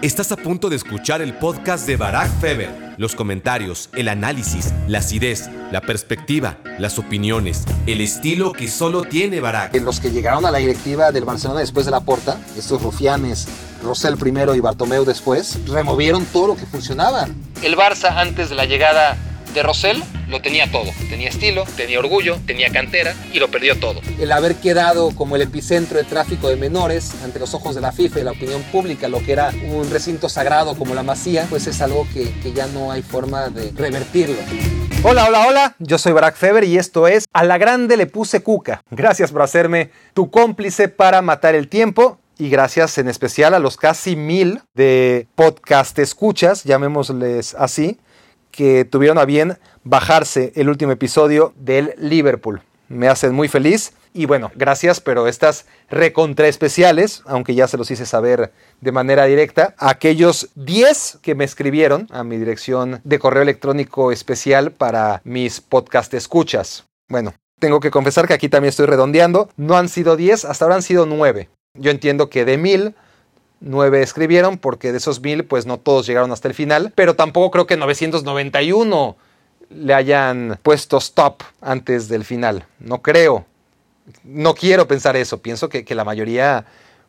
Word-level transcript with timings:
Estás 0.00 0.30
a 0.30 0.36
punto 0.36 0.70
de 0.70 0.76
escuchar 0.76 1.22
el 1.22 1.34
podcast 1.34 1.84
de 1.84 1.96
Barack 1.96 2.30
Feber. 2.40 2.94
Los 2.98 3.16
comentarios, 3.16 3.90
el 3.96 4.06
análisis, 4.06 4.72
la 4.86 4.98
acidez, 4.98 5.50
la 5.72 5.80
perspectiva, 5.80 6.58
las 6.78 7.00
opiniones, 7.00 7.64
el 7.88 8.00
estilo 8.00 8.52
que 8.52 8.68
solo 8.68 9.02
tiene 9.02 9.40
Barack. 9.40 9.74
Los 9.80 9.98
que 9.98 10.12
llegaron 10.12 10.46
a 10.46 10.52
la 10.52 10.58
directiva 10.58 11.10
del 11.10 11.24
Barcelona 11.24 11.58
después 11.58 11.84
de 11.84 11.90
la 11.90 11.98
porta, 11.98 12.40
estos 12.56 12.80
rufianes, 12.80 13.48
Rosell 13.82 14.16
primero 14.16 14.54
y 14.54 14.60
Bartomeu 14.60 15.04
después, 15.04 15.58
removieron 15.66 16.24
todo 16.26 16.46
lo 16.46 16.56
que 16.56 16.66
funcionaba. 16.66 17.26
El 17.64 17.76
Barça 17.76 18.18
antes 18.18 18.50
de 18.50 18.54
la 18.54 18.66
llegada 18.66 19.16
de 19.54 19.62
Rosell 19.62 20.02
lo 20.28 20.42
tenía 20.42 20.70
todo. 20.70 20.90
Tenía 21.08 21.28
estilo, 21.28 21.64
tenía 21.76 21.98
orgullo, 21.98 22.38
tenía 22.46 22.70
cantera 22.70 23.14
y 23.32 23.38
lo 23.38 23.48
perdió 23.48 23.78
todo. 23.78 24.00
El 24.18 24.32
haber 24.32 24.56
quedado 24.56 25.10
como 25.14 25.36
el 25.36 25.42
epicentro 25.42 25.98
de 25.98 26.04
tráfico 26.04 26.48
de 26.48 26.56
menores 26.56 27.14
ante 27.24 27.38
los 27.38 27.54
ojos 27.54 27.74
de 27.74 27.80
la 27.80 27.92
FIFA 27.92 28.20
y 28.20 28.24
la 28.24 28.32
opinión 28.32 28.62
pública, 28.64 29.08
lo 29.08 29.20
que 29.20 29.32
era 29.32 29.52
un 29.70 29.90
recinto 29.90 30.28
sagrado 30.28 30.76
como 30.76 30.94
la 30.94 31.02
Masía, 31.02 31.46
pues 31.48 31.66
es 31.66 31.80
algo 31.80 32.06
que, 32.12 32.30
que 32.42 32.52
ya 32.52 32.66
no 32.66 32.92
hay 32.92 33.02
forma 33.02 33.48
de 33.48 33.72
revertirlo. 33.74 34.36
Hola, 35.02 35.26
hola, 35.28 35.46
hola, 35.46 35.76
yo 35.78 35.96
soy 35.96 36.12
Barack 36.12 36.36
Feber 36.36 36.64
y 36.64 36.76
esto 36.76 37.06
es 37.06 37.26
A 37.32 37.44
la 37.44 37.56
Grande 37.56 37.96
le 37.96 38.06
puse 38.06 38.42
cuca. 38.42 38.82
Gracias 38.90 39.30
por 39.30 39.42
hacerme 39.42 39.90
tu 40.12 40.30
cómplice 40.30 40.88
para 40.88 41.22
matar 41.22 41.54
el 41.54 41.68
tiempo 41.68 42.18
y 42.36 42.50
gracias 42.50 42.98
en 42.98 43.08
especial 43.08 43.54
a 43.54 43.58
los 43.58 43.76
casi 43.76 44.16
mil 44.16 44.60
de 44.74 45.26
podcast 45.34 45.98
escuchas, 45.98 46.64
llamémosles 46.64 47.54
así, 47.54 47.98
que 48.58 48.84
tuvieron 48.84 49.18
a 49.18 49.24
bien 49.24 49.56
bajarse 49.84 50.52
el 50.56 50.68
último 50.68 50.90
episodio 50.90 51.52
del 51.54 51.94
Liverpool. 51.96 52.60
Me 52.88 53.06
hacen 53.06 53.32
muy 53.32 53.46
feliz 53.46 53.92
y 54.12 54.26
bueno, 54.26 54.50
gracias, 54.56 55.00
pero 55.00 55.28
estas 55.28 55.66
recontra 55.88 56.48
especiales, 56.48 57.22
aunque 57.26 57.54
ya 57.54 57.68
se 57.68 57.76
los 57.76 57.88
hice 57.88 58.04
saber 58.04 58.52
de 58.80 58.90
manera 58.90 59.26
directa, 59.26 59.76
aquellos 59.78 60.48
10 60.56 61.20
que 61.22 61.36
me 61.36 61.44
escribieron 61.44 62.08
a 62.10 62.24
mi 62.24 62.36
dirección 62.36 63.00
de 63.04 63.20
correo 63.20 63.44
electrónico 63.44 64.10
especial 64.10 64.72
para 64.72 65.20
mis 65.22 65.60
podcast 65.60 66.12
escuchas. 66.14 66.84
Bueno, 67.08 67.34
tengo 67.60 67.78
que 67.78 67.92
confesar 67.92 68.26
que 68.26 68.34
aquí 68.34 68.48
también 68.48 68.70
estoy 68.70 68.86
redondeando, 68.86 69.50
no 69.56 69.78
han 69.78 69.88
sido 69.88 70.16
10, 70.16 70.46
hasta 70.46 70.64
ahora 70.64 70.74
han 70.74 70.82
sido 70.82 71.06
9. 71.06 71.48
Yo 71.74 71.92
entiendo 71.92 72.28
que 72.28 72.44
de 72.44 72.58
mil 72.58 72.96
Nueve 73.60 74.02
escribieron, 74.02 74.58
porque 74.58 74.92
de 74.92 74.98
esos 74.98 75.20
mil, 75.20 75.44
pues 75.44 75.66
no 75.66 75.78
todos 75.78 76.06
llegaron 76.06 76.30
hasta 76.32 76.48
el 76.48 76.54
final, 76.54 76.92
pero 76.94 77.14
tampoco 77.14 77.50
creo 77.50 77.66
que 77.66 77.76
991 77.76 79.16
le 79.70 79.94
hayan 79.94 80.58
puesto 80.62 80.98
stop 80.98 81.42
antes 81.60 82.08
del 82.08 82.24
final. 82.24 82.66
No 82.78 83.02
creo. 83.02 83.44
No 84.24 84.54
quiero 84.54 84.86
pensar 84.88 85.16
eso. 85.16 85.42
Pienso 85.42 85.68
que, 85.68 85.84
que 85.84 85.94
la 85.94 86.04
mayoría 86.04 86.64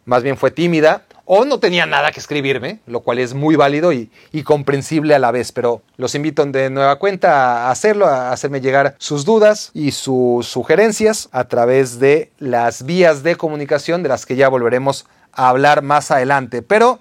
más 0.06 0.24
bien 0.24 0.38
fue 0.38 0.52
tímida 0.52 1.06
o 1.32 1.46
no 1.46 1.60
tenía 1.60 1.86
nada 1.86 2.12
que 2.12 2.20
escribirme, 2.20 2.80
lo 2.88 3.02
cual 3.02 3.20
es 3.20 3.36
muy 3.36 3.56
válido 3.56 3.94
y, 3.94 4.10
y, 4.32 4.42
comprensible 4.42 5.14
a 5.14 5.20
la 5.20 5.30
vez, 5.30 5.52
pero 5.52 5.84
los 5.96 6.16
invito 6.16 6.44
de 6.44 6.72
nueva 6.72 6.98
cuenta 6.98 7.68
a 7.68 7.72
hacerlo, 7.72 8.08
a 8.08 8.32
hacerme 8.32 8.62
llegar 8.62 8.96
sus 8.98 9.26
dudas 9.26 9.70
y 9.76 9.92
sus 9.92 10.48
sugerencias 10.48 11.30
a 11.32 11.48
través 11.48 12.00
de 12.00 12.32
las 12.40 12.84
vías 12.84 13.22
de 13.22 13.36
comunicación 13.36 14.02
de 14.02 14.10
las 14.10 14.26
que 14.26 14.36
ya 14.36 14.50
volveremos 14.50 15.06
a 15.34 15.50
hablar 15.50 15.82
más 15.82 16.12
adelante. 16.12 16.62
Pero 16.62 17.00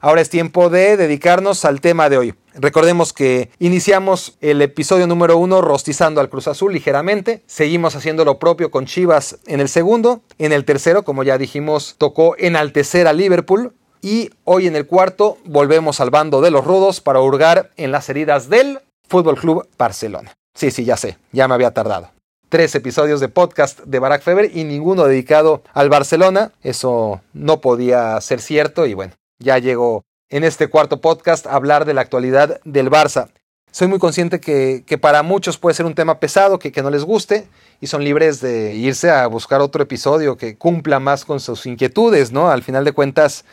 ahora 0.00 0.20
es 0.20 0.30
tiempo 0.30 0.70
de 0.70 0.96
dedicarnos 0.96 1.64
al 1.64 1.80
tema 1.80 2.08
de 2.08 2.18
hoy. 2.18 2.34
Recordemos 2.54 3.12
que 3.12 3.50
iniciamos 3.58 4.36
el 4.40 4.62
episodio 4.62 5.06
número 5.06 5.36
uno 5.36 5.60
rostizando 5.60 6.20
al 6.20 6.30
Cruz 6.30 6.48
Azul 6.48 6.72
ligeramente. 6.72 7.42
Seguimos 7.46 7.96
haciendo 7.96 8.24
lo 8.24 8.38
propio 8.38 8.70
con 8.70 8.86
Chivas 8.86 9.38
en 9.46 9.60
el 9.60 9.68
segundo. 9.68 10.22
En 10.38 10.52
el 10.52 10.64
tercero, 10.64 11.04
como 11.04 11.22
ya 11.22 11.38
dijimos, 11.38 11.96
tocó 11.98 12.34
enaltecer 12.38 13.06
a 13.06 13.12
Liverpool. 13.12 13.74
Y 14.00 14.30
hoy 14.44 14.66
en 14.66 14.76
el 14.76 14.86
cuarto 14.86 15.38
volvemos 15.44 16.00
al 16.00 16.10
bando 16.10 16.40
de 16.40 16.50
los 16.50 16.64
rudos 16.64 17.00
para 17.00 17.20
hurgar 17.20 17.70
en 17.76 17.92
las 17.92 18.08
heridas 18.08 18.48
del 18.48 18.80
Fútbol 19.08 19.36
Club 19.36 19.68
Barcelona. 19.76 20.32
Sí, 20.54 20.70
sí, 20.70 20.84
ya 20.84 20.96
sé, 20.96 21.18
ya 21.32 21.48
me 21.48 21.54
había 21.54 21.72
tardado 21.72 22.15
tres 22.48 22.74
episodios 22.74 23.20
de 23.20 23.28
podcast 23.28 23.80
de 23.80 23.98
Barack 23.98 24.22
Feber 24.22 24.56
y 24.56 24.64
ninguno 24.64 25.04
dedicado 25.04 25.62
al 25.72 25.88
Barcelona. 25.88 26.52
Eso 26.62 27.20
no 27.32 27.60
podía 27.60 28.20
ser 28.20 28.40
cierto 28.40 28.86
y 28.86 28.94
bueno, 28.94 29.14
ya 29.38 29.58
llegó 29.58 30.04
en 30.28 30.44
este 30.44 30.68
cuarto 30.68 31.00
podcast 31.00 31.46
a 31.46 31.54
hablar 31.54 31.84
de 31.84 31.94
la 31.94 32.02
actualidad 32.02 32.60
del 32.64 32.90
Barça. 32.90 33.28
Soy 33.70 33.88
muy 33.88 33.98
consciente 33.98 34.40
que, 34.40 34.84
que 34.86 34.96
para 34.96 35.22
muchos 35.22 35.58
puede 35.58 35.74
ser 35.74 35.86
un 35.86 35.94
tema 35.94 36.18
pesado, 36.18 36.58
que, 36.58 36.72
que, 36.72 36.82
no 36.82 36.90
les 36.90 37.04
guste, 37.04 37.46
y 37.80 37.88
son 37.88 38.02
libres 38.02 38.40
de 38.40 38.74
irse 38.74 39.10
a 39.10 39.26
buscar 39.26 39.60
otro 39.60 39.82
episodio 39.82 40.36
que 40.36 40.56
cumpla 40.56 40.98
más 40.98 41.24
con 41.24 41.40
sus 41.40 41.66
inquietudes, 41.66 42.32
¿no? 42.32 42.50
Al 42.50 42.62
final 42.62 42.84
de 42.84 42.92
cuentas, 42.92 43.44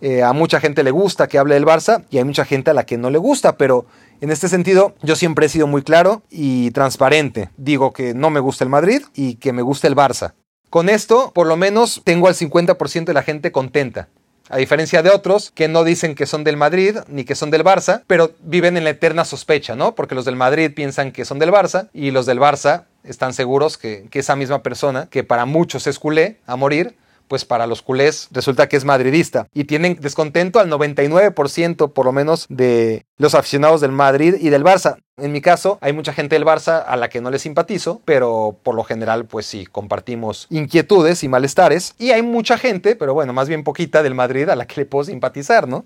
eh, 0.00 0.22
a 0.22 0.32
mucha 0.32 0.60
gente 0.60 0.82
le 0.82 0.90
gusta 0.92 1.26
que 1.26 1.38
hable 1.38 1.54
del 1.54 1.66
Barça 1.66 2.04
y 2.10 2.18
hay 2.18 2.24
mucha 2.24 2.44
gente 2.44 2.70
a 2.70 2.74
la 2.74 2.84
que 2.84 2.96
no 2.96 3.10
le 3.10 3.18
gusta, 3.18 3.56
pero 3.56 3.86
en 4.22 4.30
este 4.30 4.48
sentido, 4.48 4.94
yo 5.02 5.16
siempre 5.16 5.46
he 5.46 5.48
sido 5.48 5.66
muy 5.66 5.82
claro 5.82 6.22
y 6.30 6.70
transparente. 6.70 7.50
Digo 7.56 7.92
que 7.92 8.14
no 8.14 8.30
me 8.30 8.38
gusta 8.38 8.62
el 8.62 8.70
Madrid 8.70 9.02
y 9.14 9.34
que 9.34 9.52
me 9.52 9.62
gusta 9.62 9.88
el 9.88 9.96
Barça. 9.96 10.34
Con 10.70 10.88
esto, 10.88 11.32
por 11.34 11.48
lo 11.48 11.56
menos, 11.56 12.02
tengo 12.04 12.28
al 12.28 12.36
50% 12.36 13.04
de 13.04 13.14
la 13.14 13.24
gente 13.24 13.50
contenta. 13.50 14.08
A 14.48 14.58
diferencia 14.58 15.02
de 15.02 15.10
otros 15.10 15.50
que 15.50 15.66
no 15.66 15.82
dicen 15.82 16.14
que 16.14 16.26
son 16.26 16.44
del 16.44 16.56
Madrid 16.56 16.98
ni 17.08 17.24
que 17.24 17.34
son 17.34 17.50
del 17.50 17.64
Barça, 17.64 18.04
pero 18.06 18.30
viven 18.42 18.76
en 18.76 18.84
la 18.84 18.90
eterna 18.90 19.24
sospecha, 19.24 19.74
¿no? 19.74 19.96
Porque 19.96 20.14
los 20.14 20.24
del 20.24 20.36
Madrid 20.36 20.70
piensan 20.72 21.10
que 21.10 21.24
son 21.24 21.40
del 21.40 21.50
Barça 21.50 21.88
y 21.92 22.12
los 22.12 22.24
del 22.24 22.38
Barça 22.38 22.84
están 23.02 23.34
seguros 23.34 23.76
que, 23.76 24.08
esa 24.12 24.36
misma 24.36 24.62
persona, 24.62 25.08
que 25.10 25.24
para 25.24 25.46
muchos 25.46 25.88
es 25.88 25.98
culé 25.98 26.38
a 26.46 26.54
morir, 26.54 26.94
pues 27.32 27.46
para 27.46 27.66
los 27.66 27.80
culés 27.80 28.28
resulta 28.30 28.68
que 28.68 28.76
es 28.76 28.84
madridista 28.84 29.48
y 29.54 29.64
tienen 29.64 29.96
descontento 29.98 30.60
al 30.60 30.70
99% 30.70 31.94
por 31.94 32.04
lo 32.04 32.12
menos 32.12 32.44
de 32.50 33.06
los 33.16 33.34
aficionados 33.34 33.80
del 33.80 33.90
Madrid 33.90 34.34
y 34.38 34.50
del 34.50 34.62
Barça. 34.62 34.98
En 35.16 35.32
mi 35.32 35.40
caso, 35.40 35.78
hay 35.80 35.94
mucha 35.94 36.12
gente 36.12 36.34
del 36.34 36.44
Barça 36.44 36.84
a 36.86 36.96
la 36.96 37.08
que 37.08 37.20
no 37.22 37.30
le 37.30 37.38
simpatizo, 37.38 38.02
pero 38.04 38.58
por 38.62 38.74
lo 38.74 38.82
general, 38.82 39.24
pues 39.26 39.46
sí, 39.46 39.64
compartimos 39.64 40.46
inquietudes 40.50 41.22
y 41.22 41.28
malestares. 41.28 41.94
Y 41.98 42.10
hay 42.10 42.22
mucha 42.22 42.58
gente, 42.58 42.96
pero 42.96 43.14
bueno, 43.14 43.32
más 43.32 43.48
bien 43.48 43.62
poquita 43.62 44.02
del 44.02 44.14
Madrid 44.14 44.48
a 44.48 44.56
la 44.56 44.66
que 44.66 44.80
le 44.80 44.86
puedo 44.86 45.04
simpatizar, 45.04 45.68
¿no? 45.68 45.84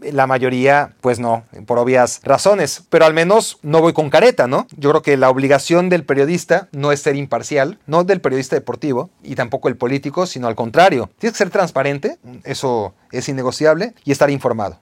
La 0.00 0.26
mayoría, 0.26 0.94
pues 1.00 1.18
no, 1.18 1.44
por 1.66 1.78
obvias 1.78 2.20
razones. 2.24 2.82
Pero 2.88 3.04
al 3.04 3.14
menos 3.14 3.58
no 3.62 3.80
voy 3.80 3.92
con 3.92 4.10
careta, 4.10 4.46
¿no? 4.46 4.66
Yo 4.76 4.90
creo 4.90 5.02
que 5.02 5.16
la 5.16 5.30
obligación 5.30 5.88
del 5.88 6.04
periodista 6.04 6.68
no 6.72 6.92
es 6.92 7.00
ser 7.00 7.16
imparcial, 7.16 7.78
no 7.86 8.04
del 8.04 8.20
periodista 8.20 8.56
deportivo 8.56 9.10
y 9.22 9.34
tampoco 9.34 9.68
el 9.68 9.76
político, 9.76 10.26
sino 10.26 10.48
al 10.48 10.54
contrario. 10.54 11.10
Tienes 11.18 11.34
que 11.34 11.44
ser 11.44 11.50
transparente, 11.50 12.18
eso 12.44 12.94
es 13.10 13.28
innegociable, 13.28 13.94
y 14.04 14.12
estar 14.12 14.30
informado. 14.30 14.80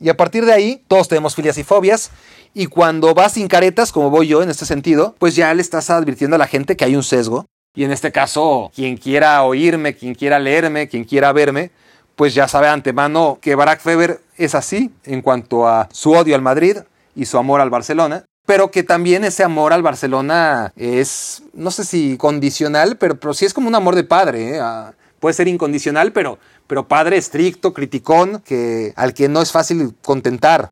Y 0.00 0.08
a 0.08 0.16
partir 0.16 0.44
de 0.44 0.52
ahí, 0.52 0.84
todos 0.88 1.08
tenemos 1.08 1.34
filias 1.34 1.56
y 1.58 1.64
fobias. 1.64 2.10
Y 2.52 2.66
cuando 2.66 3.14
vas 3.14 3.32
sin 3.32 3.48
caretas, 3.48 3.92
como 3.92 4.10
voy 4.10 4.28
yo 4.28 4.42
en 4.42 4.50
este 4.50 4.66
sentido, 4.66 5.14
pues 5.18 5.34
ya 5.36 5.52
le 5.54 5.62
estás 5.62 5.90
advirtiendo 5.90 6.36
a 6.36 6.38
la 6.38 6.46
gente 6.46 6.76
que 6.76 6.84
hay 6.84 6.96
un 6.96 7.02
sesgo. 7.02 7.46
Y 7.74 7.84
en 7.84 7.90
este 7.90 8.12
caso, 8.12 8.70
quien 8.74 8.96
quiera 8.96 9.42
oírme, 9.42 9.94
quien 9.94 10.14
quiera 10.14 10.38
leerme, 10.38 10.88
quien 10.88 11.04
quiera 11.04 11.32
verme, 11.32 11.70
pues 12.16 12.34
ya 12.34 12.48
sabe 12.48 12.68
antemano 12.68 13.38
que 13.40 13.54
Barack 13.54 13.80
Feber 13.80 14.20
es 14.36 14.54
así 14.54 14.90
en 15.04 15.22
cuanto 15.22 15.68
a 15.68 15.88
su 15.92 16.12
odio 16.12 16.34
al 16.34 16.42
Madrid 16.42 16.78
y 17.14 17.26
su 17.26 17.38
amor 17.38 17.60
al 17.60 17.70
Barcelona, 17.70 18.24
pero 18.46 18.70
que 18.70 18.82
también 18.82 19.24
ese 19.24 19.42
amor 19.42 19.72
al 19.72 19.82
Barcelona 19.82 20.72
es, 20.76 21.42
no 21.54 21.70
sé 21.70 21.84
si 21.84 22.16
condicional, 22.16 22.96
pero, 22.98 23.18
pero 23.18 23.34
sí 23.34 23.44
es 23.44 23.54
como 23.54 23.68
un 23.68 23.74
amor 23.74 23.94
de 23.94 24.04
padre. 24.04 24.56
¿eh? 24.56 24.60
Ah, 24.60 24.92
puede 25.18 25.34
ser 25.34 25.48
incondicional, 25.48 26.12
pero, 26.12 26.38
pero 26.66 26.86
padre 26.86 27.16
estricto, 27.16 27.72
criticón, 27.72 28.40
que, 28.40 28.92
al 28.96 29.14
que 29.14 29.28
no 29.28 29.40
es 29.40 29.52
fácil 29.52 29.94
contentar 30.02 30.68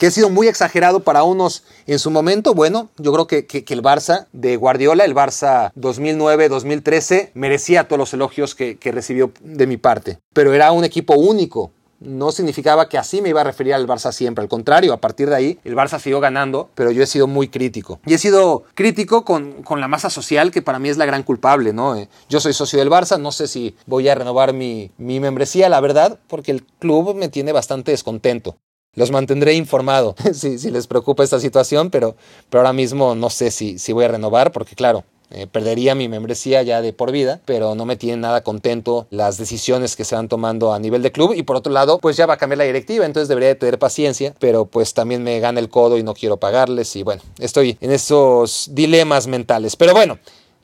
que 0.00 0.06
ha 0.06 0.10
sido 0.10 0.30
muy 0.30 0.48
exagerado 0.48 1.00
para 1.00 1.24
unos 1.24 1.62
en 1.86 1.98
su 1.98 2.10
momento. 2.10 2.54
Bueno, 2.54 2.88
yo 2.96 3.12
creo 3.12 3.26
que, 3.26 3.46
el 3.68 3.82
Barça 3.82 4.28
de 4.32 4.56
Guardiola, 4.56 5.04
el 5.04 5.14
Barça 5.14 5.72
2009-2013, 5.74 7.32
merecía 7.34 7.86
todos 7.86 7.98
los 7.98 8.14
elogios 8.14 8.54
que, 8.54 8.78
recibió 8.82 9.30
de 9.42 9.66
mi 9.66 9.76
parte. 9.76 10.18
Pero 10.32 10.54
era 10.54 10.72
un 10.72 10.84
equipo 10.84 11.14
único, 11.16 11.70
no 12.00 12.32
significaba 12.32 12.88
que 12.88 12.96
así 12.96 13.20
me 13.20 13.28
iba 13.28 13.42
a 13.42 13.44
referir 13.44 13.74
al 13.74 13.86
Barça 13.86 14.10
siempre. 14.10 14.40
Al 14.40 14.48
contrario, 14.48 14.94
a 14.94 15.02
partir 15.02 15.28
de 15.28 15.36
ahí 15.36 15.58
el 15.64 15.76
Barça 15.76 16.00
siguió 16.00 16.18
ganando, 16.18 16.70
pero 16.74 16.90
yo 16.92 17.02
he 17.02 17.06
sido 17.06 17.26
muy 17.26 17.48
crítico. 17.48 18.00
Y 18.06 18.14
he 18.14 18.18
sido 18.18 18.64
crítico 18.72 19.26
con, 19.26 19.62
la 19.68 19.88
masa 19.88 20.08
social, 20.08 20.50
que 20.50 20.62
para 20.62 20.78
mí 20.78 20.88
es 20.88 20.96
la 20.96 21.04
gran 21.04 21.24
culpable, 21.24 21.74
¿no? 21.74 21.94
Eh, 21.94 22.08
yo 22.30 22.40
soy 22.40 22.54
socio 22.54 22.78
del 22.78 22.88
Barça, 22.88 23.20
no 23.20 23.32
sé 23.32 23.46
si 23.46 23.76
voy 23.84 24.08
a 24.08 24.14
renovar 24.14 24.54
mi 24.54 24.90
membresía, 24.98 25.68
la 25.68 25.82
verdad, 25.82 26.18
porque 26.26 26.52
el 26.52 26.64
club 26.64 27.14
me 27.14 27.28
tiene 27.28 27.52
bastante 27.52 27.90
descontento. 27.90 28.56
Los 28.94 29.10
mantendré 29.10 29.54
informado. 29.54 30.14
Si, 30.34 30.58
si, 30.58 30.70
les 30.70 30.86
preocupa 30.86 31.24
esta 31.24 31.40
situación, 31.40 31.90
pero, 31.90 32.16
pero 32.48 32.60
ahora 32.60 32.72
mismo 32.72 33.14
no 33.14 33.30
sé 33.30 33.50
si, 33.50 33.78
si 33.78 33.92
voy 33.92 34.04
a 34.04 34.08
renovar, 34.08 34.52
porque 34.52 34.74
claro, 34.74 35.04
eh, 35.32 35.46
perdería 35.46 35.94
mi 35.94 36.08
membresía 36.08 36.62
ya 36.62 36.82
de 36.82 36.92
por 36.92 37.12
vida, 37.12 37.40
pero 37.44 37.76
no 37.76 37.86
me 37.86 37.94
tiene 37.94 38.16
nada 38.16 38.42
contento 38.42 39.06
las 39.10 39.38
decisiones 39.38 39.94
que 39.94 40.04
se 40.04 40.16
van 40.16 40.28
tomando 40.28 40.72
a 40.72 40.78
nivel 40.80 41.02
de 41.02 41.12
club. 41.12 41.34
Y 41.34 41.44
por 41.44 41.54
otro 41.54 41.72
lado, 41.72 41.98
pues 41.98 42.16
ya 42.16 42.26
va 42.26 42.34
a 42.34 42.36
cambiar 42.36 42.58
la 42.58 42.64
directiva, 42.64 43.06
entonces 43.06 43.28
debería 43.28 43.50
de 43.50 43.54
tener 43.54 43.78
paciencia, 43.78 44.34
pero 44.40 44.66
pues 44.66 44.92
también 44.92 45.22
me 45.22 45.38
gana 45.38 45.60
el 45.60 45.68
codo 45.68 45.98
y 45.98 46.02
no 46.02 46.14
quiero 46.14 46.38
pagarles. 46.38 46.96
Y 46.96 47.04
bueno, 47.04 47.22
estoy 47.38 47.78
en 47.80 47.92
esos 47.92 48.70
dilemas 48.72 49.28
mentales. 49.28 49.76
Pero 49.76 49.92
bueno, 49.92 50.18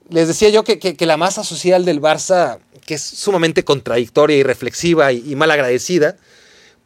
les 0.09 0.27
decía 0.27 0.49
yo 0.49 0.65
que, 0.65 0.81
que, 0.81 0.97
que 0.97 1.07
la 1.07 1.17
masa 1.17 1.45
social 1.45 1.85
del 1.85 2.03
Barça, 2.03 2.59
que 2.87 2.95
es 2.95 3.03
sumamente 3.03 3.65
contradictoria 3.65 4.37
y 4.37 4.43
reflexiva 4.43 5.13
y, 5.13 5.23
y 5.31 5.37
mal 5.37 5.53
agradecida, 5.53 6.17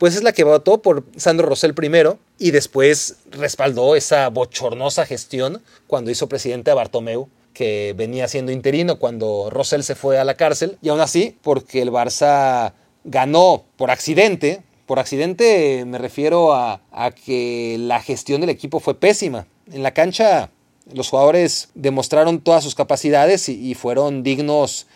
pues 0.00 0.17
es 0.17 0.23
la 0.23 0.32
que 0.32 0.44
votó 0.44 0.81
por 0.81 1.05
Sandro 1.19 1.47
Rosell 1.47 1.75
primero 1.75 2.19
y 2.38 2.52
después 2.52 3.17
respaldó 3.32 3.97
esa 3.97 4.31
bochornosa 4.31 5.05
gestión 5.05 5.62
cuando 5.87 6.11
hizo 6.11 6.26
presidente 6.26 6.70
a 6.70 6.75
Bartomeu 6.75 7.29
que 7.52 7.93
venía 7.94 8.26
siendo 8.26 8.50
interino 8.50 8.99
cuando 8.99 9.50
Rosell 9.50 9.85
se 9.85 9.94
fue 9.94 10.19
a 10.19 10.25
la 10.25 10.37
cárcel 10.37 10.79
y 10.81 10.88
aún 10.88 11.00
así 11.00 11.37
porque 11.43 11.82
el 11.82 11.91
Barça 11.91 12.73
ganó 13.05 13.64
por 13.76 13.91
accidente 13.91 14.62
por 14.87 14.99
accidente 14.99 15.85
me 15.85 15.99
refiero 15.99 16.55
a, 16.55 16.81
que 17.26 17.76
la 17.79 18.00
gestión 18.00 18.41
del 18.41 18.50
equipo 18.50 18.81
fue 18.81 18.99
pésima. 18.99 19.47
En 19.70 19.82
la 19.82 19.93
cancha 19.93 20.49
los 20.94 21.11
jugadores 21.11 21.69
demostraron 21.75 22.41
todas 22.41 22.64
sus 22.64 22.75
capacidades 22.75 23.50
y, 23.50 23.75
fueron 23.75 24.23
dignos 24.23 24.87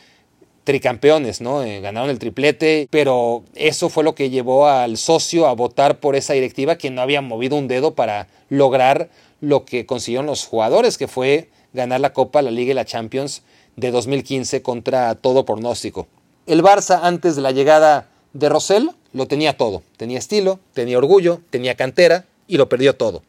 tricampeones, 0.64 1.40
¿no? 1.40 1.62
Eh, 1.62 1.80
ganaron 1.80 2.10
el 2.10 2.18
triplete, 2.18 2.88
pero 2.90 3.44
eso 3.54 3.88
fue 3.88 4.02
lo 4.02 4.14
que 4.14 4.30
llevó 4.30 4.66
al 4.66 4.96
socio 4.96 5.46
a 5.46 5.52
votar 5.54 6.00
por 6.00 6.16
esa 6.16 6.32
directiva 6.32 6.76
que 6.76 6.90
no 6.90 7.02
había 7.02 7.20
movido 7.20 7.56
un 7.56 7.68
dedo 7.68 7.94
para 7.94 8.28
lograr 8.48 9.08
lo 9.40 9.64
que 9.64 9.86
consiguieron 9.86 10.26
los 10.26 10.44
jugadores, 10.44 10.98
que 10.98 11.08
fue 11.08 11.48
ganar 11.72 12.00
la 12.00 12.12
Copa, 12.12 12.42
la 12.42 12.50
Liga 12.50 12.72
y 12.72 12.74
la 12.74 12.84
Champions 12.84 13.42
de 13.76 13.90
2015 13.90 14.62
contra 14.62 15.14
todo 15.14 15.44
pronóstico. 15.44 16.06
El 16.46 16.62
Barça 16.62 17.00
antes 17.02 17.36
de 17.36 17.42
la 17.42 17.52
llegada 17.52 18.08
de 18.32 18.48
Rosell 18.48 18.90
lo 19.12 19.26
tenía 19.26 19.56
todo. 19.56 19.82
Tenía 19.96 20.18
estilo, 20.18 20.58
tenía 20.72 20.98
orgullo, 20.98 21.40
tenía 21.50 21.74
cantera 21.74 22.26
y 22.46 22.56
lo 22.56 22.68
perdió 22.68 22.96
todo. 22.96 23.22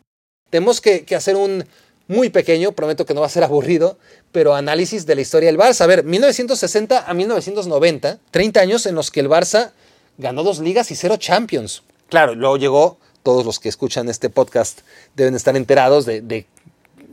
Tenemos 0.49 0.81
que, 0.81 1.05
hacer 1.15 1.35
un 1.35 1.65
muy 2.07 2.29
pequeño, 2.29 2.73
prometo 2.73 3.05
que 3.05 3.13
no 3.13 3.21
va 3.21 3.27
a 3.27 3.29
ser 3.29 3.43
aburrido, 3.43 3.97
pero 4.31 4.55
análisis 4.55 5.05
de 5.05 5.15
la 5.15 5.21
historia 5.21 5.47
del 5.47 5.57
Barça. 5.57 5.81
A 5.81 5.87
ver, 5.87 6.03
1960 6.03 7.09
a 7.09 7.13
1990, 7.13 8.19
30 8.31 8.59
años 8.59 8.85
en 8.85 8.95
los 8.95 9.11
que 9.11 9.21
el 9.21 9.29
Barça 9.29 9.71
ganó 10.17 10.43
dos 10.43 10.59
ligas 10.59 10.91
y 10.91 10.95
cero 10.95 11.17
champions. 11.17 11.83
Claro, 12.09 12.35
luego 12.35 12.57
llegó, 12.57 12.97
todos 13.23 13.45
los 13.45 13.59
que 13.59 13.69
escuchan 13.69 14.07
este 14.07 14.29
podcast 14.29 14.81
deben 15.15 15.35
estar 15.35 15.57
enterados 15.57 16.05
de, 16.05 16.45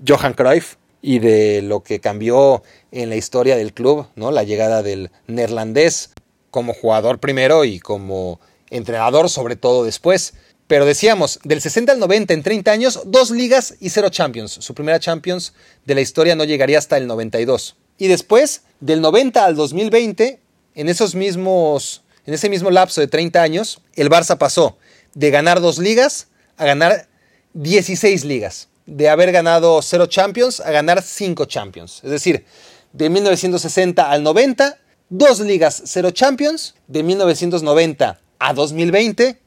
Johan 0.06 0.34
Cruyff 0.34 0.74
y 1.00 1.20
de 1.20 1.62
lo 1.62 1.82
que 1.82 2.00
cambió 2.00 2.62
en 2.90 3.08
la 3.08 3.16
historia 3.16 3.56
del 3.56 3.72
club, 3.72 4.06
¿no? 4.16 4.30
La 4.30 4.42
llegada 4.42 4.82
del 4.82 5.10
neerlandés 5.26 6.10
como 6.50 6.74
jugador 6.74 7.18
primero 7.18 7.64
y 7.64 7.78
como 7.78 8.40
entrenador 8.68 9.30
sobre 9.30 9.56
todo 9.56 9.84
después. 9.84 10.34
Pero 10.72 10.86
decíamos, 10.86 11.38
del 11.44 11.60
60 11.60 11.92
al 11.92 11.98
90 11.98 12.32
en 12.32 12.42
30 12.42 12.72
años, 12.72 13.02
dos 13.04 13.30
ligas 13.30 13.74
y 13.78 13.90
cero 13.90 14.08
Champions. 14.08 14.52
Su 14.52 14.72
primera 14.72 14.98
Champions 14.98 15.52
de 15.84 15.94
la 15.94 16.00
historia 16.00 16.34
no 16.34 16.44
llegaría 16.44 16.78
hasta 16.78 16.96
el 16.96 17.06
92. 17.06 17.76
Y 17.98 18.08
después, 18.08 18.62
del 18.80 19.02
90 19.02 19.44
al 19.44 19.54
2020, 19.54 20.40
en 20.74 20.88
esos 20.88 21.14
mismos 21.14 22.04
en 22.24 22.32
ese 22.32 22.48
mismo 22.48 22.70
lapso 22.70 23.02
de 23.02 23.06
30 23.06 23.42
años, 23.42 23.82
el 23.96 24.08
Barça 24.08 24.38
pasó 24.38 24.78
de 25.12 25.30
ganar 25.30 25.60
dos 25.60 25.76
ligas 25.76 26.28
a 26.56 26.64
ganar 26.64 27.06
16 27.52 28.24
ligas. 28.24 28.70
De 28.86 29.10
haber 29.10 29.30
ganado 29.30 29.82
cero 29.82 30.06
Champions 30.06 30.60
a 30.60 30.70
ganar 30.70 31.02
cinco 31.02 31.44
Champions. 31.44 32.00
Es 32.02 32.10
decir, 32.10 32.46
de 32.94 33.10
1960 33.10 34.10
al 34.10 34.22
90, 34.22 34.78
dos 35.10 35.38
ligas, 35.40 35.82
cero 35.84 36.12
Champions. 36.12 36.76
De 36.86 37.02
1990 37.02 38.18
a 38.38 38.54
2020, 38.54 39.41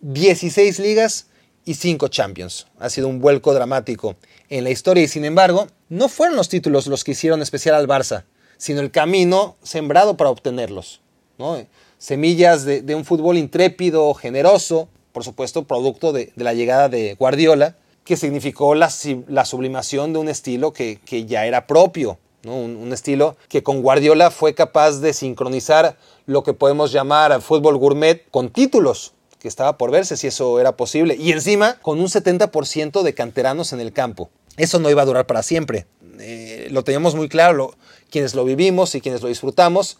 16 0.00 0.78
ligas 0.78 1.26
y 1.64 1.74
5 1.74 2.08
Champions. 2.08 2.66
Ha 2.78 2.88
sido 2.88 3.08
un 3.08 3.20
vuelco 3.20 3.52
dramático 3.52 4.16
en 4.48 4.64
la 4.64 4.70
historia 4.70 5.02
y 5.02 5.08
sin 5.08 5.24
embargo, 5.24 5.66
no 5.88 6.08
fueron 6.08 6.36
los 6.36 6.48
títulos 6.48 6.86
los 6.86 7.04
que 7.04 7.12
hicieron 7.12 7.42
especial 7.42 7.74
al 7.74 7.88
Barça, 7.88 8.24
sino 8.56 8.80
el 8.80 8.90
camino 8.90 9.56
sembrado 9.62 10.16
para 10.16 10.30
obtenerlos. 10.30 11.00
Semillas 11.98 12.64
de, 12.64 12.94
un 12.94 13.04
fútbol 13.04 13.38
intrépido, 13.38 14.12
generoso, 14.14 14.88
por 15.12 15.24
supuesto, 15.24 15.64
producto 15.64 16.12
de, 16.12 16.32
la 16.36 16.54
llegada 16.54 16.88
de 16.88 17.14
Guardiola, 17.14 17.76
que 18.04 18.16
significó 18.16 18.74
la, 18.74 18.90
sublimación 18.90 20.12
de 20.12 20.18
un 20.18 20.28
estilo 20.28 20.72
que, 20.72 20.98
ya 21.26 21.44
era 21.44 21.66
propio, 21.66 22.18
un, 22.44 22.92
estilo 22.92 23.36
que 23.48 23.62
con 23.62 23.82
Guardiola 23.82 24.30
fue 24.30 24.54
capaz 24.54 25.00
de 25.00 25.12
sincronizar 25.12 25.98
lo 26.26 26.42
que 26.42 26.54
podemos 26.54 26.92
llamar 26.92 27.40
fútbol 27.42 27.76
gourmet 27.78 28.24
con 28.30 28.50
títulos, 28.50 29.12
estaba 29.48 29.78
por 29.78 29.90
verse 29.90 30.16
si 30.16 30.26
eso 30.26 30.60
era 30.60 30.76
posible, 30.76 31.16
y 31.18 31.32
encima 31.32 31.78
con 31.80 32.00
un 32.00 32.06
70% 32.06 33.02
de 33.02 33.14
canteranos 33.14 33.72
en 33.72 33.80
el 33.80 33.92
campo. 33.92 34.30
Eso 34.56 34.78
no 34.78 34.90
iba 34.90 35.02
a 35.02 35.06
durar 35.06 35.26
para 35.26 35.42
siempre. 35.42 35.86
Eh, 36.20 36.68
lo 36.70 36.84
teníamos 36.84 37.14
muy 37.14 37.28
claro, 37.28 37.74
quienes 38.10 38.34
lo 38.34 38.44
vivimos 38.44 38.94
y 38.94 39.00
quienes 39.00 39.22
lo 39.22 39.28
disfrutamos, 39.28 39.98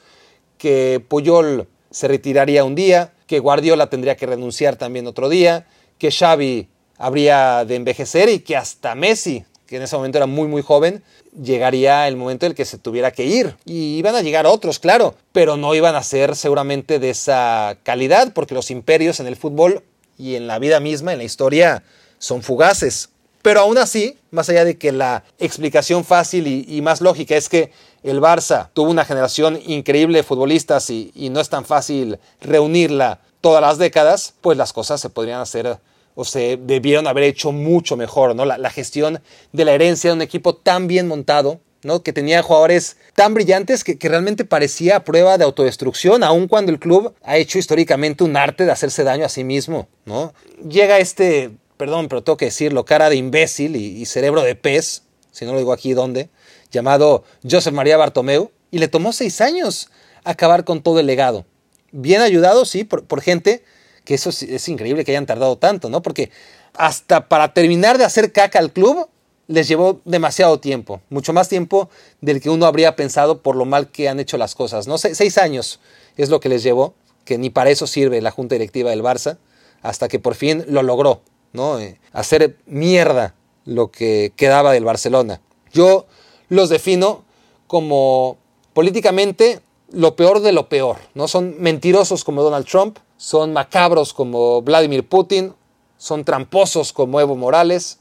que 0.59 1.03
Puyol 1.07 1.69
se 1.91 2.09
retiraría 2.09 2.65
un 2.65 2.75
día, 2.75 3.13
que 3.27 3.39
Guardiola 3.39 3.89
tendría 3.89 4.17
que 4.17 4.27
renunciar 4.27 4.77
también 4.77 5.07
otro 5.07 5.29
día, 5.29 5.67
que 5.99 6.11
Xavi 6.11 6.69
habría 6.97 7.65
de 7.65 7.77
envejecer 7.77 8.29
y 8.29 8.41
que 8.41 8.57
hasta 8.57 8.95
Messi 8.95 9.45
que 9.69 9.77
en 9.77 9.83
ese 9.83 9.97
momento 9.97 10.19
era 10.19 10.27
muy 10.27 10.49
muy 10.49 10.63
joven, 10.63 11.05
llegaría 11.41 12.09
el 12.09 12.17
momento 12.17 12.47
en 12.47 12.53
el 12.53 12.57
que 12.57 12.65
se 12.65 12.79
tuviera 12.79 13.11
que 13.11 13.27
ir. 13.27 13.55
Y 13.67 13.99
iban 13.99 14.15
a 14.15 14.23
llegar 14.23 14.47
otros, 14.47 14.79
claro, 14.79 15.15
pero 15.33 15.57
no 15.57 15.75
iban 15.75 15.95
a 15.95 16.03
ser 16.03 16.35
seguramente 16.35 16.99
de 16.99 17.11
esa 17.11 17.77
calidad, 17.83 18.33
porque 18.33 18.55
los 18.55 18.71
imperios 18.71 19.21
en 19.21 19.27
el 19.27 19.37
fútbol 19.37 19.85
y 20.17 20.37
en 20.37 20.47
la 20.47 20.59
vida 20.59 20.81
misma, 20.81 21.13
en 21.13 21.19
la 21.19 21.25
historia, 21.25 21.83
son 22.19 22.43
fugaces. 22.43 23.11
Pero 23.43 23.61
aún 23.61 23.79
así, 23.79 24.19
más 24.31 24.49
allá 24.49 24.65
de 24.65 24.79
que 24.79 24.91
la 24.91 25.23
explicación 25.39 26.05
fácil 26.05 26.47
y, 26.47 26.83
más 26.83 27.01
lógica 27.01 27.37
es 27.37 27.49
que 27.49 27.71
el 28.03 28.21
Barça 28.21 28.71
tuvo 28.73 28.91
una 28.91 29.05
generación 29.05 29.61
increíble 29.65 30.19
de 30.19 30.25
futbolistas 30.25 30.91
y 30.91 31.29
no 31.31 31.41
es 31.41 31.49
tan 31.49 31.65
fácil 31.65 32.19
reunirla 32.41 33.21
todas 33.41 33.61
las 33.63 33.79
décadas, 33.79 34.35
pues 34.41 34.59
las 34.59 34.73
cosas 34.73 35.01
se 35.01 35.11
podrían 35.11 35.41
hacer 35.41 35.79
o 36.21 36.25
se 36.25 36.59
debieron 36.61 37.07
haber 37.07 37.23
hecho 37.23 37.53
mucho 37.53 37.97
mejor, 37.97 38.35
¿no? 38.35 38.45
La, 38.45 38.71
gestión 38.71 39.23
de 39.53 39.65
la 39.65 39.73
herencia 39.73 40.11
de 40.11 40.17
un 40.17 40.23
equipo 40.23 40.57
tan 40.57 40.89
bien 40.89 41.07
montado, 41.07 41.61
¿no? 41.85 42.03
Que 42.03 42.13
tenía 42.13 42.43
jugadores 42.43 42.97
tan 43.15 43.35
brillantes 43.35 43.85
que, 43.85 43.97
realmente 44.01 44.45
parecía 44.45 45.05
prueba 45.05 45.39
de 45.39 45.45
autodestrucción, 45.45 46.25
aun 46.25 46.49
cuando 46.49 46.73
el 46.73 46.81
club 46.81 47.15
ha 47.23 47.37
hecho 47.37 47.61
históricamente 47.61 48.25
un 48.25 48.37
arte 48.37 48.65
de 48.65 48.73
hacerse 48.73 49.05
daño 49.05 49.25
a 49.25 49.29
sí 49.29 49.45
mismo, 49.45 49.87
¿no? 50.07 50.35
Llega 50.69 50.99
este, 50.99 51.53
perdón, 51.77 52.09
pero 52.09 52.25
tengo 52.25 52.37
que 52.37 52.47
decirlo, 52.47 52.85
cara 52.85 53.11
de 53.11 53.15
imbécil 53.15 53.77
y, 53.77 54.05
cerebro 54.05 54.43
de 54.43 54.57
pez, 54.57 55.05
si 55.31 55.45
no 55.45 55.53
lo 55.53 55.59
digo 55.59 55.73
aquí 55.73 55.93
dónde, 55.93 56.31
llamado 56.73 57.23
Joseph 57.49 57.75
María 57.75 57.97
Bartomeu, 57.97 58.51
y 58.73 58.79
le 58.79 58.89
tomó 58.89 59.13
seis 59.13 59.41
años 59.41 59.89
acabar 60.25 60.65
con 60.65 60.83
todo 60.83 60.99
el 60.99 61.07
legado. 61.07 61.47
Bien 61.93 62.23
ayudado, 62.23 62.65
sí, 62.65 62.83
por 62.83 63.21
gente 63.21 63.63
que 64.09 64.15
eso 64.15 64.31
es, 64.31 64.69
increíble 64.71 65.05
que 65.05 65.11
hayan 65.11 65.27
tardado 65.27 65.59
tanto, 65.59 65.91
¿no? 65.91 66.01
Porque 66.01 66.31
hasta 66.73 67.29
para 67.29 67.53
terminar 67.53 67.99
de 67.99 68.07
hacer 68.07 68.33
caca 68.33 68.59
al 68.59 68.73
club 68.73 69.07
les 69.49 69.69
llevó 69.69 70.01
demasiado 70.07 70.61
tiempo, 70.61 71.03
mucho 71.11 71.35
más 71.35 71.51
tiempo 71.51 71.91
del 72.23 72.41
que 72.41 72.49
uno 72.49 72.65
habría 72.65 72.97
pensado 72.97 73.43
por 73.43 73.55
lo 73.55 73.67
mal 73.67 73.91
que 73.91 74.09
han 74.09 74.19
hecho 74.19 74.39
las 74.39 74.55
cosas, 74.55 74.87
¿no? 74.87 74.97
seis 74.97 75.37
años 75.37 75.81
es 76.17 76.31
lo 76.31 76.41
que 76.41 76.49
les 76.49 76.63
llevó, 76.63 76.95
que 77.27 77.37
ni 77.37 77.51
para 77.51 77.69
eso 77.69 77.87
sirve 77.87 78.23
la 78.23 78.31
junta 78.31 78.55
directiva 78.55 78.89
del 78.89 79.03
Barça, 79.03 79.37
hasta 79.83 80.09
que 80.09 80.19
por 80.19 80.35
fin 80.35 80.65
lo 80.69 80.83
logró, 80.83 81.21
¿no? 81.53 81.79
Eh, 81.79 82.01
hacer 82.15 82.57
mierda 82.65 83.35
lo 83.67 83.91
que 83.91 84.33
quedaba 84.37 84.73
del 84.73 84.87
Barcelona. 84.87 85.43
Yo 85.71 86.07
los 86.49 86.71
defino 86.71 87.25
como 87.67 88.39
políticamente 88.73 89.61
lo 89.93 90.17
peor 90.17 90.41
de 90.41 90.53
lo 90.53 90.71
peor, 90.71 90.97
¿no? 91.13 91.29
Son 91.29 91.57
mentirosos 91.61 92.25
como 92.25 92.43
Donald 92.43 92.67
Trump, 92.67 92.99
son 93.19 93.53
macabros 93.53 94.15
como 94.15 94.63
Vladimir 94.63 95.07
Putin, 95.07 95.53
son 95.99 96.25
tramposos 96.25 96.95
como 96.95 97.21
Evo 97.21 97.37
Morales, 97.37 97.99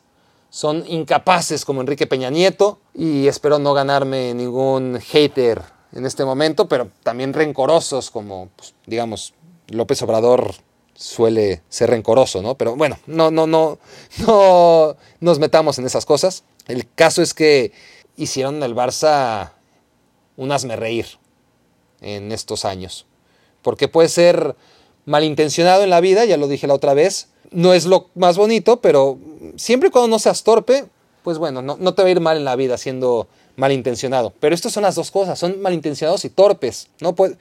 son 0.50 0.86
incapaces 0.88 1.66
como 1.66 1.82
Enrique 1.82 2.08
Peña 2.08 2.30
Nieto 2.30 2.80
y 2.94 3.28
espero 3.28 3.60
no 3.60 3.74
ganarme 3.74 4.34
ningún 4.34 5.00
hater 5.02 5.62
en 5.92 6.06
este 6.06 6.24
momento, 6.24 6.70
pero 6.70 6.90
también 7.04 7.34
rencorosos 7.34 8.12
como, 8.12 8.50
pues, 8.56 8.76
digamos, 8.86 9.34
López 9.68 10.02
Obrador 10.04 10.54
suele 10.94 11.64
ser 11.68 11.90
rencoroso, 11.90 12.42
¿no? 12.42 12.56
Pero 12.56 12.76
bueno, 12.76 12.98
no, 13.08 13.32
no, 13.32 13.48
no, 13.48 13.80
no 14.26 14.96
nos 15.20 15.40
metamos 15.40 15.80
en 15.80 15.86
esas 15.86 16.06
cosas. 16.06 16.44
El 16.68 16.88
caso 16.94 17.22
es 17.22 17.34
que 17.34 17.72
hicieron 18.16 18.62
el 18.62 18.76
Barça 18.76 19.52
un 20.36 20.52
asme 20.52 20.76
reír 20.76 21.08
en 22.02 22.32
estos 22.32 22.66
años. 22.66 23.08
Porque 23.64 23.88
puede 23.88 24.10
ser 24.10 24.56
malintencionado 25.08 25.84
en 25.84 25.90
la 25.90 26.02
vida, 26.02 26.26
ya 26.26 26.38
lo 26.38 26.48
dije 26.48 26.68
la 26.68 26.74
otra 26.74 26.94
vez, 26.94 27.30
no 27.52 27.74
es 27.74 27.86
lo 27.86 28.10
más 28.14 28.38
bonito, 28.38 28.82
pero 28.82 29.18
siempre 29.56 29.88
y 29.88 29.92
cuando 29.92 30.10
no 30.10 30.20
seas 30.20 30.44
torpe, 30.44 30.86
pues 31.24 31.38
bueno, 31.38 31.62
no, 31.62 31.94
te 31.94 32.02
va 32.02 32.08
a 32.10 32.12
ir 32.12 32.20
mal 32.20 32.38
en 32.38 32.46
la 32.46 32.58
vida 32.58 32.78
siendo 32.78 33.28
malintencionado. 33.56 34.34
Pero 34.40 34.54
estas 34.54 34.74
son 34.74 34.84
las 34.84 34.96
dos 34.96 35.10
cosas, 35.10 35.40
son 35.40 35.62
malintencionados 35.62 36.26
y 36.26 36.30
torpes. 36.30 36.90
¿no? 37.00 37.16
Puede, 37.16 37.38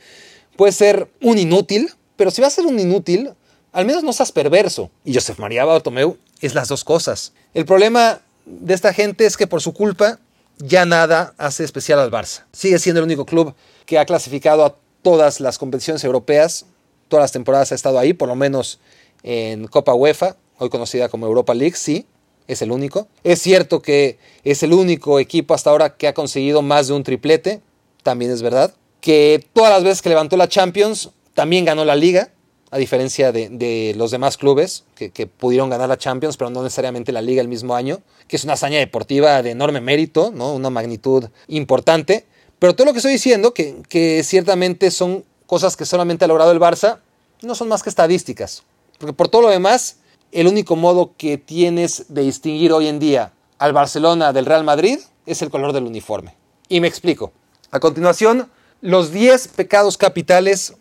puede 0.56 0.72
ser 0.72 1.08
un 1.20 1.38
inútil, 1.38 1.92
pero 2.16 2.30
si 2.30 2.40
vas 2.40 2.52
a 2.52 2.56
ser 2.62 2.66
un 2.66 2.78
inútil, 2.78 3.32
al 3.72 3.84
menos 3.84 4.04
no 4.04 4.12
seas 4.12 4.30
perverso. 4.30 4.90
Y 5.04 5.12
Joseph 5.12 5.38
María 5.38 5.64
Bartomeu 5.64 6.18
es 6.40 6.54
las 6.54 6.68
dos 6.68 6.84
cosas. 6.84 7.32
El 7.52 7.64
problema 7.64 8.20
de 8.44 8.74
esta 8.74 8.94
gente 8.94 9.26
es 9.26 9.36
que 9.36 9.48
por 9.48 9.60
su 9.60 9.72
culpa 9.72 10.20
ya 10.58 10.84
nada 10.86 11.34
hace 11.36 11.64
especial 11.64 11.98
al 11.98 12.12
Barça. 12.12 12.44
Sigue 12.52 12.78
siendo 12.78 13.00
el 13.00 13.06
único 13.06 13.26
club 13.26 13.54
que 13.86 13.98
ha 13.98 14.06
clasificado 14.06 14.64
a 14.64 14.76
todas 15.02 15.40
las 15.40 15.58
competiciones 15.58 16.04
europeas 16.04 16.66
todas 17.08 17.24
las 17.24 17.32
temporadas 17.32 17.72
ha 17.72 17.74
estado 17.74 17.98
ahí, 17.98 18.12
por 18.12 18.28
lo 18.28 18.34
menos 18.34 18.80
en 19.22 19.66
Copa 19.66 19.94
UEFA, 19.94 20.36
hoy 20.58 20.68
conocida 20.68 21.08
como 21.08 21.26
Europa 21.26 21.54
League, 21.54 21.76
sí, 21.76 22.06
es 22.46 22.62
el 22.62 22.70
único. 22.70 23.08
Es 23.24 23.40
cierto 23.42 23.82
que 23.82 24.18
es 24.44 24.62
el 24.62 24.72
único 24.72 25.18
equipo 25.18 25.54
hasta 25.54 25.70
ahora 25.70 25.96
que 25.96 26.08
ha 26.08 26.14
conseguido 26.14 26.62
más 26.62 26.88
de 26.88 26.94
un 26.94 27.02
triplete, 27.02 27.60
también 28.02 28.30
es 28.30 28.42
verdad. 28.42 28.74
Que 29.00 29.44
todas 29.52 29.70
las 29.70 29.84
veces 29.84 30.02
que 30.02 30.08
levantó 30.08 30.36
la 30.36 30.48
Champions, 30.48 31.10
también 31.34 31.64
ganó 31.64 31.84
la 31.84 31.96
liga, 31.96 32.30
a 32.70 32.78
diferencia 32.78 33.30
de, 33.30 33.94
los 33.96 34.10
demás 34.10 34.36
clubes 34.36 34.84
que, 34.94 35.26
pudieron 35.26 35.70
ganar 35.70 35.88
la 35.88 35.98
Champions, 35.98 36.36
pero 36.36 36.50
no 36.50 36.62
necesariamente 36.62 37.12
la 37.12 37.22
liga 37.22 37.40
el 37.40 37.48
mismo 37.48 37.74
año, 37.74 38.00
que 38.26 38.36
es 38.36 38.44
una 38.44 38.54
hazaña 38.54 38.78
deportiva 38.78 39.42
de 39.42 39.50
enorme 39.50 39.80
mérito, 39.80 40.32
¿no? 40.34 40.52
una 40.52 40.70
magnitud 40.70 41.24
importante. 41.48 42.26
Pero 42.58 42.74
todo 42.74 42.86
lo 42.86 42.92
que 42.92 42.98
estoy 42.98 43.12
diciendo, 43.12 43.54
que, 43.54 43.82
que 43.88 44.22
ciertamente 44.24 44.90
son 44.90 45.24
cosas 45.46 45.76
que 45.76 45.86
solamente 45.86 46.24
ha 46.24 46.28
logrado 46.28 46.52
el 46.52 46.60
Barça, 46.60 46.98
no 47.42 47.54
son 47.54 47.68
más 47.68 47.82
que 47.82 47.90
estadísticas. 47.90 48.62
Porque 48.98 49.12
por 49.12 49.28
todo 49.28 49.42
lo 49.42 49.48
demás, 49.48 49.98
el 50.32 50.46
único 50.46 50.76
modo 50.76 51.12
que 51.16 51.38
tienes 51.38 52.06
de 52.08 52.22
distinguir 52.22 52.72
hoy 52.72 52.88
en 52.88 52.98
día 52.98 53.32
al 53.58 53.72
Barcelona 53.72 54.32
del 54.32 54.46
Real 54.46 54.64
Madrid 54.64 54.98
es 55.26 55.42
el 55.42 55.50
color 55.50 55.72
del 55.72 55.84
uniforme. 55.84 56.34
Y 56.68 56.80
me 56.80 56.88
explico. 56.88 57.32
A 57.70 57.80
continuación, 57.80 58.50
los 58.80 59.12
10 59.12 59.48
pecados 59.48 59.98
capitales 59.98 60.74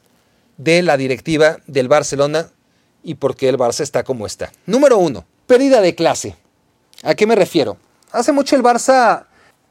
de 0.58 0.82
la 0.82 0.98
directiva 0.98 1.58
del 1.68 1.88
Barcelona 1.88 2.50
y 3.04 3.16
por 3.16 3.36
qué 3.36 3.50
el 3.50 3.58
Barça 3.58 3.82
está 3.82 4.04
como 4.04 4.26
está. 4.26 4.52
Número 4.66 4.98
1. 4.98 5.26
Pérdida 5.48 5.82
de 5.82 5.96
clase. 5.96 6.36
¿A 7.04 7.14
qué 7.16 7.28
me 7.28 7.36
refiero? 7.36 7.78
Hace 8.12 8.32
mucho 8.32 8.56
el 8.56 8.64
Barça 8.64 9.26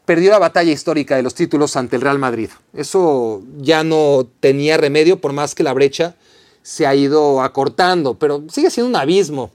perdió 0.04 0.30
la 0.30 0.38
batalla 0.38 0.73
histórica 0.73 1.16
de 1.16 1.23
los 1.23 1.34
títulos 1.34 1.76
ante 1.76 1.96
el 1.96 2.02
Real 2.02 2.18
Madrid. 2.18 2.50
Eso 2.75 3.42
ya 3.58 3.84
no 3.84 4.26
tenía 4.40 4.76
remedio 4.76 5.20
por 5.20 5.32
más 5.32 5.54
que 5.54 5.62
la 5.62 5.73
brecha 5.73 6.16
se 6.62 6.87
ha 6.87 6.94
ido 6.94 7.42
acortando, 7.42 8.14
pero 8.14 8.42
sigue 8.49 8.70
siendo 8.70 8.88
un 8.88 8.96
abismo 8.96 9.50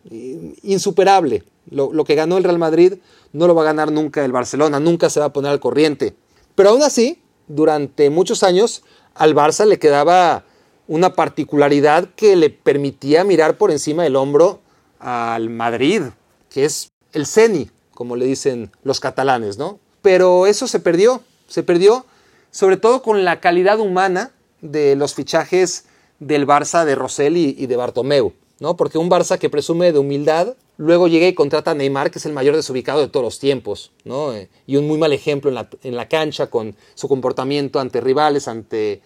insuperable. 0.62 1.44
Lo, 1.72 1.92
lo, 1.92 2.06
que 2.06 2.14
ganó 2.14 2.38
el 2.38 2.44
Real 2.44 2.60
Madrid 2.60 2.96
no 3.34 3.48
lo 3.48 3.56
va 3.56 3.64
a 3.64 3.66
ganar 3.66 3.92
nunca 3.92 4.24
el 4.24 4.32
Barcelona, 4.32 4.80
nunca 4.80 5.10
se 5.10 5.20
va 5.20 5.28
a 5.28 5.34
poner 5.34 5.52
al 5.52 5.60
corriente. 5.60 6.14
Pero 6.54 6.70
aún 6.70 6.84
así, 6.84 7.20
durante 7.48 8.12
muchos 8.12 8.44
años, 8.44 8.84
al 9.16 9.36
Barça 9.36 9.66
le 9.66 9.80
quedaba 9.80 10.46
una 10.88 11.14
particularidad 11.14 12.10
que 12.16 12.36
le 12.36 12.52
permitía 12.52 13.24
mirar 13.24 13.58
por 13.58 13.72
encima 13.72 14.04
del 14.04 14.16
hombro 14.16 14.60
al 15.00 15.50
Madrid, 15.50 16.04
que 16.50 16.66
es 16.66 16.92
el 17.14 17.26
CENI, 17.26 17.72
como 17.94 18.16
le 18.16 18.26
dicen 18.26 18.72
los 18.84 19.00
catalanes, 19.00 19.58
¿no? 19.58 19.80
Pero 20.02 20.48
eso 20.48 20.68
se 20.68 20.80
perdió, 20.80 21.22
se 21.48 21.64
perdió 21.64 22.06
sobre 22.52 22.78
todo 22.78 23.02
con 23.02 23.24
la 23.26 23.40
calidad 23.40 23.80
humana 23.80 24.32
de 24.62 24.96
los 24.96 25.14
fichajes 25.14 25.86
del 26.20 26.46
Barça 26.46 26.86
de 26.86 26.96
Rosell 26.96 27.38
y, 27.38 27.66
de 27.66 27.76
Bartomeu, 27.76 28.34
¿no? 28.60 28.76
Porque 28.76 28.98
un 28.98 29.10
Barça 29.10 29.38
que 29.38 29.50
presume 29.50 29.92
de 29.92 30.00
humildad, 30.00 30.56
luego 30.78 31.08
llega 31.08 31.28
y 31.28 31.34
contrata 31.34 31.72
a 31.72 31.76
Neymar, 31.76 32.12
que 32.12 32.20
es 32.20 32.26
el 32.26 32.34
mayor 32.34 32.56
desubicado 32.56 33.00
de 33.00 33.08
todos 33.08 33.24
los 33.24 33.40
tiempos, 33.40 33.92
¿no? 34.04 34.34
Y 34.68 34.76
un 34.76 34.88
muy 34.88 34.98
mal 34.98 35.14
ejemplo 35.14 35.50
en 35.84 35.96
la, 35.96 36.10
cancha 36.10 36.48
con 36.48 36.76
su 36.96 37.08
comportamiento 37.08 37.80
ante 37.80 38.02
rivales, 38.02 38.48
ante, 38.48 39.02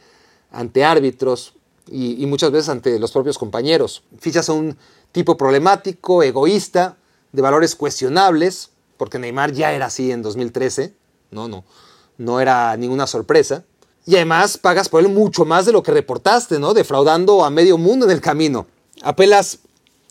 ante 0.52 0.84
árbitros 0.84 1.54
y, 1.88 2.22
y, 2.22 2.26
muchas 2.26 2.52
veces 2.52 2.70
ante 2.70 2.98
los 2.98 3.12
propios 3.12 3.38
compañeros. 3.38 4.04
Fichas 4.20 4.50
a 4.50 4.54
un 4.54 4.78
tipo 5.12 5.38
problemático, 5.38 6.24
egoísta, 6.24 6.98
de 7.32 7.42
valores 7.42 7.76
cuestionables, 7.76 8.70
porque 9.04 9.20
Neymar 9.20 9.52
ya 9.52 9.74
era 9.74 9.88
así 9.88 10.14
en 10.14 10.22
2013, 10.22 10.94
no, 11.32 11.50
no, 11.50 11.66
no 12.18 12.40
era 12.40 12.78
ninguna 12.78 13.06
sorpresa. 13.06 13.66
Y 14.06 14.16
además 14.16 14.58
pagas 14.58 14.88
por 14.88 15.02
él 15.02 15.10
mucho 15.10 15.44
más 15.44 15.66
de 15.66 15.74
lo 15.74 15.84
que 15.84 15.92
reportaste, 15.92 16.58
¿no? 16.58 16.74
Defraudando 16.74 17.44
a 17.44 17.50
medio 17.50 17.78
mundo 17.78 18.06
en 18.06 18.12
el 18.12 18.22
camino. 18.22 18.66
Apelas 19.02 19.60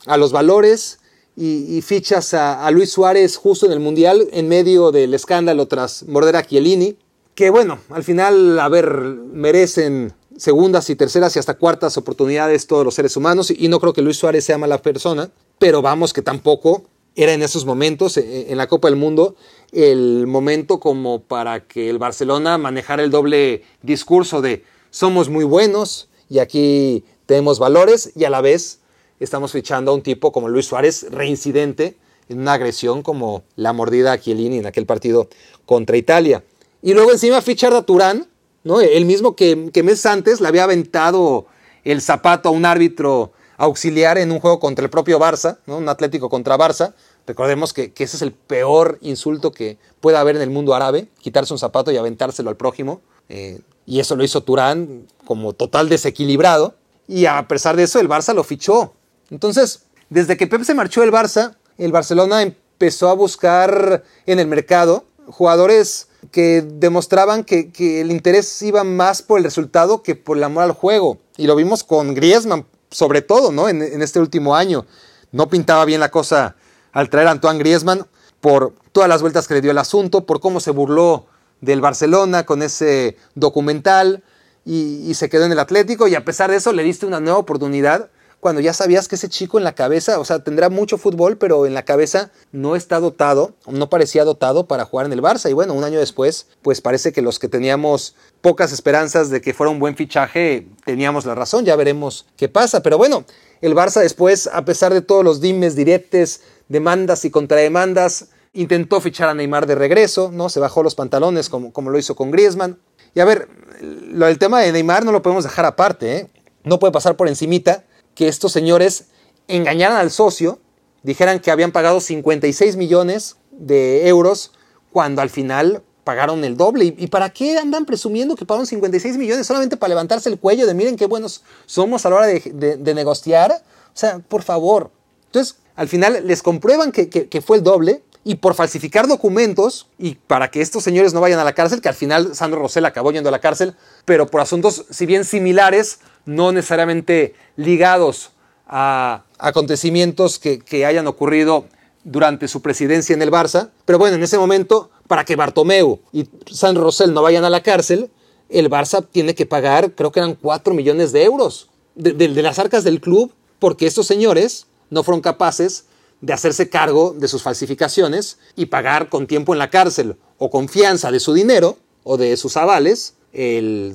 a 0.04 0.18
los 0.18 0.30
valores 0.30 0.98
y, 1.34 1.80
fichas 1.80 2.34
a, 2.34 2.70
Luis 2.70 2.92
Suárez 2.92 3.38
justo 3.38 3.64
en 3.64 3.72
el 3.72 3.80
Mundial, 3.80 4.28
en 4.30 4.46
medio 4.46 4.92
del 4.92 5.14
escándalo 5.14 5.68
tras 5.68 6.02
morder 6.02 6.36
a 6.36 6.46
Chiellini. 6.46 6.98
Que 7.34 7.48
bueno, 7.48 7.78
al 7.88 8.04
final, 8.04 8.60
a 8.60 8.68
ver, 8.68 8.90
merecen 8.90 10.12
segundas 10.36 10.90
y 10.90 10.96
terceras 10.96 11.34
y 11.36 11.38
hasta 11.38 11.54
cuartas 11.54 11.96
oportunidades 11.96 12.66
todos 12.66 12.84
los 12.84 12.94
seres 12.94 13.16
humanos. 13.16 13.50
Y 13.50 13.68
no 13.68 13.80
creo 13.80 13.94
que 13.94 14.02
Luis 14.02 14.18
Suárez 14.18 14.44
sea 14.44 14.58
mala 14.58 14.82
persona, 14.82 15.30
pero 15.58 15.80
vamos 15.80 16.12
que 16.12 16.20
tampoco 16.20 16.82
era 17.16 17.32
en 17.32 17.42
esos 17.42 17.64
momentos, 17.64 18.16
eh, 18.16 18.46
en 18.50 18.58
la 18.58 18.66
Copa 18.66 18.88
del 18.88 18.96
Mundo, 18.96 19.36
el 19.72 20.26
momento 20.26 20.80
como 20.80 21.22
para 21.22 21.66
que 21.66 21.90
el 21.90 21.98
Barcelona 21.98 22.58
manejara 22.58 23.02
el 23.02 23.10
doble 23.10 23.62
discurso 23.82 24.40
de 24.40 24.64
somos 24.90 25.28
muy 25.28 25.44
buenos 25.44 26.08
y 26.28 26.38
aquí 26.38 27.04
tenemos 27.26 27.58
valores 27.58 28.12
y 28.14 28.24
a 28.24 28.30
la 28.30 28.40
vez 28.40 28.80
estamos 29.20 29.52
fichando 29.52 29.90
a 29.90 29.94
un 29.94 30.02
tipo 30.02 30.32
como 30.32 30.48
Luis 30.48 30.66
Suárez, 30.66 31.06
reincidente 31.10 31.96
en 32.28 32.40
una 32.40 32.54
agresión 32.54 33.02
como 33.02 33.42
la 33.56 33.72
mordida 33.72 34.12
a 34.12 34.20
Chiellini 34.20 34.58
en 34.58 34.66
aquel 34.66 34.86
partido 34.86 35.28
contra 35.66 35.96
Italia. 35.96 36.44
Y 36.82 36.94
luego 36.94 37.12
encima 37.12 37.40
fichar 37.40 37.74
a 37.74 37.82
Turán, 37.82 38.26
¿no? 38.64 38.80
el 38.80 39.04
mismo 39.04 39.36
que, 39.36 39.70
que 39.72 39.82
meses 39.82 40.06
antes 40.06 40.40
le 40.40 40.48
había 40.48 40.64
aventado 40.64 41.46
el 41.84 42.00
zapato 42.00 42.48
a 42.48 42.52
un 42.52 42.64
árbitro 42.64 43.32
auxiliar 43.56 44.18
en 44.18 44.32
un 44.32 44.40
juego 44.40 44.60
contra 44.60 44.84
el 44.84 44.90
propio 44.90 45.18
Barça, 45.18 45.58
¿no? 45.66 45.78
un 45.78 45.88
Atlético 45.88 46.28
contra 46.28 46.56
Barça. 46.56 46.94
Recordemos 47.26 47.72
que, 47.72 47.92
ese 47.96 48.16
es 48.16 48.22
el 48.22 48.32
peor 48.32 48.98
insulto 49.00 49.52
que 49.52 49.78
pueda 50.00 50.20
haber 50.20 50.36
en 50.36 50.42
el 50.42 50.50
mundo 50.50 50.74
árabe, 50.74 51.08
quitarse 51.20 51.52
un 51.52 51.58
zapato 51.58 51.92
y 51.92 51.96
aventárselo 51.96 52.50
al 52.50 52.56
prójimo. 52.56 53.00
Eh, 53.28 53.60
y 53.86 54.00
eso 54.00 54.16
lo 54.16 54.24
hizo 54.24 54.42
Turán 54.42 55.06
como 55.24 55.52
total 55.52 55.88
desequilibrado. 55.88 56.74
Y 57.06 57.26
a 57.26 57.46
pesar 57.48 57.76
de 57.76 57.84
eso, 57.84 58.00
el 58.00 58.08
Barça 58.08 58.34
lo 58.34 58.44
fichó. 58.44 58.94
Entonces, 59.30 59.84
desde 60.10 60.36
que 60.36 60.46
Pep 60.46 60.62
se 60.62 60.74
marchó 60.74 61.00
del 61.00 61.12
Barça, 61.12 61.56
el 61.78 61.92
Barcelona 61.92 62.42
empezó 62.42 63.08
a 63.08 63.14
buscar 63.14 64.04
en 64.26 64.38
el 64.38 64.46
mercado 64.46 65.04
jugadores 65.26 66.08
que 66.30 66.62
demostraban 66.62 67.44
que, 67.44 67.70
el 68.00 68.10
interés 68.10 68.62
iba 68.62 68.84
más 68.84 69.22
por 69.22 69.38
el 69.38 69.44
resultado 69.44 70.02
que 70.02 70.14
por 70.14 70.36
el 70.36 70.44
amor 70.44 70.64
al 70.64 70.72
juego. 70.72 71.18
Y 71.36 71.46
lo 71.46 71.56
vimos 71.56 71.82
con 71.84 72.14
Griezmann, 72.14 72.66
sobre 72.92 73.22
todo, 73.22 73.50
¿no? 73.50 73.68
En, 73.68 73.82
este 74.02 74.20
último 74.20 74.54
año. 74.54 74.86
No 75.32 75.48
pintaba 75.48 75.84
bien 75.84 76.00
la 76.00 76.10
cosa 76.10 76.54
al 76.92 77.08
traer 77.10 77.28
a 77.28 77.32
Antoine 77.32 77.58
Griezmann 77.58 78.06
por 78.40 78.74
todas 78.92 79.08
las 79.08 79.22
vueltas 79.22 79.48
que 79.48 79.54
le 79.54 79.60
dio 79.60 79.70
el 79.70 79.78
asunto, 79.78 80.26
por 80.26 80.40
cómo 80.40 80.60
se 80.60 80.70
burló 80.70 81.26
del 81.60 81.80
Barcelona 81.80 82.44
con 82.44 82.62
ese 82.62 83.16
documental 83.34 84.22
y, 84.64 85.08
y 85.08 85.14
se 85.14 85.28
quedó 85.28 85.46
en 85.46 85.52
el 85.52 85.58
Atlético 85.58 86.06
y 86.06 86.14
a 86.14 86.24
pesar 86.24 86.50
de 86.50 86.56
eso 86.56 86.72
le 86.72 86.82
diste 86.82 87.06
una 87.06 87.20
nueva 87.20 87.38
oportunidad 87.38 88.10
cuando 88.42 88.60
ya 88.60 88.72
sabías 88.72 89.06
que 89.06 89.14
ese 89.14 89.28
chico 89.28 89.58
en 89.58 89.62
la 89.62 89.76
cabeza, 89.76 90.18
o 90.18 90.24
sea, 90.24 90.40
tendrá 90.40 90.68
mucho 90.68 90.98
fútbol, 90.98 91.38
pero 91.38 91.64
en 91.64 91.74
la 91.74 91.84
cabeza 91.84 92.32
no 92.50 92.74
está 92.74 92.98
dotado, 92.98 93.54
no 93.68 93.88
parecía 93.88 94.24
dotado 94.24 94.66
para 94.66 94.84
jugar 94.84 95.06
en 95.06 95.12
el 95.12 95.22
Barça. 95.22 95.48
Y 95.48 95.52
bueno, 95.52 95.74
un 95.74 95.84
año 95.84 96.00
después, 96.00 96.48
pues 96.60 96.80
parece 96.80 97.12
que 97.12 97.22
los 97.22 97.38
que 97.38 97.46
teníamos 97.46 98.16
pocas 98.40 98.72
esperanzas 98.72 99.30
de 99.30 99.40
que 99.40 99.54
fuera 99.54 99.70
un 99.70 99.78
buen 99.78 99.94
fichaje, 99.94 100.66
teníamos 100.84 101.24
la 101.24 101.36
razón, 101.36 101.64
ya 101.64 101.76
veremos 101.76 102.26
qué 102.36 102.48
pasa. 102.48 102.82
Pero 102.82 102.98
bueno, 102.98 103.24
el 103.60 103.76
Barça 103.76 104.00
después, 104.00 104.50
a 104.52 104.64
pesar 104.64 104.92
de 104.92 105.02
todos 105.02 105.22
los 105.22 105.40
dimes, 105.40 105.76
diretes, 105.76 106.40
demandas 106.66 107.24
y 107.24 107.30
contrademandas, 107.30 108.30
intentó 108.54 109.00
fichar 109.00 109.28
a 109.28 109.34
Neymar 109.34 109.68
de 109.68 109.76
regreso, 109.76 110.32
¿no? 110.32 110.48
Se 110.48 110.58
bajó 110.58 110.82
los 110.82 110.96
pantalones 110.96 111.48
como, 111.48 111.72
como 111.72 111.90
lo 111.90 111.98
hizo 112.00 112.16
con 112.16 112.32
Griezmann. 112.32 112.76
Y 113.14 113.20
a 113.20 113.24
ver, 113.24 113.48
lo, 113.80 114.26
el 114.26 114.38
tema 114.38 114.62
de 114.62 114.72
Neymar 114.72 115.04
no 115.04 115.12
lo 115.12 115.22
podemos 115.22 115.44
dejar 115.44 115.64
aparte, 115.64 116.16
¿eh? 116.16 116.30
No 116.64 116.80
puede 116.80 116.92
pasar 116.92 117.16
por 117.16 117.28
encimita 117.28 117.84
que 118.14 118.28
estos 118.28 118.52
señores 118.52 119.06
engañaran 119.48 119.96
al 119.96 120.10
socio, 120.10 120.58
dijeran 121.02 121.40
que 121.40 121.50
habían 121.50 121.72
pagado 121.72 122.00
56 122.00 122.76
millones 122.76 123.36
de 123.50 124.08
euros 124.08 124.52
cuando 124.92 125.22
al 125.22 125.30
final 125.30 125.82
pagaron 126.04 126.44
el 126.44 126.56
doble. 126.56 126.94
¿Y, 126.96 127.06
para 127.08 127.30
qué 127.30 127.58
andan 127.58 127.84
presumiendo 127.84 128.36
que 128.36 128.44
pagaron 128.44 128.66
56 128.66 129.16
millones 129.16 129.46
solamente 129.46 129.76
para 129.76 129.90
levantarse 129.90 130.28
el 130.28 130.38
cuello 130.38 130.66
de 130.66 130.74
miren 130.74 130.96
qué 130.96 131.06
buenos 131.06 131.42
somos 131.66 132.04
a 132.04 132.10
la 132.10 132.16
hora 132.16 132.26
de, 132.26 132.94
negociar? 132.94 133.52
O 133.52 133.96
sea, 133.96 134.18
por 134.18 134.42
favor. 134.42 134.90
Entonces, 135.26 135.56
al 135.76 135.88
final 135.88 136.26
les 136.26 136.42
comprueban 136.42 136.92
que, 136.92 137.08
que, 137.08 137.40
fue 137.40 137.56
el 137.56 137.62
doble 137.62 138.02
y 138.24 138.36
por 138.36 138.54
falsificar 138.54 139.08
documentos 139.08 139.88
y 139.98 140.14
para 140.14 140.50
que 140.50 140.60
estos 140.60 140.84
señores 140.84 141.14
no 141.14 141.20
vayan 141.20 141.38
a 141.38 141.44
la 141.44 141.54
cárcel, 141.54 141.80
que 141.80 141.88
al 141.88 141.94
final 141.94 142.34
Sandro 142.34 142.60
Rosell 142.60 142.84
acabó 142.84 143.10
yendo 143.10 143.28
a 143.28 143.32
la 143.32 143.40
cárcel, 143.40 143.74
pero 144.04 144.26
por 144.26 144.40
asuntos, 144.40 144.84
si 144.90 145.06
bien 145.06 145.24
similares, 145.24 146.00
no 146.24 146.52
necesariamente 146.52 147.34
ligados 147.56 148.30
a 148.66 149.24
acontecimientos 149.38 150.38
que, 150.38 150.86
hayan 150.86 151.06
ocurrido 151.06 151.66
durante 152.04 152.48
su 152.48 152.62
presidencia 152.62 153.14
en 153.14 153.22
el 153.22 153.30
Barça. 153.30 153.70
Pero 153.84 153.98
bueno, 153.98 154.16
en 154.16 154.22
ese 154.22 154.38
momento, 154.38 154.90
para 155.08 155.24
que 155.24 155.36
Bartomeu 155.36 156.00
y 156.12 156.26
San 156.50 156.76
Rosell 156.76 157.12
no 157.12 157.22
vayan 157.22 157.44
a 157.44 157.50
la 157.50 157.62
cárcel, 157.62 158.10
el 158.48 158.70
Barça 158.70 159.06
tiene 159.10 159.34
que 159.34 159.46
pagar, 159.46 159.92
creo 159.92 160.12
que 160.12 160.20
eran 160.20 160.34
4 160.34 160.74
millones 160.74 161.12
de 161.12 161.24
euros 161.24 161.68
de, 161.94 162.12
de, 162.12 162.42
las 162.42 162.58
arcas 162.58 162.84
del 162.84 163.00
club, 163.00 163.32
porque 163.58 163.86
estos 163.86 164.06
señores 164.06 164.66
no 164.90 165.02
fueron 165.02 165.20
capaces 165.20 165.86
de 166.20 166.32
hacerse 166.32 166.68
cargo 166.68 167.14
de 167.16 167.28
sus 167.28 167.42
falsificaciones 167.42 168.38
y 168.56 168.66
pagar 168.66 169.08
con 169.08 169.26
tiempo 169.26 169.52
en 169.52 169.58
la 169.58 169.70
cárcel 169.70 170.16
o 170.38 170.50
confianza 170.50 171.10
de 171.10 171.20
su 171.20 171.34
dinero 171.34 171.76
o 172.04 172.16
de 172.16 172.36
sus 172.36 172.56
avales 172.56 173.14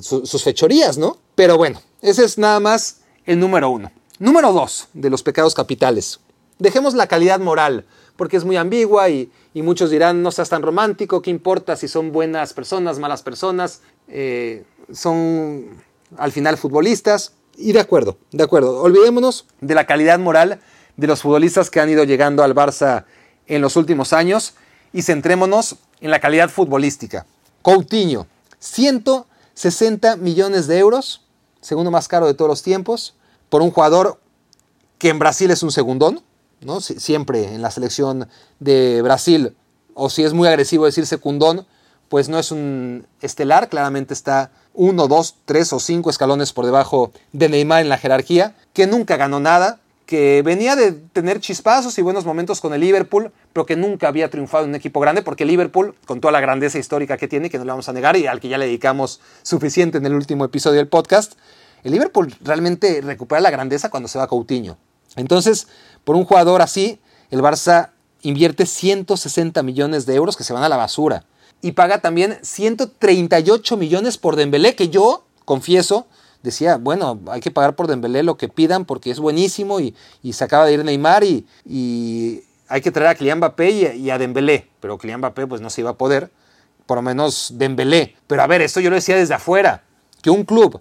sus 0.00 0.42
fechorías, 0.42 0.98
¿no? 0.98 1.18
Pero 1.34 1.56
bueno, 1.56 1.80
ese 2.00 2.24
es 2.24 2.38
nada 2.38 2.60
más 2.60 3.00
el 3.26 3.40
número 3.40 3.70
uno. 3.70 3.90
Número 4.18 4.52
2 4.52 4.88
de 4.94 5.10
los 5.10 5.22
pecados 5.22 5.54
capitales. 5.54 6.20
Dejemos 6.58 6.94
la 6.94 7.06
calidad 7.06 7.38
moral, 7.40 7.86
porque 8.16 8.36
es 8.36 8.44
muy 8.44 8.56
ambigua 8.56 9.08
y, 9.10 9.30
muchos 9.54 9.90
dirán, 9.90 10.22
no 10.22 10.30
seas 10.30 10.48
tan 10.48 10.62
romántico, 10.62 11.22
¿qué 11.22 11.30
importa 11.30 11.76
si 11.76 11.88
son 11.88 12.12
buenas 12.12 12.52
personas, 12.52 12.98
malas 12.98 13.22
personas? 13.22 13.80
Eh, 14.08 14.64
son 14.92 15.66
al 16.16 16.32
final 16.32 16.56
futbolistas. 16.56 17.32
Y 17.56 17.72
de 17.72 17.80
acuerdo, 17.80 18.18
de 18.30 18.44
acuerdo. 18.44 18.80
Olvidémonos 18.82 19.46
de 19.60 19.74
la 19.74 19.86
calidad 19.86 20.18
moral 20.18 20.60
de 20.96 21.06
los 21.06 21.22
futbolistas 21.22 21.70
que 21.70 21.80
han 21.80 21.90
ido 21.90 22.04
llegando 22.04 22.42
al 22.42 22.54
Barça 22.54 23.04
en 23.46 23.62
los 23.62 23.76
últimos 23.76 24.12
años 24.12 24.54
y 24.92 25.02
centrémonos 25.02 25.76
en 26.00 26.10
la 26.10 26.20
calidad 26.20 26.50
futbolística. 26.50 27.26
Coutinho, 27.62 28.26
160 28.60 30.16
millones 30.16 30.66
de 30.66 30.78
euros, 30.78 31.24
segundo 31.60 31.90
más 31.90 32.08
caro 32.08 32.26
de 32.26 32.34
todos 32.34 32.48
los 32.48 32.62
tiempos, 32.62 33.14
por 33.48 33.62
un 33.62 33.70
jugador 33.70 34.20
que 34.98 35.08
en 35.08 35.18
Brasil 35.18 35.50
es 35.50 35.62
un 35.62 35.70
segundón, 35.70 36.22
¿no? 36.60 36.80
siempre 36.80 37.54
en 37.54 37.62
la 37.62 37.70
selección 37.70 38.28
de 38.58 39.02
Brasil, 39.02 39.56
o 39.94 40.10
si 40.10 40.24
es 40.24 40.32
muy 40.32 40.48
agresivo 40.48 40.86
decir 40.86 41.06
secundón, 41.06 41.66
pues 42.08 42.28
no 42.28 42.38
es 42.38 42.50
un 42.50 43.06
estelar, 43.20 43.68
claramente 43.68 44.14
está 44.14 44.50
uno, 44.74 45.08
dos, 45.08 45.36
tres 45.44 45.72
o 45.72 45.80
cinco 45.80 46.10
escalones 46.10 46.52
por 46.52 46.64
debajo 46.64 47.12
de 47.32 47.48
Neymar 47.48 47.82
en 47.82 47.88
la 47.88 47.98
jerarquía, 47.98 48.54
que 48.72 48.86
nunca 48.86 49.16
ganó 49.16 49.40
nada, 49.40 49.80
que 50.08 50.40
venía 50.42 50.74
de 50.74 50.92
tener 50.92 51.38
chispazos 51.38 51.98
y 51.98 52.02
buenos 52.02 52.24
momentos 52.24 52.62
con 52.62 52.72
el 52.72 52.80
Liverpool, 52.80 53.30
pero 53.52 53.66
que 53.66 53.76
nunca 53.76 54.08
había 54.08 54.30
triunfado 54.30 54.64
en 54.64 54.70
un 54.70 54.76
equipo 54.76 55.00
grande, 55.00 55.20
porque 55.20 55.44
Liverpool, 55.44 55.94
con 56.06 56.22
toda 56.22 56.32
la 56.32 56.40
grandeza 56.40 56.78
histórica 56.78 57.18
que 57.18 57.28
tiene, 57.28 57.50
que 57.50 57.58
no 57.58 57.64
le 57.64 57.72
vamos 57.72 57.90
a 57.90 57.92
negar 57.92 58.16
y 58.16 58.26
al 58.26 58.40
que 58.40 58.48
ya 58.48 58.56
le 58.56 58.64
dedicamos 58.64 59.20
suficiente 59.42 59.98
en 59.98 60.06
el 60.06 60.14
último 60.14 60.46
episodio 60.46 60.78
del 60.78 60.88
podcast, 60.88 61.34
el 61.84 61.92
Liverpool 61.92 62.34
realmente 62.40 63.02
recupera 63.02 63.42
la 63.42 63.50
grandeza 63.50 63.90
cuando 63.90 64.08
se 64.08 64.16
va 64.16 64.24
a 64.24 64.28
Coutinho. 64.28 64.78
Entonces, 65.16 65.68
por 66.04 66.16
un 66.16 66.24
jugador 66.24 66.62
así, 66.62 67.00
el 67.30 67.42
Barça 67.42 67.90
invierte 68.22 68.64
160 68.64 69.62
millones 69.62 70.06
de 70.06 70.14
euros 70.14 70.38
que 70.38 70.44
se 70.44 70.54
van 70.54 70.62
a 70.62 70.70
la 70.70 70.78
basura. 70.78 71.26
Y 71.60 71.72
paga 71.72 72.00
también 72.00 72.38
138 72.40 73.76
millones 73.76 74.16
por 74.16 74.36
Dembélé, 74.36 74.74
que 74.74 74.88
yo, 74.88 75.26
confieso, 75.44 76.06
decía, 76.42 76.76
bueno, 76.76 77.20
hay 77.28 77.40
que 77.40 77.50
pagar 77.50 77.74
por 77.74 77.86
Dembélé 77.86 78.22
lo 78.22 78.36
que 78.36 78.48
pidan 78.48 78.84
porque 78.84 79.10
es 79.10 79.18
buenísimo 79.18 79.80
y, 79.80 79.94
se 80.32 80.44
acaba 80.44 80.66
de 80.66 80.74
ir 80.74 80.84
Neymar 80.84 81.24
y, 81.24 81.46
y, 81.64 82.42
hay 82.68 82.80
que 82.80 82.90
traer 82.90 83.10
a 83.10 83.14
Kylian 83.14 83.38
Mbappé 83.38 83.96
y, 83.96 84.10
a 84.10 84.18
Dembélé, 84.18 84.68
pero 84.80 84.98
Kylian 84.98 85.20
Mbappé 85.20 85.46
pues 85.46 85.60
no 85.60 85.70
se 85.70 85.80
iba 85.80 85.90
a 85.90 85.94
poder, 85.94 86.30
por 86.86 86.98
lo 86.98 87.02
menos 87.02 87.52
Dembélé. 87.54 88.16
Pero 88.26 88.42
a 88.42 88.46
ver, 88.46 88.62
esto 88.62 88.80
yo 88.80 88.90
lo 88.90 88.96
decía 88.96 89.16
desde 89.16 89.34
afuera, 89.34 89.84
que 90.22 90.30
un 90.30 90.44
club 90.44 90.80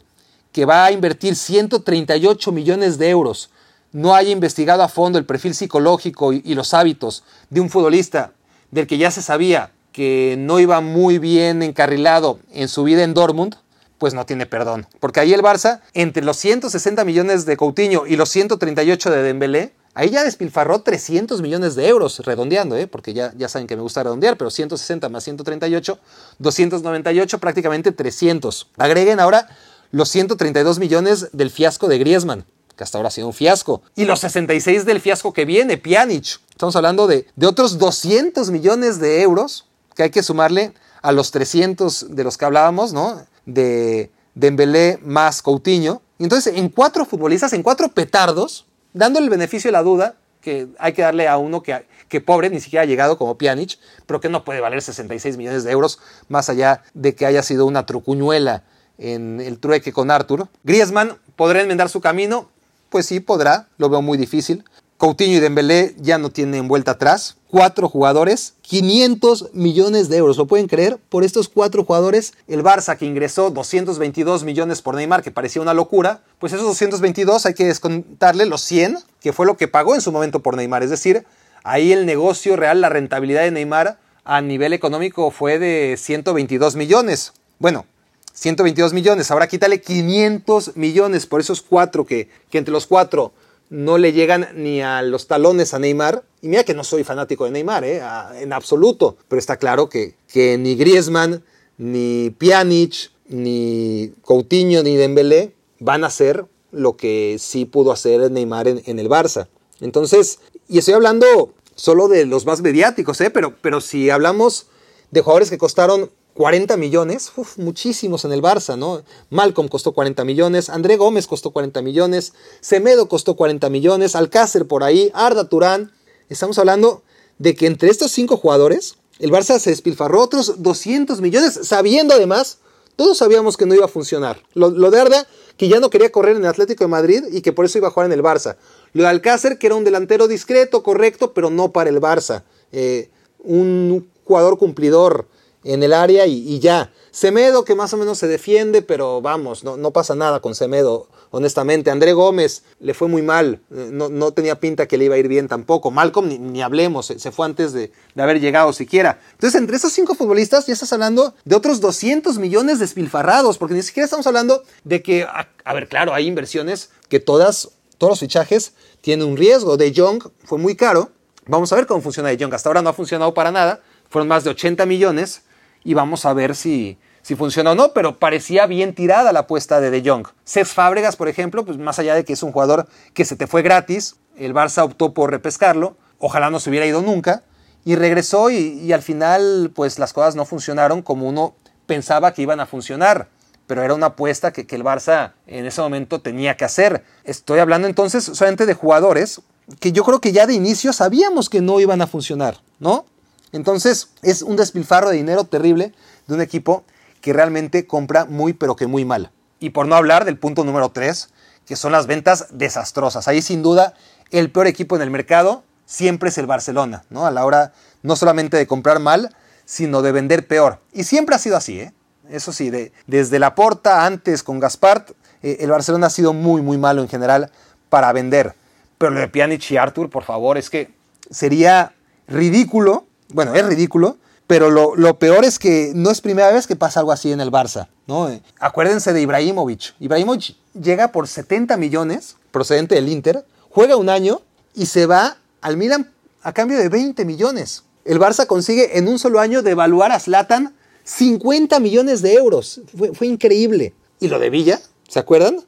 que 0.51 0.65
va 0.65 0.85
a 0.85 0.91
invertir 0.91 1.35
138 1.35 2.51
millones 2.51 2.97
de 2.97 3.09
euros 3.09 3.49
no 3.91 4.15
haya 4.15 4.31
investigado 4.31 4.83
a 4.83 4.89
fondo 4.89 5.17
el 5.17 5.25
perfil 5.25 5.53
psicológico 5.53 6.33
y 6.33 6.55
los 6.55 6.73
hábitos 6.73 7.23
de 7.49 7.61
un 7.61 7.69
futbolista 7.69 8.33
del 8.71 8.85
que 8.85 8.97
ya 8.97 9.11
se 9.11 9.21
sabía 9.21 9.71
que 9.97 10.35
no 10.37 10.59
iba 10.59 10.79
muy 10.81 11.17
bien 11.17 11.63
encarrilado 11.63 12.39
en 12.51 12.67
su 12.67 12.83
vida 12.83 13.03
en 13.03 13.15
Dortmund, 13.15 13.55
pues 13.97 14.13
no 14.13 14.25
tiene 14.25 14.45
perdón. 14.45 14.87
Porque 14.99 15.19
ahí 15.19 15.33
el 15.33 15.41
Barça, 15.41 15.81
entre 15.93 16.23
los 16.23 16.37
160 16.37 17.03
millones 17.05 17.45
de 17.45 17.57
Coutinho 17.57 18.05
y 18.07 18.15
los 18.15 18.29
138 18.29 19.11
de 19.11 19.23
Dembélé, 19.23 19.73
ahí 19.93 20.11
ya 20.11 20.23
despilfarró 20.23 20.81
300 20.81 21.41
millones 21.41 21.75
de 21.75 21.87
euros, 21.87 22.19
redondeando, 22.19 22.77
¿eh? 22.77 22.87
porque 22.87 23.13
ya, 23.13 23.33
ya 23.35 23.49
saben 23.49 23.67
que 23.67 23.75
me 23.75 23.81
gusta 23.81 24.03
redondear, 24.03 24.37
pero 24.37 24.51
160 24.51 25.09
más 25.09 25.23
138, 25.23 25.99
298, 26.39 27.39
prácticamente 27.39 27.91
300. 27.91 28.69
Agreguen 28.77 29.19
ahora 29.19 29.49
los 29.91 30.09
132 30.09 30.79
millones 30.79 31.29
del 31.33 31.49
fiasco 31.49 31.87
de 31.87 31.97
Griezmann, 31.97 32.45
que 32.75 32.83
hasta 32.83 32.99
ahora 32.99 33.07
ha 33.07 33.11
sido 33.11 33.27
un 33.27 33.33
fiasco, 33.33 33.81
y 33.95 34.05
los 34.05 34.19
66 34.19 34.85
del 34.85 35.01
fiasco 35.01 35.33
que 35.33 35.45
viene, 35.45 35.77
Pjanic. 35.77 36.39
Estamos 36.51 36.75
hablando 36.75 37.07
de, 37.07 37.27
de 37.35 37.47
otros 37.47 37.79
200 37.79 38.51
millones 38.51 38.99
de 38.99 39.21
euros 39.21 39.65
que 39.95 40.03
hay 40.03 40.09
que 40.11 40.21
sumarle 40.21 40.73
a 41.01 41.11
los 41.11 41.31
300 41.31 42.15
de 42.15 42.23
los 42.23 42.37
que 42.37 42.45
hablábamos, 42.45 42.93
¿no? 42.93 43.25
De 43.47 44.11
Dembélé 44.35 44.99
más 45.01 45.41
Coutinho. 45.41 46.03
Y 46.19 46.23
entonces 46.23 46.55
en 46.55 46.69
cuatro 46.69 47.05
futbolistas, 47.05 47.53
en 47.53 47.63
cuatro 47.63 47.89
petardos, 47.89 48.67
dándole 48.93 49.23
el 49.23 49.31
beneficio 49.31 49.69
de 49.69 49.71
la 49.71 49.81
duda, 49.81 50.15
que 50.41 50.67
hay 50.77 50.93
que 50.93 51.01
darle 51.01 51.27
a 51.27 51.37
uno 51.37 51.63
que, 51.63 51.85
que 52.07 52.21
pobre, 52.21 52.49
ni 52.51 52.59
siquiera 52.59 52.83
ha 52.83 52.85
llegado 52.85 53.17
como 53.17 53.37
Pjanic, 53.37 53.79
pero 54.05 54.21
que 54.21 54.29
no 54.29 54.43
puede 54.43 54.61
valer 54.61 54.81
66 54.81 55.37
millones 55.37 55.63
de 55.63 55.71
euros, 55.71 55.99
más 56.29 56.49
allá 56.49 56.83
de 56.93 57.15
que 57.15 57.25
haya 57.25 57.41
sido 57.41 57.65
una 57.65 57.85
trucuñuela 57.85 58.63
en 58.97 59.41
el 59.41 59.59
trueque 59.59 59.91
con 59.91 60.11
Arthur. 60.11 60.47
Griezmann 60.63 61.17
podrá 61.35 61.61
enmendar 61.61 61.89
su 61.89 62.01
camino, 62.01 62.49
pues 62.89 63.05
sí, 63.05 63.19
podrá, 63.19 63.67
lo 63.77 63.89
veo 63.89 64.01
muy 64.01 64.17
difícil. 64.17 64.63
Coutinho 64.97 65.37
y 65.37 65.39
Dembélé 65.39 65.93
ya 65.99 66.17
no 66.17 66.31
tienen 66.31 66.67
vuelta 66.67 66.91
atrás. 66.91 67.37
Cuatro 67.49 67.87
jugadores, 67.87 68.55
500 68.63 69.51
millones 69.53 70.09
de 70.09 70.17
euros. 70.17 70.37
¿Lo 70.37 70.47
pueden 70.47 70.67
creer? 70.67 70.97
Por 71.09 71.23
estos 71.23 71.49
cuatro 71.49 71.85
jugadores, 71.85 72.33
el 72.47 72.63
Barça 72.63 72.97
que 72.97 73.05
ingresó 73.05 73.51
222 73.51 74.43
millones 74.43 74.81
por 74.81 74.95
Neymar, 74.95 75.21
que 75.21 75.29
parecía 75.29 75.61
una 75.61 75.75
locura, 75.75 76.21
pues 76.39 76.51
esos 76.53 76.65
222 76.65 77.45
hay 77.45 77.53
que 77.53 77.67
descontarle 77.67 78.47
los 78.47 78.61
100, 78.61 78.97
que 79.21 79.33
fue 79.33 79.45
lo 79.45 79.55
que 79.55 79.67
pagó 79.67 79.93
en 79.93 80.01
su 80.01 80.11
momento 80.11 80.39
por 80.39 80.57
Neymar. 80.57 80.81
Es 80.81 80.89
decir, 80.89 81.25
ahí 81.63 81.91
el 81.91 82.07
negocio 82.07 82.55
real, 82.55 82.81
la 82.81 82.89
rentabilidad 82.89 83.43
de 83.43 83.51
Neymar 83.51 83.99
a 84.23 84.41
nivel 84.41 84.73
económico 84.73 85.29
fue 85.29 85.59
de 85.59 85.95
122 85.95 86.75
millones. 86.75 87.33
Bueno, 87.59 87.85
122 88.33 88.93
millones. 88.93 89.29
Ahora 89.29 89.47
quítale 89.47 89.79
500 89.79 90.75
millones 90.75 91.27
por 91.27 91.39
esos 91.39 91.61
cuatro 91.61 92.03
que, 92.03 92.29
que 92.49 92.57
entre 92.57 92.71
los 92.71 92.87
cuatro 92.87 93.31
no 93.69 93.97
le 93.97 94.13
llegan 94.13 94.47
ni 94.55 94.81
a 94.81 95.01
los 95.01 95.27
talones 95.27 95.73
a 95.73 95.79
Neymar. 95.79 96.23
Y 96.41 96.47
mira 96.47 96.63
que 96.63 96.73
no 96.73 96.83
soy 96.83 97.03
fanático 97.03 97.45
de 97.45 97.51
Neymar, 97.51 97.83
¿eh? 97.83 98.01
en 98.39 98.53
absoluto. 98.53 99.17
Pero 99.27 99.39
está 99.39 99.57
claro 99.57 99.89
que, 99.89 100.15
que 100.31 100.57
ni 100.57 100.75
Griezmann, 100.75 101.43
ni 101.77 102.29
Pjanic, 102.31 103.11
ni 103.27 104.13
Coutinho, 104.21 104.83
ni 104.83 104.95
Dembélé 104.95 105.53
van 105.79 106.03
a 106.03 106.07
hacer 106.07 106.45
lo 106.71 106.97
que 106.97 107.37
sí 107.39 107.65
pudo 107.65 107.91
hacer 107.91 108.31
Neymar 108.31 108.67
en, 108.67 108.99
el 108.99 109.09
Barça. 109.09 109.47
Entonces, 109.79 110.39
y 110.67 110.79
estoy 110.79 110.93
hablando 110.93 111.53
solo 111.75 112.07
de 112.07 112.25
los 112.25 112.45
más 112.45 112.61
mediáticos, 112.61 113.21
¿eh? 113.21 113.29
pero, 113.29 113.55
pero 113.61 113.81
si 113.81 114.09
hablamos 114.09 114.67
de 115.11 115.21
jugadores 115.21 115.49
que 115.49 115.57
costaron 115.57 116.11
40 116.37 116.77
millones, 116.77 117.31
muchísimos 117.57 118.23
en 118.23 118.31
el 118.31 118.43
Barça, 118.43 118.77
¿no? 118.77 119.01
Malcolm 119.31 119.67
costó 119.67 119.93
40 119.93 120.23
millones, 120.23 120.69
André 120.69 120.95
Gómez 120.95 121.25
costó 121.25 121.49
40 121.49 121.81
millones, 121.81 122.33
Semedo 122.61 123.09
costó 123.09 123.35
40 123.35 123.71
millones, 123.71 124.15
Alcácer 124.15 124.67
por 124.67 124.83
ahí, 124.83 125.09
Arda 125.15 125.49
Turán. 125.49 125.91
Estamos 126.29 126.59
hablando 126.59 127.01
de 127.39 127.55
que 127.55 127.65
entre 127.65 127.89
estos 127.89 128.11
cinco 128.11 128.37
jugadores, 128.37 128.97
el 129.17 129.31
Barça 129.31 129.57
se 129.57 129.71
despilfarró 129.71 130.21
otros 130.21 130.61
200 130.61 131.21
millones, 131.21 131.59
sabiendo 131.63 132.13
además, 132.13 132.59
todos 132.95 133.17
sabíamos 133.17 133.57
que 133.57 133.65
no 133.65 133.73
iba 133.73 133.85
a 133.85 133.89
funcionar. 133.89 134.43
Lo, 134.53 134.69
de 134.69 135.01
Arda, 135.01 135.27
que 135.57 135.67
ya 135.67 135.79
no 135.79 135.89
quería 135.89 136.11
correr 136.11 136.35
en 136.35 136.43
el 136.43 136.49
Atlético 136.49 136.83
de 136.83 136.89
Madrid 136.89 137.23
y 137.31 137.41
que 137.41 137.51
por 137.51 137.65
eso 137.65 137.79
iba 137.79 137.87
a 137.87 137.91
jugar 137.91 138.05
en 138.05 138.13
el 138.13 138.21
Barça. 138.21 138.57
Lo 138.93 139.01
de 139.01 139.09
Alcácer, 139.09 139.57
que 139.57 139.65
era 139.65 139.75
un 139.75 139.83
delantero 139.83 140.27
discreto, 140.27 140.83
correcto, 140.83 141.33
pero 141.33 141.49
no 141.49 141.71
para 141.71 141.89
el 141.89 141.99
Barça. 141.99 142.43
Eh, 142.71 143.09
un 143.39 144.07
jugador 144.23 144.59
cumplidor 144.59 145.27
en 145.67 145.83
el 145.83 145.93
área 145.93 146.25
y, 146.25 146.59
ya. 146.59 146.91
Semedo 147.11 147.65
que 147.65 147.75
más 147.75 147.93
o 147.93 147.97
menos 147.97 148.17
se 148.17 148.27
defiende, 148.27 148.81
pero 148.81 149.21
vamos, 149.21 149.63
no, 149.63 149.75
no, 149.75 149.91
pasa 149.91 150.15
nada 150.15 150.39
con 150.39 150.55
Semedo, 150.55 151.07
honestamente. 151.31 151.91
André 151.91 152.13
Gómez 152.13 152.63
le 152.79 152.93
fue 152.93 153.07
muy 153.07 153.21
mal, 153.21 153.59
eh, 153.71 153.89
no, 153.91 154.07
no 154.07 154.31
tenía 154.31 154.59
pinta 154.59 154.87
que 154.87 154.97
le 154.97 155.05
iba 155.05 155.15
a 155.15 155.17
ir 155.17 155.27
bien 155.27 155.47
tampoco. 155.47 155.91
Malcolm 155.91 156.29
ni, 156.29 156.61
hablemos, 156.61 157.07
se, 157.07 157.31
fue 157.31 157.45
antes 157.45 157.73
de, 157.73 157.91
de, 158.15 158.23
haber 158.23 158.39
llegado 158.39 158.71
siquiera. 158.71 159.19
Entonces, 159.33 159.59
entre 159.59 159.75
esos 159.75 159.91
cinco 159.91 160.15
futbolistas 160.15 160.67
ya 160.67 160.73
estás 160.73 160.93
hablando 160.93 161.33
de 161.43 161.55
otros 161.55 161.81
200 161.81 162.37
millones 162.37 162.79
despilfarrados, 162.79 163.57
porque 163.57 163.73
ni 163.73 163.83
siquiera 163.83 164.05
estamos 164.05 164.25
hablando 164.25 164.63
de 164.85 165.01
que, 165.01 165.23
a, 165.23 165.73
ver, 165.73 165.89
claro, 165.89 166.13
hay 166.13 166.27
inversiones 166.27 166.91
que 167.09 167.19
todas, 167.19 167.71
todos 167.97 168.11
los 168.11 168.19
fichajes 168.19 168.73
tienen 169.01 169.27
un 169.27 169.35
riesgo. 169.35 169.75
De 169.75 169.93
Jong 169.93 170.23
fue 170.45 170.59
muy 170.59 170.75
caro. 170.77 171.11
Vamos 171.45 171.73
a 171.73 171.75
ver 171.75 171.87
cómo 171.87 172.01
funciona 172.01 172.29
De 172.29 172.37
Jong. 172.41 172.53
Hasta 172.53 172.69
ahora 172.69 172.81
no 172.81 172.89
ha 172.89 172.93
funcionado 172.93 173.33
para 173.33 173.51
nada. 173.51 173.81
Fueron 174.09 174.29
más 174.29 174.45
de 174.45 174.51
80 174.51 174.85
millones 174.85 175.41
y 175.83 175.93
vamos 175.93 176.25
a 176.25 176.33
ver 176.33 176.55
si, 176.55 176.97
si 177.21 177.35
funciona 177.35 177.71
o 177.71 177.75
no, 177.75 177.93
pero 177.93 178.19
parecía 178.19 178.67
bien 178.67 178.95
tirada 178.95 179.33
la 179.33 179.41
apuesta 179.41 179.79
de 179.79 179.91
De 179.91 180.07
Jong. 180.07 180.27
Cés 180.45 180.69
Fábregas, 180.69 181.15
por 181.15 181.27
ejemplo, 181.27 181.65
pues 181.65 181.77
más 181.77 181.99
allá 181.99 182.15
de 182.15 182.23
que 182.23 182.33
es 182.33 182.43
un 182.43 182.51
jugador 182.51 182.87
que 183.13 183.25
se 183.25 183.35
te 183.35 183.47
fue 183.47 183.61
gratis, 183.61 184.15
el 184.37 184.53
Barça 184.53 184.83
optó 184.83 185.13
por 185.13 185.31
repescarlo, 185.31 185.97
ojalá 186.19 186.49
no 186.49 186.59
se 186.59 186.69
hubiera 186.69 186.85
ido 186.85 187.01
nunca, 187.01 187.43
y 187.83 187.95
regresó 187.95 188.49
y, 188.49 188.91
al 188.91 189.01
final 189.01 189.71
pues 189.73 189.97
las 189.97 190.11
cosas 190.11 190.35
no 190.35 190.45
funcionaron 190.45 191.01
como 191.01 191.27
uno 191.27 191.55
pensaba 191.85 192.33
que 192.33 192.41
iban 192.41 192.59
a 192.59 192.65
funcionar 192.65 193.29
pero 193.65 193.83
era 193.83 193.93
una 193.93 194.07
apuesta 194.07 194.53
que, 194.53 194.65
que, 194.65 194.77
el 194.77 194.83
Barça 194.83 195.33
en 195.45 195.65
ese 195.65 195.81
momento 195.81 196.21
tenía 196.21 196.55
que 196.55 196.63
hacer. 196.63 197.03
Estoy 197.25 197.59
hablando 197.59 197.89
entonces 197.89 198.23
solamente 198.23 198.65
de 198.65 198.73
jugadores 198.73 199.41
que 199.81 199.91
yo 199.91 200.05
creo 200.05 200.21
que 200.21 200.31
ya 200.31 200.47
de 200.47 200.53
inicio 200.53 200.93
sabíamos 200.93 201.49
que 201.49 201.59
no 201.59 201.81
iban 201.81 202.01
a 202.01 202.07
funcionar, 202.07 202.61
¿no? 202.79 203.05
Entonces 203.51 204.09
es 204.21 204.41
un 204.41 204.55
despilfarro 204.55 205.09
de 205.09 205.17
dinero 205.17 205.45
terrible 205.45 205.93
de 206.27 206.33
un 206.33 206.41
equipo 206.41 206.83
que 207.21 207.33
realmente 207.33 207.87
compra 207.87 208.25
muy 208.25 208.53
pero 208.53 208.75
que 208.75 208.87
muy 208.87 209.05
mal. 209.05 209.31
Y 209.59 209.71
por 209.71 209.87
no 209.87 209.95
hablar 209.95 210.25
del 210.25 210.37
punto 210.37 210.63
número 210.63 210.89
3, 210.89 211.29
que 211.65 211.75
son 211.75 211.91
las 211.91 212.07
ventas 212.07 212.47
desastrosas. 212.51 213.27
Ahí 213.27 213.41
sin 213.41 213.63
duda 213.63 213.93
el 214.31 214.51
peor 214.51 214.67
equipo 214.67 214.95
en 214.95 215.01
el 215.01 215.09
mercado 215.09 215.63
siempre 215.85 216.29
es 216.29 216.37
el 216.37 216.45
Barcelona, 216.45 217.03
¿no? 217.09 217.25
A 217.25 217.31
la 217.31 217.45
hora 217.45 217.73
no 218.03 218.15
solamente 218.15 218.57
de 218.57 218.67
comprar 218.67 218.99
mal, 218.99 219.35
sino 219.65 220.01
de 220.01 220.11
vender 220.11 220.47
peor. 220.47 220.79
Y 220.93 221.03
siempre 221.03 221.35
ha 221.35 221.39
sido 221.39 221.57
así, 221.57 221.79
¿eh? 221.79 221.93
Eso 222.29 222.51
sí, 222.51 222.69
de, 222.69 222.91
desde 223.05 223.39
la 223.39 223.55
porta, 223.55 224.05
antes 224.05 224.43
con 224.43 224.59
Gaspart, 224.59 225.11
eh, 225.41 225.57
el 225.61 225.69
Barcelona 225.69 226.07
ha 226.07 226.09
sido 226.09 226.33
muy, 226.33 226.61
muy 226.61 226.77
malo 226.77 227.01
en 227.01 227.07
general 227.07 227.51
para 227.89 228.11
vender. 228.11 228.53
Pero 228.97 229.11
lo 229.11 229.19
de 229.19 229.27
Pjanic 229.27 229.71
y 229.71 229.77
Arthur, 229.77 230.09
por 230.09 230.23
favor, 230.23 230.57
es 230.57 230.69
que 230.69 230.93
sería 231.29 231.93
ridículo, 232.27 233.05
bueno, 233.29 233.55
es 233.55 233.65
ridículo, 233.65 234.17
pero 234.47 234.69
lo, 234.69 235.19
peor 235.19 235.43
es 235.43 235.59
que 235.59 235.91
no 235.93 236.09
es 236.09 236.21
primera 236.21 236.51
vez 236.51 236.67
que 236.67 236.77
pasa 236.77 237.01
algo 237.01 237.11
así 237.11 237.31
en 237.31 237.41
el 237.41 237.51
Barça. 237.51 237.87
¿no? 238.07 238.29
Eh, 238.29 238.41
acuérdense 238.59 239.11
de 239.11 239.21
Ibrahimovic. 239.21 239.95
Ibrahimovic 239.99 240.55
llega 240.73 241.11
por 241.11 241.27
70 241.27 241.75
millones, 241.75 242.37
procedente 242.51 242.95
del 242.95 243.09
Inter, 243.09 243.45
juega 243.69 243.97
un 243.97 244.09
año 244.09 244.41
y 244.73 244.85
se 244.85 245.05
va 245.05 245.37
al 245.61 245.75
Milan 245.75 246.11
a 246.43 246.53
cambio 246.53 246.77
de 246.77 246.87
20 246.87 247.25
millones. 247.25 247.83
El 248.05 248.19
Barça 248.19 248.47
consigue 248.47 248.97
en 248.97 249.09
un 249.09 249.19
solo 249.19 249.41
año 249.41 249.61
devaluar 249.61 250.13
a 250.13 250.19
Zlatan 250.19 250.73
50 251.03 251.79
millones 251.81 252.21
de 252.21 252.33
euros. 252.35 252.81
Fue, 253.13 253.27
increíble. 253.27 253.93
Y 254.21 254.29
lo 254.29 254.39
de 254.39 254.49
Villa, 254.49 254.79
¿se 255.09 255.19
acuerdan? 255.19 255.59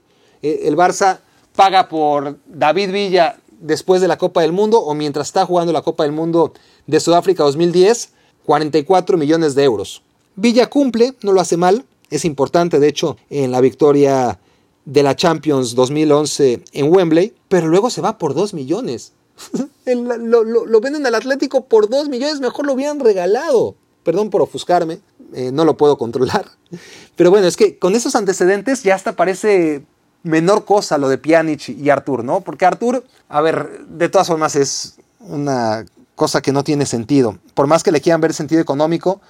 Eh, 0.42 0.62
el 0.64 0.78
Barça 0.78 1.20
paga 1.56 1.90
por 1.90 2.38
David 2.46 2.92
Villa 2.92 3.38
después 3.60 4.02
de 4.02 4.08
la 4.08 4.18
Copa 4.18 4.42
del 4.42 4.52
Mundo 4.52 4.80
o 4.80 4.94
mientras 4.94 5.28
está 5.28 5.46
jugando 5.46 5.74
la 5.74 5.82
Copa 5.82 6.04
del 6.04 6.12
Mundo 6.12 6.54
de 6.88 7.00
Sudáfrica 7.00 7.44
2010 7.44 8.14
44 8.46 9.16
millones 9.16 9.54
de 9.54 9.64
euros. 9.64 10.02
Villa 10.36 10.72
cumple, 10.72 11.14
no 11.22 11.34
lo 11.34 11.42
hace 11.42 11.56
mal, 11.56 11.86
es 12.10 12.26
importante 12.26 12.80
de 12.80 12.88
hecho 12.88 13.16
en 13.30 13.52
la 13.52 13.62
victoria 13.62 14.40
de 14.86 15.04
la 15.04 15.16
Champions 15.16 15.76
2011 15.76 16.64
en 16.74 16.92
Wembley, 16.92 17.36
pero 17.48 17.68
luego 17.68 17.92
se 17.92 18.02
va 18.02 18.18
por 18.18 18.34
2 18.34 18.56
millones. 18.56 19.14
lo, 19.86 20.44
lo, 20.44 20.82
venden 20.82 21.06
al 21.06 21.14
Atlético 21.14 21.66
por 21.66 21.90
2 21.90 22.10
millones, 22.10 22.40
mejor 22.40 22.66
lo 22.66 22.74
hubieran 22.74 23.00
regalado. 23.00 23.76
Perdón 24.04 24.32
por 24.32 24.42
ofuscarme, 24.42 25.00
eh, 25.34 25.52
no 25.52 25.64
lo 25.64 25.78
puedo 25.78 26.00
controlar. 26.00 26.50
Pero 27.16 27.30
bueno, 27.30 27.46
es 27.46 27.56
que 27.56 27.78
con 27.78 27.94
esos 27.94 28.16
antecedentes 28.16 28.82
ya 28.82 28.96
hasta 28.96 29.16
parece 29.16 29.84
menor 30.24 30.66
cosa 30.66 30.98
lo 30.98 31.10
de 31.10 31.18
Pjanic 31.18 31.70
y 31.70 31.90
Artur, 31.90 32.24
¿no? 32.24 32.42
Porque 32.42 32.66
Artur, 32.66 33.04
a 33.30 33.42
ver, 33.42 33.86
de 33.88 34.10
todas 34.10 34.28
formas 34.28 34.56
es 34.56 34.98
una 35.20 35.86
cosa 36.16 36.42
que 36.42 36.52
no 36.52 36.64
tiene 36.64 36.86
sentido. 36.86 37.38
Por 37.54 37.68
más 37.68 37.84
que 37.84 37.92
le 37.92 38.02
quieran 38.02 38.22
ver 38.22 38.34
sentido 38.34 38.62
económico, 38.62 39.22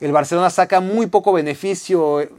el 0.00 0.12
Barcelona 0.12 0.50
saca 0.50 0.80
muy 0.80 1.06
poco 1.06 1.32
beneficio 1.32 2.20
eh, 2.20 2.30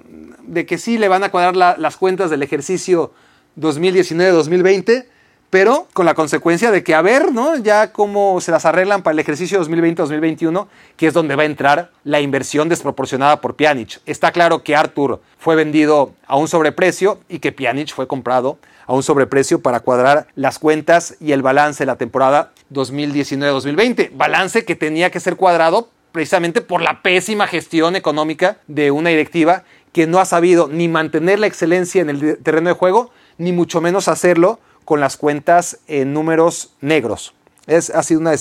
de 0.48 0.66
que 0.66 0.78
sí 0.78 0.98
le 0.98 1.08
van 1.08 1.24
a 1.24 1.32
cuadrar 1.32 1.56
las 1.56 1.98
cuentas 1.98 2.30
del 2.30 2.42
ejercicio 2.42 3.12
2019-2020, 3.58 5.06
pero 5.50 5.88
con 5.94 6.06
la 6.06 6.14
consecuencia 6.14 6.72
de 6.72 6.84
que 6.84 6.94
a 6.94 7.02
ver, 7.02 7.34
¿no? 7.34 7.58
Ya 7.58 7.92
cómo 7.92 8.40
se 8.42 8.52
las 8.52 8.66
arreglan 8.66 9.02
para 9.02 9.14
el 9.14 9.20
ejercicio 9.20 9.64
2020-2021, 9.64 10.68
que 10.96 11.08
es 11.08 11.14
donde 11.14 11.36
va 11.36 11.44
a 11.44 11.48
entrar 11.48 11.92
la 12.04 12.22
inversión 12.22 12.70
desproporcionada 12.70 13.42
por 13.42 13.56
Pjanic. 13.56 14.00
Está 14.06 14.32
claro 14.32 14.64
que 14.64 14.76
Arthur 14.76 15.22
fue 15.38 15.56
vendido 15.56 16.14
a 16.28 16.38
un 16.38 16.48
sobreprecio 16.48 17.20
y 17.30 17.40
que 17.40 17.52
Pjanic 17.52 17.94
fue 17.94 18.08
comprado 18.08 18.60
a 18.86 18.94
un 18.94 19.04
sobreprecio 19.04 19.62
para 19.62 19.80
cuadrar 19.80 20.28
las 20.36 20.60
cuentas 20.60 21.16
y 21.20 21.32
el 21.32 21.42
balance 21.42 21.84
de 21.84 21.88
la 21.88 21.96
temporada 21.96 22.52
2019-2020. 22.72 24.12
Balance 24.14 24.66
que 24.66 24.76
tenía 24.76 25.10
que 25.10 25.20
ser 25.20 25.36
cuadrado 25.36 25.90
precisamente 26.12 26.62
por 26.62 26.82
la 26.82 27.02
pésima 27.02 27.48
gestión 27.48 27.96
económica 27.96 28.58
de 28.68 28.92
una 28.92 29.10
directiva 29.10 29.64
que 29.94 30.08
no 30.08 30.20
ha 30.20 30.26
sabido 30.26 30.68
ni 30.68 30.88
mantener 30.88 31.40
la 31.40 31.48
excelencia 31.48 32.02
en 32.02 32.10
el 32.10 32.38
terreno 32.38 32.70
de 32.70 32.76
juego, 32.76 33.12
ni 33.38 33.52
mucho 33.52 33.82
menos 33.82 34.08
hacerlo 34.08 34.60
con 34.90 35.00
las 35.00 35.18
cuentas 35.18 35.78
en 35.86 36.14
números 36.14 36.74
negros. 36.82 37.36
Es, 37.68 37.92
ha 37.92 38.02
sido 38.02 38.22
una, 38.22 38.34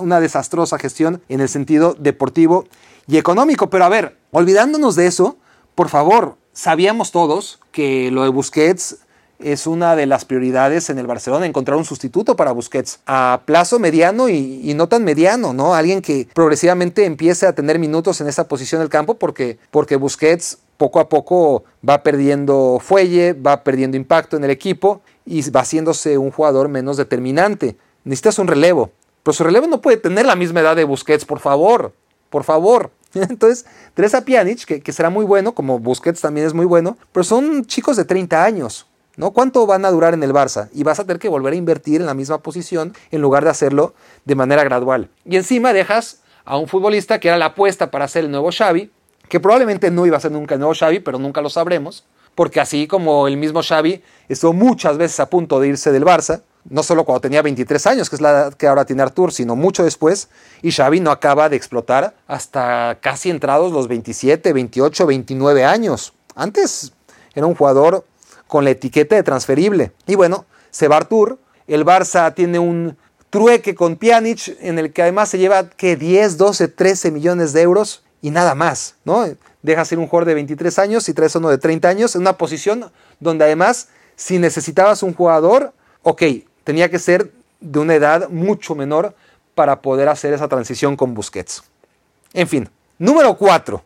una 0.00 0.18
desastrosa 0.18 0.76
gestión 0.76 1.22
en 1.28 1.40
el 1.40 1.48
sentido 1.48 1.94
deportivo 1.96 2.66
y 3.06 3.16
económico. 3.16 3.70
Pero 3.70 3.84
a 3.84 3.88
ver, 3.88 4.16
olvidándonos 4.32 4.96
de 4.96 5.06
eso, 5.06 5.36
por 5.76 5.88
favor, 5.88 6.36
sabíamos 6.52 7.12
todos 7.12 7.60
que 7.70 8.10
lo 8.10 8.24
de 8.24 8.30
Busquets 8.30 9.04
es 9.38 9.68
una 9.68 9.94
de 9.94 10.06
las 10.06 10.24
prioridades 10.24 10.90
en 10.90 10.98
el 10.98 11.06
Barcelona, 11.06 11.46
encontrar 11.46 11.78
un 11.78 11.84
sustituto 11.84 12.34
para 12.34 12.50
Busquets 12.50 12.98
a 13.06 13.42
plazo 13.44 13.78
mediano 13.78 14.28
y, 14.28 14.74
no 14.74 14.88
tan 14.88 15.04
mediano, 15.04 15.52
¿no? 15.52 15.76
Alguien 15.76 16.02
que 16.02 16.26
progresivamente 16.34 17.04
empiece 17.04 17.46
a 17.46 17.54
tener 17.54 17.78
minutos 17.78 18.20
en 18.20 18.26
esa 18.26 18.48
posición 18.48 18.80
del 18.80 18.88
campo 18.88 19.14
porque, 19.14 19.58
porque 19.70 19.94
Busquets 19.94 20.58
poco 20.76 20.98
a 20.98 21.08
poco 21.08 21.62
va 21.88 22.02
perdiendo 22.02 22.80
fuelle, 22.80 23.32
va 23.32 23.62
perdiendo 23.62 23.96
impacto 23.96 24.36
en 24.36 24.42
el 24.42 24.50
equipo 24.50 25.02
y 25.24 25.48
va 25.50 25.60
haciéndose 25.60 26.18
un 26.18 26.30
jugador 26.30 26.68
menos 26.68 26.96
determinante. 26.96 27.76
Necesitas 28.04 28.38
un 28.38 28.48
relevo, 28.48 28.90
pero 29.22 29.32
su 29.32 29.44
relevo 29.44 29.66
no 29.66 29.80
puede 29.80 29.96
tener 29.96 30.26
la 30.26 30.36
misma 30.36 30.60
edad 30.60 30.76
de 30.76 30.84
Busquets, 30.84 31.24
por 31.24 31.40
favor, 31.40 31.92
por 32.30 32.44
favor. 32.44 32.90
Entonces, 33.14 33.66
Teresa 33.94 34.24
Pjanic, 34.24 34.64
que, 34.64 34.80
que 34.80 34.92
será 34.92 35.10
muy 35.10 35.24
bueno, 35.24 35.54
como 35.54 35.78
Busquets 35.78 36.20
también 36.20 36.46
es 36.46 36.54
muy 36.54 36.66
bueno, 36.66 36.98
pero 37.12 37.24
son 37.24 37.64
chicos 37.64 37.96
de 37.96 38.04
30 38.04 38.44
años. 38.44 38.86
¿no? 39.16 39.30
¿Cuánto 39.30 39.66
van 39.66 39.84
a 39.84 39.90
durar 39.90 40.14
en 40.14 40.22
el 40.22 40.32
Barça? 40.32 40.68
Y 40.72 40.82
vas 40.82 40.98
a 40.98 41.04
tener 41.04 41.18
que 41.18 41.28
volver 41.28 41.52
a 41.52 41.56
invertir 41.56 42.00
en 42.00 42.06
la 42.06 42.14
misma 42.14 42.38
posición 42.38 42.94
en 43.10 43.20
lugar 43.20 43.44
de 43.44 43.50
hacerlo 43.50 43.94
de 44.24 44.34
manera 44.34 44.64
gradual. 44.64 45.08
Y 45.24 45.36
encima 45.36 45.72
dejas 45.72 46.20
a 46.44 46.56
un 46.56 46.68
futbolista 46.68 47.20
que 47.20 47.28
era 47.28 47.38
la 47.38 47.46
apuesta 47.46 47.90
para 47.90 48.08
ser 48.08 48.24
el 48.24 48.30
nuevo 48.30 48.50
Xavi, 48.50 48.90
que 49.28 49.40
probablemente 49.40 49.90
no 49.90 50.06
iba 50.06 50.16
a 50.16 50.20
ser 50.20 50.32
nunca 50.32 50.54
el 50.54 50.60
nuevo 50.60 50.74
Xavi, 50.74 51.00
pero 51.00 51.18
nunca 51.18 51.40
lo 51.40 51.50
sabremos, 51.50 52.04
porque 52.34 52.60
así 52.60 52.86
como 52.86 53.28
el 53.28 53.36
mismo 53.36 53.62
Xavi 53.62 54.02
estuvo 54.28 54.52
muchas 54.52 54.98
veces 54.98 55.20
a 55.20 55.30
punto 55.30 55.60
de 55.60 55.68
irse 55.68 55.92
del 55.92 56.04
Barça, 56.04 56.42
no 56.68 56.82
solo 56.82 57.04
cuando 57.04 57.20
tenía 57.20 57.42
23 57.42 57.86
años, 57.86 58.08
que 58.08 58.16
es 58.16 58.22
la 58.22 58.30
edad 58.30 58.54
que 58.54 58.66
ahora 58.66 58.84
tiene 58.84 59.02
Artur, 59.02 59.32
sino 59.32 59.54
mucho 59.54 59.84
después, 59.84 60.28
y 60.62 60.72
Xavi 60.72 61.00
no 61.00 61.10
acaba 61.10 61.48
de 61.48 61.56
explotar 61.56 62.14
hasta 62.26 62.98
casi 63.00 63.30
entrados 63.30 63.72
los 63.72 63.86
27, 63.88 64.52
28, 64.52 65.06
29 65.06 65.64
años. 65.64 66.14
Antes 66.34 66.92
era 67.34 67.46
un 67.46 67.54
jugador 67.54 68.04
con 68.46 68.64
la 68.64 68.70
etiqueta 68.70 69.16
de 69.16 69.22
transferible. 69.22 69.92
Y 70.06 70.14
bueno, 70.14 70.46
se 70.70 70.88
va 70.88 70.96
Artur, 70.96 71.38
el 71.66 71.84
Barça 71.84 72.32
tiene 72.34 72.58
un 72.58 72.96
trueque 73.30 73.74
con 73.74 73.96
Pjanic 73.96 74.56
en 74.60 74.78
el 74.78 74.92
que 74.92 75.02
además 75.02 75.28
se 75.28 75.38
lleva 75.38 75.68
que 75.68 75.96
10, 75.96 76.38
12, 76.38 76.68
13 76.68 77.10
millones 77.10 77.52
de 77.52 77.62
euros 77.62 78.04
y 78.22 78.30
nada 78.30 78.54
más, 78.54 78.94
¿no? 79.04 79.26
Deja 79.64 79.82
ser 79.86 79.98
un 79.98 80.06
jugador 80.06 80.26
de 80.26 80.34
23 80.34 80.78
años 80.78 81.08
y 81.08 81.14
traes 81.14 81.34
uno 81.36 81.48
de 81.48 81.56
30 81.56 81.88
años 81.88 82.14
en 82.14 82.20
una 82.20 82.36
posición 82.36 82.92
donde 83.18 83.46
además 83.46 83.88
si 84.14 84.38
necesitabas 84.38 85.02
un 85.02 85.14
jugador, 85.14 85.72
ok, 86.02 86.22
tenía 86.64 86.90
que 86.90 86.98
ser 86.98 87.32
de 87.62 87.78
una 87.78 87.94
edad 87.94 88.28
mucho 88.28 88.74
menor 88.74 89.14
para 89.54 89.80
poder 89.80 90.10
hacer 90.10 90.34
esa 90.34 90.48
transición 90.48 90.98
con 90.98 91.14
Busquets. 91.14 91.62
En 92.34 92.46
fin, 92.46 92.68
número 92.98 93.38
4. 93.38 93.82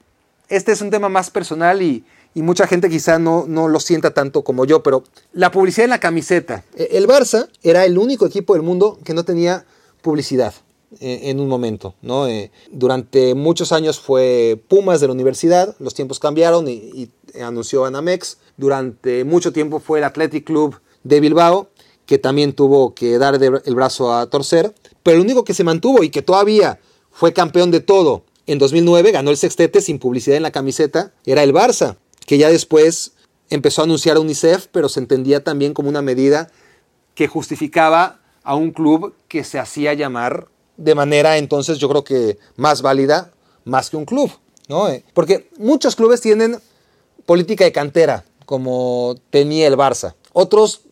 Este 0.48 0.72
es 0.72 0.80
un 0.80 0.90
tema 0.90 1.08
más 1.08 1.30
personal 1.30 1.80
y, 1.80 2.04
y 2.34 2.42
mucha 2.42 2.66
gente 2.66 2.90
quizá 2.90 3.20
no, 3.20 3.44
no 3.46 3.68
lo 3.68 3.78
sienta 3.78 4.12
tanto 4.12 4.42
como 4.42 4.64
yo, 4.64 4.82
pero 4.82 5.04
la 5.32 5.52
publicidad 5.52 5.84
en 5.84 5.90
la 5.90 6.00
camiseta. 6.00 6.64
E, 6.74 6.88
el 6.98 7.06
Barça 7.06 7.48
era 7.62 7.84
el 7.84 7.98
único 7.98 8.26
equipo 8.26 8.54
del 8.54 8.64
mundo 8.64 8.98
que 9.04 9.14
no 9.14 9.24
tenía 9.24 9.64
publicidad 10.02 10.54
en 11.01 11.40
un 11.40 11.48
momento. 11.48 11.94
¿no? 12.03 12.27
Eh, 12.27 12.51
durante 12.70 13.35
muchos 13.35 13.72
años 13.72 13.98
fue 13.98 14.61
Pumas 14.68 15.01
de 15.01 15.07
la 15.07 15.12
universidad, 15.12 15.77
los 15.79 15.94
tiempos 15.94 16.18
cambiaron 16.18 16.68
y, 16.68 17.11
anunció 17.40 17.85
Anamex. 17.85 18.38
Durante 18.57 19.24
mucho 19.24 19.53
tiempo 19.53 19.81
fue 19.81 19.98
el 19.98 20.05
Athletic 20.05 20.44
Club 20.44 20.81
de 21.05 21.20
Bilbao, 21.20 21.68
que 22.07 22.18
también 22.18 22.53
tuvo 22.53 22.94
que 22.94 23.18
dar 23.18 23.38
el 23.42 23.74
brazo 23.74 24.14
a 24.14 24.29
torcer. 24.29 24.74
Pero 25.03 25.18
el 25.18 25.22
único 25.22 25.44
que 25.44 25.55
se 25.55 25.62
mantuvo 25.62 26.03
y 26.03 26.11
que 26.11 26.22
todavía 26.22 26.81
fue 27.11 27.33
campeón 27.33 27.70
de 27.70 27.81
todo 27.81 28.24
en 28.46 28.59
2009, 28.59 29.12
ganó 29.12 29.31
el 29.31 29.37
sextete 29.37 29.83
sin 29.83 29.98
publicidad 29.98 30.38
en 30.38 30.42
la 30.42 30.51
camiseta, 30.51 31.12
era 31.27 31.42
el 31.42 31.53
Barça 31.53 31.98
que 32.29 32.37
ya 32.37 32.51
después 32.51 33.12
empezó 33.48 33.81
a 33.81 33.85
anunciar 33.85 34.18
a 34.18 34.20
UNICEF, 34.20 34.66
pero 34.70 34.90
se 34.90 35.01
entendía 35.01 35.42
también 35.42 35.72
como 35.72 35.88
una 35.88 36.03
medida 36.03 36.51
que 37.14 37.27
justificaba 37.27 38.20
a 38.42 38.55
un 38.55 38.70
club 38.70 39.14
que 39.29 39.44
se 39.44 39.59
hacía 39.59 39.94
llamar 39.94 40.48
de 40.78 40.94
manera 40.94 41.36
entonces 41.36 41.76
yo 41.76 41.88
creo 41.90 42.04
que 42.04 42.38
más 42.56 42.80
válida 42.80 43.30
más 43.68 43.90
que 43.90 43.96
un 43.96 44.06
club, 44.06 44.30
¿no? 44.68 44.88
Eh, 44.88 45.04
porque 45.12 45.50
muchos 45.58 45.94
clubes 45.94 46.20
tienen 46.20 46.58
política 47.26 47.64
de 47.64 47.72
cantera, 47.72 48.24
como 48.46 49.14
tenía 49.30 49.66
el 49.66 49.76
Barça. 49.76 50.14
Otros 50.32 50.82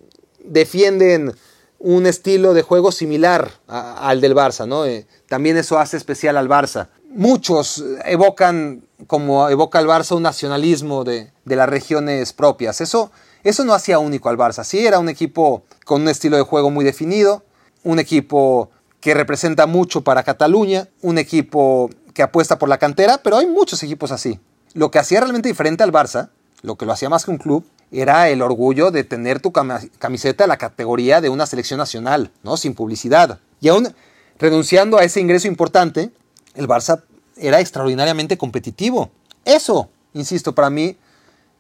defienden 0.45 1.35
un 1.79 2.07
estilo 2.07 2.55
de 2.55 2.63
juego 2.63 2.93
similar 2.93 3.51
al 3.67 4.21
del 4.21 4.35
Barça, 4.35 4.67
¿no? 4.67 4.85
Eh, 4.85 5.07
también 5.29 5.57
eso 5.57 5.79
hace 5.79 5.97
especial 5.97 6.37
al 6.37 6.49
Barça. 6.49 6.89
Muchos 7.09 7.83
evocan 8.05 8.83
como 9.07 9.49
evoca 9.49 9.79
el 9.81 9.87
Barça 9.87 10.17
un 10.17 10.23
nacionalismo 10.23 11.05
de, 11.05 11.33
las 11.45 11.69
regiones 11.69 12.33
propias. 12.33 12.81
Eso, 12.81 13.11
eso 13.45 13.65
no 13.65 13.75
hacía 13.75 13.99
único 13.99 14.29
al 14.29 14.37
Barça. 14.37 14.65
Sí, 14.65 14.87
era 14.87 14.99
un 14.99 15.09
equipo 15.09 15.65
con 15.85 16.03
un 16.03 16.09
estilo 16.09 16.37
de 16.37 16.43
juego 16.43 16.71
muy 16.71 16.85
definido, 16.85 17.43
un 17.85 17.99
equipo 17.99 18.71
que 19.01 19.15
representa 19.15 19.67
mucho 19.67 20.03
para 20.03 20.23
Cataluña, 20.23 20.89
un 21.03 21.19
equipo 21.19 21.91
que 22.15 22.23
apuesta 22.23 22.59
por 22.59 22.69
la 22.69 22.79
cantera, 22.79 23.19
pero 23.23 23.37
hay 23.37 23.47
muchos 23.47 23.83
equipos 23.83 24.11
así. 24.11 24.41
Lo 24.75 24.91
que 24.91 24.99
hacía 24.99 25.21
realmente 25.21 25.49
diferente 25.49 25.83
al 25.83 25.93
Barça, 25.93 26.31
lo 26.63 26.77
que 26.77 26.87
lo 26.87 26.93
hacía 26.93 27.09
más 27.09 27.25
que 27.25 27.31
un 27.31 27.39
club, 27.39 27.65
era 27.93 28.29
el 28.29 28.43
orgullo 28.43 28.91
de 28.91 29.05
tener 29.05 29.41
tu 29.41 29.53
camiseta 29.53 30.45
de 30.45 30.49
la 30.49 30.57
categoría 30.57 31.21
de 31.21 31.29
una 31.29 31.47
selección 31.47 31.79
nacional, 31.79 32.33
¿no? 32.43 32.57
Sin 32.57 32.75
publicidad. 32.75 33.39
Y 33.61 33.69
aún 33.69 33.95
renunciando 34.39 34.99
a 34.99 35.05
ese 35.05 35.21
ingreso 35.21 35.47
importante, 35.47 36.11
el 36.55 36.67
Barça 36.67 37.03
era 37.37 37.61
extraordinariamente 37.61 38.37
competitivo. 38.37 39.11
Eso, 39.45 39.89
insisto, 40.15 40.55
para 40.55 40.71
mí 40.71 40.97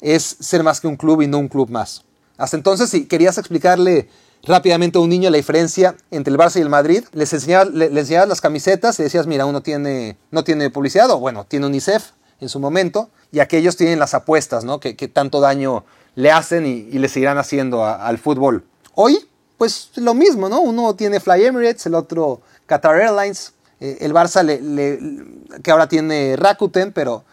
es 0.00 0.36
ser 0.40 0.62
más 0.62 0.80
que 0.80 0.88
un 0.88 0.96
club 0.96 1.22
y 1.22 1.26
no 1.26 1.38
un 1.38 1.48
club 1.48 1.70
más. 1.70 2.04
Hasta 2.36 2.56
entonces, 2.56 2.90
si 2.90 3.06
querías 3.06 3.38
explicarle 3.38 4.08
rápidamente 4.46 4.98
a 4.98 5.00
un 5.00 5.08
niño 5.08 5.30
la 5.30 5.36
diferencia 5.36 5.96
entre 6.10 6.32
el 6.32 6.38
Barça 6.38 6.58
y 6.58 6.62
el 6.62 6.68
Madrid, 6.68 7.04
les 7.12 7.32
enseñabas, 7.32 7.68
las 7.72 8.40
camisetas 8.40 8.98
y 8.98 9.02
decías, 9.02 9.26
mira, 9.26 9.46
uno 9.46 9.60
tiene, 9.60 10.16
no 10.30 10.44
tiene 10.44 10.70
publicidad, 10.70 11.10
o 11.10 11.18
bueno, 11.18 11.44
tiene 11.46 11.66
UNICEF 11.66 12.10
en 12.40 12.48
su 12.48 12.60
momento, 12.60 13.10
y 13.32 13.40
aquellos 13.40 13.76
tienen 13.76 13.98
las 13.98 14.14
apuestas, 14.14 14.64
¿no? 14.64 14.78
Que, 14.78 14.94
tanto 15.08 15.40
daño 15.40 15.84
le 16.14 16.30
hacen 16.30 16.66
y, 16.66 16.82
le 16.92 17.08
seguirán 17.08 17.38
haciendo 17.38 17.84
al 17.84 18.18
fútbol. 18.18 18.64
Hoy, 18.94 19.18
pues 19.58 19.90
lo 19.96 20.14
mismo, 20.14 20.48
¿no? 20.48 20.60
Uno 20.60 20.94
tiene 20.94 21.20
Fly 21.20 21.44
Emirates, 21.44 21.86
el 21.86 21.94
otro 21.94 22.40
Qatar 22.66 23.00
Airlines, 23.00 23.52
eh, 23.80 23.98
el 24.00 24.12
Barça 24.12 24.42
que 25.62 25.70
ahora 25.70 25.88
tiene 25.88 26.36
Rakuten, 26.36 26.92
pero, 26.92 27.24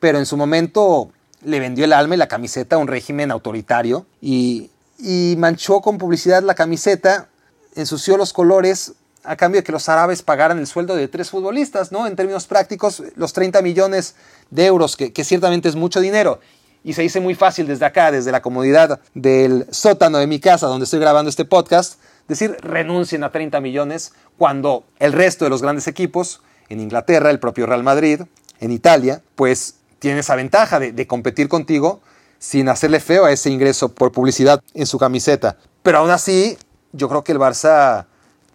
pero 0.00 0.18
en 0.18 0.26
su 0.26 0.36
momento 0.36 1.10
le 1.44 1.60
vendió 1.60 1.84
el 1.84 1.92
alma 1.92 2.14
y 2.14 2.18
la 2.18 2.28
camiseta 2.28 2.76
a 2.76 2.78
un 2.78 2.88
régimen 2.88 3.30
autoritario 3.30 4.06
y, 4.20 4.70
y 5.02 5.34
manchó 5.36 5.80
con 5.80 5.98
publicidad 5.98 6.42
la 6.42 6.54
camiseta, 6.54 7.28
ensució 7.74 8.16
los 8.16 8.32
colores 8.32 8.94
a 9.24 9.36
cambio 9.36 9.60
de 9.60 9.64
que 9.64 9.72
los 9.72 9.88
árabes 9.88 10.22
pagaran 10.22 10.58
el 10.58 10.66
sueldo 10.66 10.96
de 10.96 11.08
tres 11.08 11.30
futbolistas, 11.30 11.92
¿no? 11.92 12.06
En 12.06 12.16
términos 12.16 12.46
prácticos, 12.46 13.02
los 13.16 13.32
30 13.32 13.62
millones 13.62 14.14
de 14.50 14.66
euros, 14.66 14.96
que, 14.96 15.12
que, 15.12 15.24
ciertamente 15.24 15.68
es 15.68 15.76
mucho 15.76 16.00
dinero. 16.00 16.40
Y 16.84 16.94
se 16.94 17.02
dice 17.02 17.20
muy 17.20 17.34
fácil 17.34 17.66
desde 17.66 17.84
acá, 17.84 18.10
desde 18.10 18.32
la 18.32 18.42
comodidad 18.42 19.00
del 19.14 19.66
sótano 19.70 20.18
de 20.18 20.26
mi 20.26 20.40
casa 20.40 20.66
donde 20.66 20.84
estoy 20.84 20.98
grabando 20.98 21.28
este 21.28 21.44
podcast, 21.44 22.00
decir 22.28 22.56
renuncien 22.60 23.22
a 23.24 23.30
30 23.30 23.60
millones 23.60 24.12
cuando 24.38 24.84
el 24.98 25.12
resto 25.12 25.44
de 25.44 25.50
los 25.50 25.62
grandes 25.62 25.86
equipos, 25.86 26.42
en 26.68 26.80
Inglaterra, 26.80 27.30
el 27.30 27.38
propio 27.38 27.66
Real 27.66 27.82
Madrid, 27.82 28.22
en 28.60 28.70
Italia, 28.70 29.22
pues 29.34 29.76
tiene 29.98 30.20
esa 30.20 30.34
ventaja 30.34 30.80
de, 30.80 31.06
competir 31.06 31.48
contigo 31.48 32.00
sin 32.42 32.68
hacerle 32.68 32.98
feo 32.98 33.24
a 33.24 33.30
ese 33.30 33.50
ingreso 33.50 33.88
por 33.94 34.10
publicidad 34.10 34.60
en 34.74 34.84
su 34.86 34.98
camiseta. 34.98 35.58
Pero 35.84 35.98
aún 35.98 36.10
así, 36.10 36.58
yo 36.90 37.08
creo 37.08 37.22
que 37.22 37.30
el 37.30 37.38
Barça, 37.38 38.06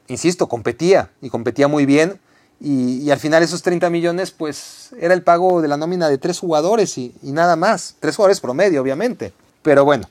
insisto, 0.10 0.50
competía 0.50 1.10
y 1.21 1.30
competía 1.30 1.69
muy 1.69 1.86
bien. 1.86 2.19
Y, 2.60 3.10
al 3.12 3.19
final 3.19 3.43
esos 3.43 3.62
30 3.62 3.89
millones, 3.89 4.32
pues 4.32 4.89
era 5.00 5.13
el 5.13 5.23
pago 5.23 5.62
de 5.62 5.69
la 5.69 5.78
nómina 5.78 6.10
de 6.10 6.17
tres 6.17 6.38
jugadores 6.38 6.97
y, 6.97 7.13
nada 7.21 7.56
más. 7.56 7.95
Tres 8.02 8.17
jugadores 8.17 8.41
promedio, 8.41 8.82
obviamente. 8.82 9.32
Pero 9.62 9.86
bueno, 9.86 10.10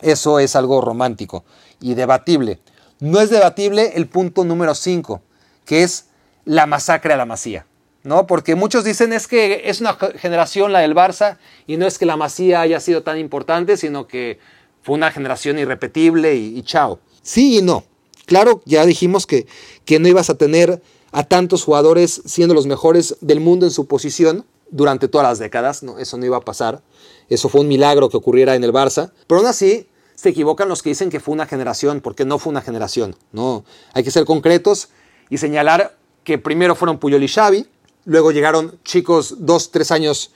eso 0.00 0.38
es 0.38 0.54
algo 0.54 0.80
romántico 0.80 1.42
y 1.80 1.94
debatible. 1.94 2.60
No 3.00 3.20
es 3.20 3.30
debatible 3.30 3.94
el 3.96 4.06
punto 4.06 4.44
número 4.44 4.76
5, 4.76 5.20
que 5.64 5.82
es 5.82 6.04
la 6.44 6.66
masacre 6.66 7.14
a 7.14 7.16
la 7.16 7.26
masía. 7.26 7.66
¿No? 8.08 8.26
Porque 8.26 8.54
muchos 8.54 8.84
dicen 8.84 9.12
es 9.12 9.28
que 9.28 9.62
es 9.66 9.80
una 9.82 9.94
generación 10.16 10.72
la 10.72 10.80
del 10.80 10.94
Barça 10.94 11.36
y 11.66 11.76
no 11.76 11.86
es 11.86 11.98
que 11.98 12.06
la 12.06 12.16
Masía 12.16 12.62
haya 12.62 12.80
sido 12.80 13.02
tan 13.02 13.18
importante, 13.18 13.76
sino 13.76 14.08
que 14.08 14.38
fue 14.82 14.94
una 14.94 15.12
generación 15.12 15.58
irrepetible 15.58 16.34
y, 16.34 16.62
chao. 16.62 17.00
Sí 17.22 17.58
y 17.58 17.62
no. 17.62 17.84
Claro, 18.24 18.62
ya 18.64 18.86
dijimos 18.86 19.26
que, 19.26 19.46
que 19.84 19.98
no 19.98 20.08
ibas 20.08 20.30
a 20.30 20.36
tener 20.36 20.82
a 21.12 21.24
tantos 21.24 21.64
jugadores 21.64 22.22
siendo 22.24 22.54
los 22.54 22.66
mejores 22.66 23.16
del 23.20 23.40
mundo 23.40 23.66
en 23.66 23.72
su 23.72 23.86
posición 23.86 24.46
durante 24.70 25.08
todas 25.08 25.26
las 25.26 25.38
décadas, 25.38 25.82
no, 25.82 25.98
eso 25.98 26.16
no 26.16 26.24
iba 26.24 26.38
a 26.38 26.42
pasar. 26.42 26.82
Eso 27.28 27.50
fue 27.50 27.60
un 27.60 27.68
milagro 27.68 28.08
que 28.08 28.16
ocurriera 28.16 28.54
en 28.54 28.64
el 28.64 28.72
Barça. 28.72 29.12
Pero 29.26 29.40
aún 29.40 29.48
así, 29.48 29.86
se 30.14 30.30
equivocan 30.30 30.68
los 30.68 30.82
que 30.82 30.90
dicen 30.90 31.10
que 31.10 31.20
fue 31.20 31.34
una 31.34 31.46
generación, 31.46 32.00
porque 32.00 32.24
no 32.24 32.38
fue 32.38 32.50
una 32.50 32.62
generación. 32.62 33.16
No, 33.32 33.64
hay 33.92 34.02
que 34.02 34.10
ser 34.10 34.24
concretos 34.24 34.88
y 35.28 35.36
señalar 35.36 35.96
que 36.24 36.38
primero 36.38 36.74
fueron 36.74 36.98
Puyol 36.98 37.22
y 37.22 37.28
Xavi, 37.28 37.66
Luego 38.08 38.32
llegaron 38.32 38.78
chicos 38.84 39.34
dos, 39.40 39.70
tres 39.70 39.90
años 39.90 40.30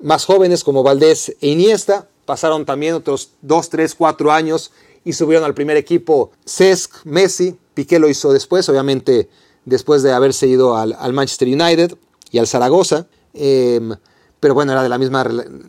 más 0.00 0.24
jóvenes 0.24 0.64
como 0.64 0.82
Valdés 0.82 1.36
e 1.40 1.50
Iniesta. 1.50 2.08
Pasaron 2.26 2.66
también 2.66 2.94
otros 2.94 3.30
dos, 3.42 3.68
tres, 3.68 3.94
cuatro 3.94 4.32
años 4.32 4.72
y 5.04 5.12
subieron 5.12 5.44
al 5.44 5.54
primer 5.54 5.76
equipo 5.76 6.32
Cesc, 6.44 7.04
Messi. 7.04 7.56
Piqué 7.74 8.00
lo 8.00 8.08
hizo 8.08 8.32
después, 8.32 8.68
obviamente 8.68 9.28
después 9.64 10.02
de 10.02 10.10
haberse 10.10 10.48
ido 10.48 10.76
al, 10.76 11.12
Manchester 11.12 11.46
United 11.46 11.96
y 12.32 12.38
al 12.38 12.48
Zaragoza. 12.48 13.06
Em, 13.34 13.94
pero 14.40 14.54
bueno, 14.54 14.72
era 14.72 14.82
de 14.82 14.88
la 14.88 14.98
misma 14.98 15.24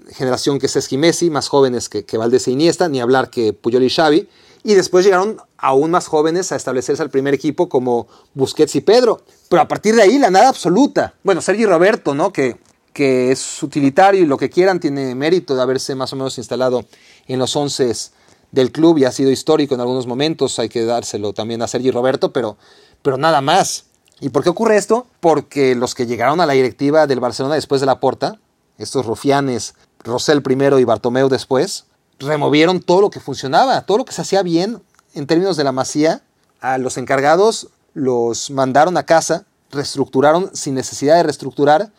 generación 0.09 0.57
que 0.57 0.67
Cesc 0.67 0.93
y 0.93 0.97
Messi, 0.97 1.29
más 1.29 1.49
jóvenes 1.49 1.87
que, 1.87 2.03
que 2.03 2.17
Valdés 2.17 2.47
e 2.47 2.51
Iniesta, 2.51 2.89
ni 2.89 2.99
hablar 2.99 3.29
que 3.29 3.53
Puyol 3.53 3.83
y 3.83 3.91
Xavi. 3.91 4.27
Y 4.63 4.73
después 4.73 5.05
llegaron 5.05 5.37
aún 5.63 5.91
más 5.91 6.08
jóvenes 6.08 6.52
a 6.52 6.58
establecerse 6.58 7.02
al 7.02 7.10
primer 7.10 7.34
equipo 7.34 7.69
como 7.69 8.08
Busquets 8.34 8.76
y 8.76 8.82
Pedro. 8.82 9.21
Pero 9.47 9.62
a 9.62 9.67
partir 9.67 9.95
de 9.95 10.02
ahí 10.02 10.19
la 10.19 10.30
nada 10.30 10.49
absoluta. 10.49 11.13
Bueno, 11.23 11.41
Sergi 11.41 11.65
Roberto, 11.65 12.13
¿no? 12.13 12.34
Que, 12.34 12.58
que 12.91 13.32
es 13.32 13.63
utilitario 13.63 14.21
y 14.21 14.26
lo 14.26 14.38
que 14.38 14.49
quieran, 14.49 14.82
tiene 14.82 15.15
mérito 15.15 15.56
de 15.56 15.62
haberse 15.62 15.95
más 15.95 16.12
o 16.12 16.17
menos 16.17 16.38
instalado 16.38 16.84
en 17.28 17.39
los 17.39 17.56
once 17.56 17.93
del 18.52 18.73
club 18.73 18.97
y 18.97 19.06
ha 19.06 19.12
sido 19.13 19.32
histórico 19.32 19.73
en 19.73 19.80
algunos 19.80 20.06
momentos, 20.06 20.60
hay 20.60 20.67
que 20.67 20.84
dárselo 20.84 21.32
también 21.32 21.62
a 21.62 21.67
Sergi 21.67 21.91
Roberto, 21.91 22.34
pero, 22.34 22.58
pero 23.02 23.17
nada 23.17 23.39
más. 23.39 23.86
¿Y 24.19 24.30
por 24.30 24.43
qué 24.43 24.49
ocurre 24.49 24.76
esto? 24.76 25.08
Porque 25.21 25.76
los 25.76 25.95
que 25.95 26.06
llegaron 26.06 26.41
a 26.41 26.45
la 26.45 26.54
directiva 26.54 27.08
del 27.08 27.21
Barcelona 27.21 27.56
después 27.56 27.80
de 27.80 27.88
la 27.88 28.02
porta, 28.02 28.38
estos 28.78 29.06
rufianes, 29.06 29.76
Rosell 30.04 30.41
primero 30.41 30.78
y 30.78 30.84
Bartomeu 30.84 31.30
después, 31.30 31.86
removieron 32.19 32.82
todo 32.82 32.99
lo 32.99 33.10
que 33.10 33.21
funcionaba, 33.21 33.86
todo 33.86 33.99
lo 33.99 34.06
que 34.06 34.13
se 34.13 34.21
hacía 34.21 34.43
bien 34.43 34.82
en 35.13 35.28
términos 35.28 35.58
de 35.58 35.63
la 35.63 35.71
masía. 35.71 36.21
A 36.60 36.78
los 36.78 36.97
encargados 36.97 37.69
los 37.93 38.49
mandaron 38.49 38.97
a 38.97 39.06
casa, 39.06 39.45
reestructuraron 39.71 40.49
sin 40.56 40.76
necesidad 40.76 41.15
de 41.15 41.23
reestructurar 41.23 41.91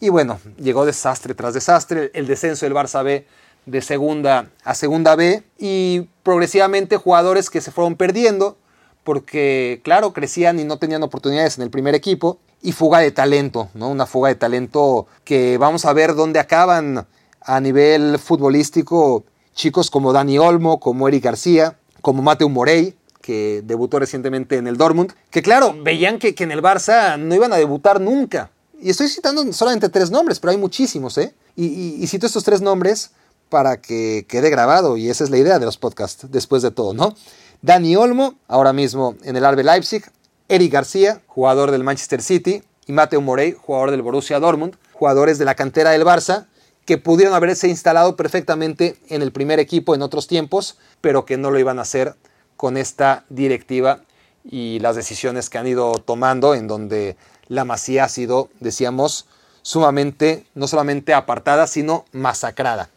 y 0.00 0.08
bueno, 0.08 0.40
llegó 0.58 0.84
desastre 0.84 1.34
tras 1.34 1.54
desastre, 1.54 2.10
el 2.14 2.26
descenso 2.26 2.66
del 2.66 2.74
Barça 2.74 3.04
B 3.04 3.26
de 3.66 3.80
segunda 3.82 4.50
a 4.64 4.74
segunda 4.74 5.14
B 5.14 5.44
y 5.58 6.08
progresivamente 6.24 6.96
jugadores 6.96 7.50
que 7.50 7.60
se 7.60 7.70
fueron 7.70 7.94
perdiendo 7.94 8.56
porque 9.04 9.80
claro, 9.84 10.12
crecían 10.12 10.58
y 10.58 10.64
no 10.64 10.78
tenían 10.78 11.02
oportunidades 11.02 11.56
en 11.56 11.62
el 11.62 11.70
primer 11.70 11.94
equipo 11.94 12.38
y 12.62 12.72
fuga 12.72 13.00
de 13.00 13.10
talento, 13.10 13.68
¿no? 13.74 13.88
Una 13.88 14.06
fuga 14.06 14.28
de 14.28 14.36
talento 14.36 15.06
que 15.24 15.58
vamos 15.58 15.84
a 15.84 15.92
ver 15.92 16.14
dónde 16.14 16.38
acaban 16.38 17.06
a 17.40 17.60
nivel 17.60 18.18
futbolístico 18.18 19.24
chicos 19.54 19.90
como 19.90 20.12
Dani 20.12 20.38
Olmo, 20.38 20.80
como 20.80 21.08
Eric 21.08 21.24
García, 21.24 21.76
como 22.02 22.20
Mateo 22.20 22.48
Morey, 22.48 22.94
que 23.22 23.62
debutó 23.64 23.98
recientemente 23.98 24.56
en 24.56 24.66
el 24.66 24.76
Dortmund, 24.76 25.12
que 25.30 25.40
claro, 25.40 25.74
veían 25.82 26.18
que, 26.18 26.34
en 26.36 26.52
el 26.52 26.60
Barça 26.60 27.18
no 27.18 27.34
iban 27.34 27.52
a 27.52 27.56
debutar 27.56 28.00
nunca. 28.00 28.50
Y 28.80 28.90
estoy 28.90 29.08
citando 29.08 29.50
solamente 29.52 29.88
tres 29.88 30.10
nombres, 30.10 30.40
pero 30.40 30.50
hay 30.50 30.58
muchísimos, 30.58 31.16
¿eh? 31.16 31.32
Y, 31.56 32.04
cito 32.08 32.26
estos 32.26 32.44
tres 32.44 32.60
nombres 32.60 33.12
para 33.48 33.80
que 33.80 34.26
quede 34.28 34.50
grabado, 34.50 34.96
y 34.96 35.08
esa 35.08 35.24
es 35.24 35.30
la 35.30 35.38
idea 35.38 35.58
de 35.58 35.66
los 35.66 35.78
podcasts, 35.78 36.26
después 36.30 36.62
de 36.62 36.70
todo, 36.72 36.92
¿no? 36.92 37.14
Dani 37.60 37.94
Olmo, 37.94 38.34
ahora 38.48 38.72
mismo 38.72 39.14
en 39.22 39.36
el 39.36 39.44
Arbe 39.44 39.62
Leipzig, 39.62 40.02
Eric 40.48 40.72
García, 40.72 41.22
jugador 41.26 41.70
del 41.70 41.84
Manchester 41.84 42.22
City, 42.22 42.62
y 42.86 42.92
Mateo 42.92 43.20
Morey, 43.20 43.52
jugador 43.52 43.92
del 43.92 44.02
Borussia 44.02 44.40
Dortmund, 44.40 44.74
jugadores 44.92 45.38
de 45.38 45.44
la 45.44 45.54
cantera 45.54 45.90
del 45.90 46.04
Barça, 46.04 46.46
que 46.84 46.98
pudieron 46.98 47.34
haberse 47.34 47.68
instalado 47.68 48.16
perfectamente 48.16 48.96
en 49.08 49.22
el 49.22 49.32
primer 49.32 49.60
equipo 49.60 49.94
en 49.94 50.02
otros 50.02 50.26
tiempos, 50.26 50.78
pero 51.00 51.24
que 51.24 51.36
no 51.36 51.50
lo 51.50 51.58
iban 51.58 51.78
a 51.78 51.82
hacer 51.82 52.16
con 52.56 52.76
esta 52.76 53.24
directiva 53.28 54.02
y 54.44 54.80
las 54.80 54.96
decisiones 54.96 55.48
que 55.48 55.58
han 55.58 55.66
ido 55.66 55.92
tomando, 55.92 56.54
en 56.54 56.66
donde 56.66 57.16
la 57.48 57.64
masía 57.64 58.04
ha 58.04 58.08
sido, 58.08 58.50
decíamos, 58.60 59.26
sumamente, 59.62 60.46
no 60.54 60.66
solamente 60.66 61.14
apartada, 61.14 61.66
sino 61.66 62.04
masacrada. 62.12 62.90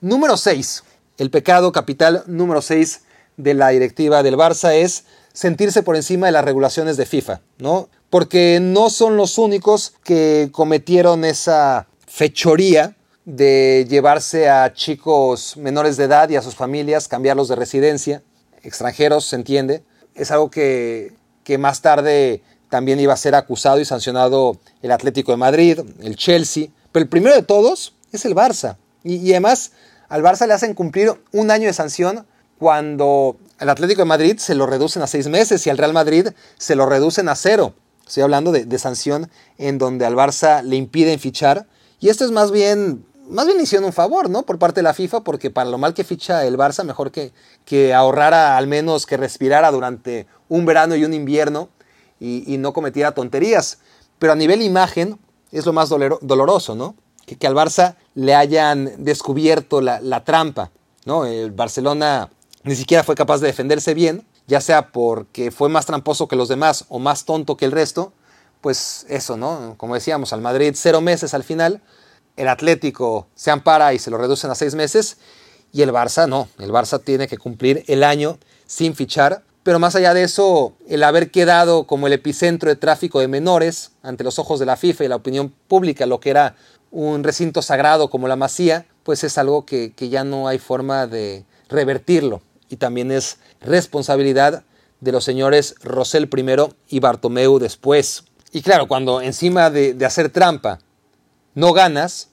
Número 0.00 0.36
6. 0.36 0.84
El 1.18 1.30
pecado 1.30 1.72
capital 1.72 2.24
número 2.26 2.62
6 2.62 3.02
de 3.36 3.54
la 3.54 3.68
directiva 3.68 4.22
del 4.22 4.36
Barça 4.36 4.74
es 4.74 5.04
sentirse 5.32 5.82
por 5.82 5.96
encima 5.96 6.26
de 6.26 6.32
las 6.32 6.44
regulaciones 6.44 6.96
de 6.96 7.06
FIFA, 7.06 7.40
¿no? 7.58 7.88
Porque 8.10 8.58
no 8.60 8.90
son 8.90 9.16
los 9.16 9.38
únicos 9.38 9.94
que 10.04 10.50
cometieron 10.52 11.24
esa 11.24 11.86
fechoría 12.06 12.96
de 13.24 13.86
llevarse 13.88 14.48
a 14.48 14.72
chicos 14.72 15.56
menores 15.56 15.96
de 15.96 16.04
edad 16.04 16.28
y 16.28 16.36
a 16.36 16.42
sus 16.42 16.54
familias, 16.54 17.08
cambiarlos 17.08 17.48
de 17.48 17.56
residencia, 17.56 18.22
extranjeros, 18.62 19.26
se 19.26 19.36
entiende. 19.36 19.84
Es 20.14 20.30
algo 20.30 20.50
que, 20.50 21.14
más 21.58 21.82
tarde 21.82 22.42
también 22.68 22.98
iba 22.98 23.12
a 23.12 23.16
ser 23.16 23.34
acusado 23.34 23.80
y 23.80 23.84
sancionado 23.84 24.58
el 24.80 24.90
Atlético 24.90 25.32
de 25.32 25.36
Madrid, 25.36 25.80
el 26.00 26.16
Chelsea, 26.16 26.68
pero 26.90 27.02
el 27.02 27.08
primero 27.08 27.34
de 27.34 27.42
todos 27.42 27.94
es 28.12 28.24
el 28.24 28.34
Barça. 28.34 28.76
Y, 29.04 29.30
además 29.30 29.72
al 30.08 30.22
Barça 30.22 30.46
le 30.46 30.52
hacen 30.52 30.74
cumplir 30.74 31.12
un 31.32 31.50
año 31.50 31.66
de 31.66 31.72
sanción 31.72 32.26
cuando 32.58 33.36
el 33.58 33.68
Atlético 33.70 34.02
de 34.02 34.06
Madrid 34.06 34.36
se 34.38 34.54
lo 34.54 34.66
reducen 34.66 35.02
a 35.02 35.06
seis 35.06 35.26
meses 35.26 35.66
y 35.66 35.70
al 35.70 35.78
Real 35.78 35.94
Madrid 35.94 36.28
se 36.58 36.74
lo 36.74 36.86
reducen 36.86 37.28
a 37.28 37.34
cero. 37.34 37.74
Estoy 38.06 38.22
hablando 38.22 38.52
de, 38.52 38.66
de 38.66 38.78
sanción 38.78 39.30
en 39.56 39.78
donde 39.78 40.04
al 40.04 40.14
Barça 40.14 40.62
le 40.62 40.76
impiden 40.76 41.18
fichar. 41.18 41.66
Y 41.98 42.08
esto 42.10 42.24
es 42.24 42.30
más 42.30 42.50
bien 42.50 43.06
más 43.32 43.46
bien 43.46 43.60
hicieron 43.60 43.86
un 43.86 43.92
favor, 43.92 44.28
¿no? 44.30 44.42
Por 44.42 44.58
parte 44.58 44.80
de 44.80 44.84
la 44.84 44.94
FIFA, 44.94 45.20
porque 45.20 45.50
para 45.50 45.70
lo 45.70 45.78
mal 45.78 45.94
que 45.94 46.04
ficha 46.04 46.44
el 46.44 46.56
Barça, 46.56 46.84
mejor 46.84 47.10
que, 47.10 47.32
que 47.64 47.94
ahorrara 47.94 48.56
al 48.56 48.66
menos 48.66 49.06
que 49.06 49.16
respirara 49.16 49.70
durante 49.70 50.26
un 50.48 50.66
verano 50.66 50.94
y 50.96 51.04
un 51.04 51.14
invierno 51.14 51.68
y, 52.20 52.56
no 52.58 52.72
cometiera 52.72 53.12
tonterías. 53.12 53.78
Pero 54.18 54.32
a 54.32 54.36
nivel 54.36 54.62
imagen 54.62 55.18
es 55.50 55.66
lo 55.66 55.72
más 55.72 55.88
doloroso, 55.88 56.74
¿no? 56.74 56.94
Que, 57.26 57.46
al 57.46 57.54
Barça 57.54 57.96
le 58.14 58.34
hayan 58.34 58.92
descubierto 58.98 59.80
la, 59.80 60.00
la 60.00 60.24
trampa, 60.24 60.70
¿no? 61.04 61.24
El 61.24 61.50
Barcelona 61.50 62.30
ni 62.64 62.76
siquiera 62.76 63.02
fue 63.02 63.14
capaz 63.14 63.40
de 63.40 63.48
defenderse 63.48 63.94
bien, 63.94 64.24
ya 64.46 64.60
sea 64.60 64.92
porque 64.92 65.50
fue 65.50 65.68
más 65.68 65.86
tramposo 65.86 66.28
que 66.28 66.36
los 66.36 66.48
demás 66.48 66.84
o 66.88 66.98
más 66.98 67.24
tonto 67.24 67.56
que 67.56 67.64
el 67.64 67.72
resto, 67.72 68.12
pues 68.60 69.06
eso, 69.08 69.36
¿no? 69.36 69.74
Como 69.78 69.94
decíamos, 69.94 70.32
al 70.32 70.40
Madrid 70.40 70.74
cero 70.76 71.00
meses 71.00 71.34
al 71.34 71.42
final, 71.42 71.82
el 72.36 72.48
Atlético 72.48 73.26
se 73.34 73.50
ampara 73.50 73.94
y 73.94 73.98
se 73.98 74.10
lo 74.10 74.18
reducen 74.18 74.50
a 74.50 74.54
seis 74.54 74.74
meses, 74.74 75.18
y 75.72 75.82
el 75.82 75.90
Barça 75.90 76.28
no, 76.28 76.48
el 76.58 76.70
Barça 76.70 77.02
tiene 77.02 77.28
que 77.28 77.38
cumplir 77.38 77.84
el 77.86 78.04
año 78.04 78.38
sin 78.66 78.94
fichar, 78.94 79.42
pero 79.62 79.78
más 79.78 79.94
allá 79.94 80.12
de 80.12 80.24
eso, 80.24 80.74
el 80.88 81.04
haber 81.04 81.30
quedado 81.30 81.86
como 81.86 82.06
el 82.06 82.12
epicentro 82.12 82.68
de 82.68 82.76
tráfico 82.76 83.20
de 83.20 83.28
menores 83.28 83.92
ante 84.02 84.24
los 84.24 84.38
ojos 84.38 84.58
de 84.58 84.66
la 84.66 84.76
FIFA 84.76 85.04
y 85.04 85.08
la 85.08 85.16
opinión 85.16 85.54
pública, 85.68 86.04
lo 86.06 86.20
que 86.20 86.30
era 86.30 86.56
un 86.90 87.22
recinto 87.22 87.62
sagrado 87.62 88.10
como 88.10 88.28
la 88.28 88.36
Masía, 88.36 88.86
pues 89.04 89.24
es 89.24 89.38
algo 89.38 89.64
que, 89.64 89.92
que 89.92 90.08
ya 90.08 90.24
no 90.24 90.48
hay 90.48 90.58
forma 90.58 91.06
de 91.06 91.44
revertirlo. 91.68 92.42
Y 92.68 92.76
también 92.76 93.12
es 93.12 93.38
responsabilidad 93.60 94.64
de 95.02 95.12
los 95.12 95.24
señores 95.24 95.74
Rosell 95.82 96.28
primero 96.28 96.74
y 96.88 97.00
Bartomeu 97.00 97.58
después. 97.58 98.24
Y 98.52 98.62
claro, 98.62 98.86
cuando 98.86 99.20
encima 99.20 99.68
de, 99.68 99.96
hacer 100.06 100.30
trampa 100.30 100.78
no 101.54 101.72
ganas, 101.72 102.28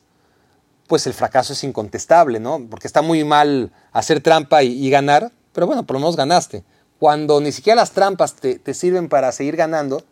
pues 0.88 1.06
el 1.08 1.14
fracaso 1.14 1.54
es 1.54 1.64
incontestable, 1.64 2.40
¿no? 2.40 2.66
Porque 2.70 2.88
está 2.88 3.02
muy 3.02 3.24
mal 3.24 3.72
hacer 3.92 4.22
trampa 4.22 4.64
y, 4.64 4.90
ganar, 4.90 5.32
pero 5.54 5.68
bueno, 5.68 5.86
por 5.86 5.96
lo 5.96 6.00
menos 6.00 6.16
ganaste. 6.16 6.64
Cuando 6.98 7.40
ni 7.40 7.52
siquiera 7.52 7.78
las 7.82 7.92
trampas 7.92 8.36
te, 8.36 8.74
sirven 8.74 9.08
para 9.08 9.32
seguir 9.32 9.56
ganando, 9.56 10.04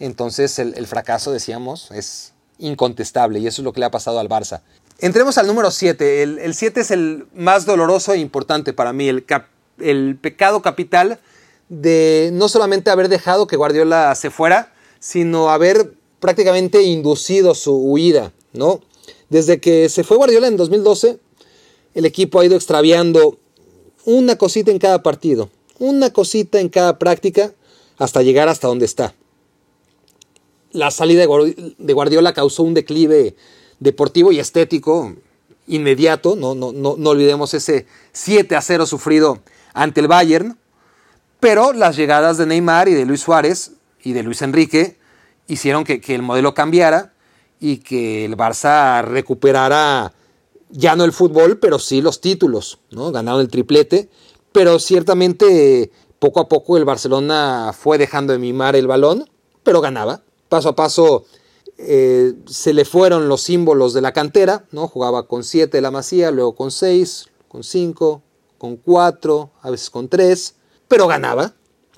entonces 0.00 0.58
el, 0.58 0.86
fracaso, 0.86 1.32
decíamos, 1.32 1.90
es 1.90 2.32
incontestable 2.58 3.38
y 3.38 3.46
eso 3.46 3.60
es 3.60 3.64
lo 3.64 3.72
que 3.72 3.80
le 3.80 3.86
ha 3.86 3.90
pasado 3.90 4.18
al 4.18 4.28
Barça. 4.28 4.62
Entremos 4.98 5.36
al 5.36 5.46
número 5.46 5.70
7. 5.70 6.22
El 6.22 6.54
7 6.54 6.80
es 6.80 6.90
el 6.90 7.26
más 7.34 7.66
doloroso 7.66 8.14
e 8.14 8.18
importante 8.18 8.72
para 8.72 8.94
mí, 8.94 9.08
el, 9.08 9.26
el 9.78 10.16
pecado 10.16 10.62
capital 10.62 11.20
de 11.68 12.30
no 12.32 12.48
solamente 12.48 12.90
haber 12.90 13.08
dejado 13.08 13.46
que 13.46 13.56
Guardiola 13.56 14.14
se 14.14 14.30
fuera, 14.30 14.72
sino 14.98 15.50
haber 15.50 15.92
prácticamente 16.20 16.82
inducido 16.82 17.54
su 17.54 17.76
huida, 17.76 18.32
¿no? 18.52 18.80
Desde 19.28 19.60
que 19.60 19.88
se 19.88 20.04
fue 20.04 20.16
Guardiola 20.16 20.46
en 20.46 20.56
2012, 20.56 21.18
el 21.94 22.04
equipo 22.04 22.40
ha 22.40 22.44
ido 22.44 22.56
extraviando 22.56 23.38
una 24.04 24.36
cosita 24.36 24.70
en 24.70 24.78
cada 24.78 25.02
partido, 25.02 25.50
una 25.78 26.12
cosita 26.12 26.60
en 26.60 26.68
cada 26.68 26.98
práctica, 26.98 27.52
hasta 27.98 28.22
llegar 28.22 28.48
hasta 28.48 28.68
donde 28.68 28.84
está. 28.84 29.14
La 30.72 30.90
salida 30.90 31.26
de 31.78 31.92
Guardiola 31.92 32.34
causó 32.34 32.62
un 32.62 32.74
declive 32.74 33.34
deportivo 33.80 34.32
y 34.32 34.38
estético 34.38 35.14
inmediato, 35.66 36.36
no, 36.36 36.54
no, 36.54 36.72
no, 36.72 36.96
no 36.96 37.10
olvidemos 37.10 37.54
ese 37.54 37.86
7 38.12 38.54
a 38.54 38.62
0 38.62 38.86
sufrido 38.86 39.40
ante 39.72 40.00
el 40.00 40.08
Bayern, 40.08 40.58
pero 41.40 41.72
las 41.72 41.96
llegadas 41.96 42.38
de 42.38 42.46
Neymar 42.46 42.88
y 42.88 42.94
de 42.94 43.04
Luis 43.04 43.22
Suárez 43.22 43.72
y 44.02 44.12
de 44.12 44.22
Luis 44.22 44.42
Enrique 44.42 44.96
hicieron 45.46 45.84
que, 45.84 46.00
el 46.08 46.22
modelo 46.22 46.54
cambiara 46.54 47.14
y 47.60 47.78
que 47.78 48.24
el 48.24 48.36
Barça 48.36 49.02
recuperara 49.04 50.12
ya 50.70 50.96
no 50.96 51.04
el 51.04 51.12
fútbol, 51.12 51.58
pero 51.58 51.78
sí 51.78 52.02
los 52.02 52.20
títulos, 52.20 52.80
¿no? 52.90 53.12
Ganaron 53.12 53.40
el 53.40 53.48
triplete, 53.48 54.08
pero 54.52 54.78
ciertamente 54.78 55.90
poco 56.18 56.40
a 56.40 56.48
poco 56.48 56.76
el 56.76 56.84
Barcelona 56.84 57.72
fue 57.78 57.98
dejando 57.98 58.32
de 58.32 58.38
mimar 58.38 58.76
el 58.76 58.86
balón, 58.86 59.28
pero 59.62 59.80
ganaba. 59.80 60.22
Paso 60.48 60.70
a 60.70 60.76
paso 60.76 61.24
eh, 61.78 62.34
se 62.46 62.72
le 62.72 62.84
fueron 62.84 63.28
los 63.28 63.42
símbolos 63.42 63.94
de 63.94 64.00
la 64.00 64.12
cantera, 64.12 64.64
¿no? 64.72 64.88
Jugaba 64.88 65.26
con 65.26 65.44
7 65.44 65.80
la 65.80 65.90
Masía, 65.90 66.30
luego 66.30 66.54
con 66.54 66.70
6, 66.70 67.28
con 67.48 67.62
5, 67.62 68.22
con 68.58 68.76
cuatro, 68.76 69.50
a 69.62 69.70
veces 69.70 69.90
con 69.90 70.08
tres, 70.08 70.56
pero 70.88 71.06
ganaba. 71.06 71.54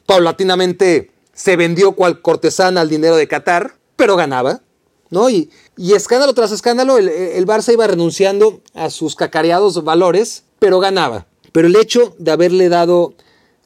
Paulatinamente 0.06 1.10
se 1.38 1.54
vendió 1.54 1.92
cual 1.92 2.20
cortesana 2.20 2.80
al 2.80 2.88
dinero 2.88 3.14
de 3.14 3.28
Qatar, 3.28 3.76
pero 3.94 4.16
ganaba. 4.16 4.60
¿no? 5.08 5.30
Y, 5.30 5.50
y 5.76 5.94
escándalo 5.94 6.34
tras 6.34 6.50
escándalo, 6.50 6.98
el, 6.98 7.46
Barça 7.46 7.72
iba 7.72 7.86
renunciando 7.86 8.60
a 8.74 8.90
sus 8.90 9.14
cacareados 9.14 9.84
valores, 9.84 10.42
pero 10.58 10.80
ganaba. 10.80 11.26
Pero 11.52 11.68
el 11.68 11.76
hecho 11.76 12.12
de 12.18 12.32
haberle 12.32 12.68
dado 12.68 13.14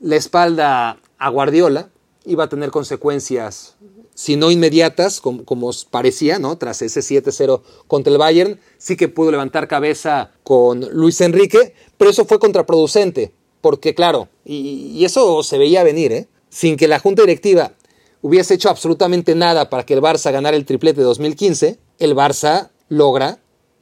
la 0.00 0.16
espalda 0.16 1.00
a 1.16 1.28
Guardiola 1.30 1.88
iba 2.26 2.44
a 2.44 2.48
tener 2.48 2.70
consecuencias 2.70 3.74
si 4.14 4.36
no 4.36 4.50
inmediatas, 4.50 5.22
como, 5.22 5.46
como 5.46 5.70
parecía, 5.90 6.38
¿no? 6.38 6.58
Tras 6.58 6.82
ese 6.82 7.00
7-0 7.00 7.62
contra 7.86 8.12
el 8.12 8.18
Bayern, 8.18 8.60
sí 8.76 8.96
que 8.96 9.08
pudo 9.08 9.30
levantar 9.30 9.66
cabeza 9.66 10.30
con 10.44 10.80
Luis 10.92 11.22
Enrique, 11.22 11.74
pero 11.96 12.10
eso 12.10 12.26
fue 12.26 12.38
contraproducente, 12.38 13.32
porque 13.62 13.94
claro, 13.94 14.28
y, 14.44 15.02
eso 15.06 15.42
se 15.42 15.56
veía 15.56 15.82
venir, 15.82 16.12
¿eh? 16.12 16.28
Sin 16.52 16.76
que 16.76 16.86
la 16.86 16.98
junta 16.98 17.22
directiva 17.22 17.72
hubiese 18.20 18.52
hecho 18.52 18.68
absolutamente 18.68 19.34
nada 19.34 19.70
para 19.70 19.86
que 19.86 19.94
el 19.94 20.02
Barça 20.02 20.30
ganara 20.30 20.54
el 20.54 20.66
triplete 20.66 21.00
de 21.00 21.06
2015, 21.06 21.78
el 21.98 22.14
Barça 22.14 22.68
logra 22.90 23.38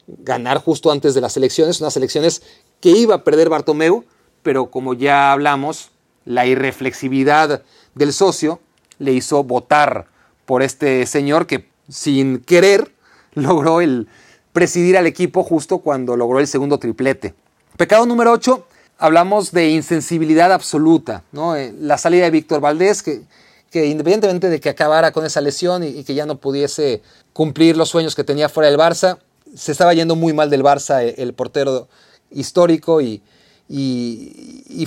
ganar 0.07 0.57
justo 0.59 0.89
antes 0.89 1.13
de 1.13 1.19
las 1.19 1.35
elecciones, 1.35 1.81
unas 1.81 1.97
elecciones 1.97 2.41
que 2.79 2.91
iba 2.91 3.15
a 3.15 3.23
perder 3.25 3.49
Bartomeu, 3.49 4.05
pero 4.41 4.71
como 4.71 4.93
ya 4.93 5.33
hablamos, 5.33 5.91
la 6.23 6.45
irreflexividad 6.45 7.61
del 7.93 8.13
socio 8.13 8.61
le 8.99 9.11
hizo 9.11 9.43
votar 9.43 10.07
por 10.45 10.63
este 10.63 11.05
señor 11.07 11.47
que 11.47 11.69
sin 11.89 12.39
querer 12.39 12.95
logró 13.33 13.81
el 13.81 14.07
presidir 14.53 14.97
al 14.97 15.07
equipo 15.07 15.43
justo 15.43 15.79
cuando 15.79 16.15
logró 16.15 16.39
el 16.39 16.47
segundo 16.47 16.79
triplete. 16.79 17.33
Pecado 17.75 18.05
número 18.05 18.31
8, 18.31 18.65
hablamos 19.01 19.51
de 19.51 19.71
insensibilidad 19.71 20.53
absoluta, 20.53 21.23
¿no? 21.31 21.55
Eh, 21.55 21.73
la 21.79 21.97
salida 21.97 22.25
de 22.25 22.29
Víctor 22.29 22.61
Valdés, 22.61 23.01
que, 23.01 23.25
independientemente 23.73 24.47
de 24.47 24.59
que 24.59 24.69
acabara 24.69 25.11
con 25.11 25.25
esa 25.25 25.41
lesión 25.41 25.83
y, 25.83 26.03
que 26.03 26.13
ya 26.13 26.27
no 26.27 26.37
pudiese 26.37 27.01
cumplir 27.33 27.77
los 27.77 27.89
sueños 27.89 28.15
que 28.15 28.23
tenía 28.23 28.47
fuera 28.47 28.69
del 28.69 28.79
Barça, 28.79 29.17
se 29.55 29.71
estaba 29.71 29.95
yendo 29.95 30.15
muy 30.15 30.33
mal 30.33 30.51
del 30.51 30.63
Barça 30.63 31.03
eh, 31.03 31.15
el, 31.17 31.33
portero 31.33 31.87
histórico 32.29 33.01
y, 33.01 33.23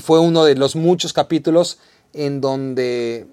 fue 0.00 0.20
uno 0.20 0.44
de 0.44 0.54
los 0.54 0.76
muchos 0.76 1.12
capítulos 1.12 1.78
en 2.12 2.40
donde 2.40 3.26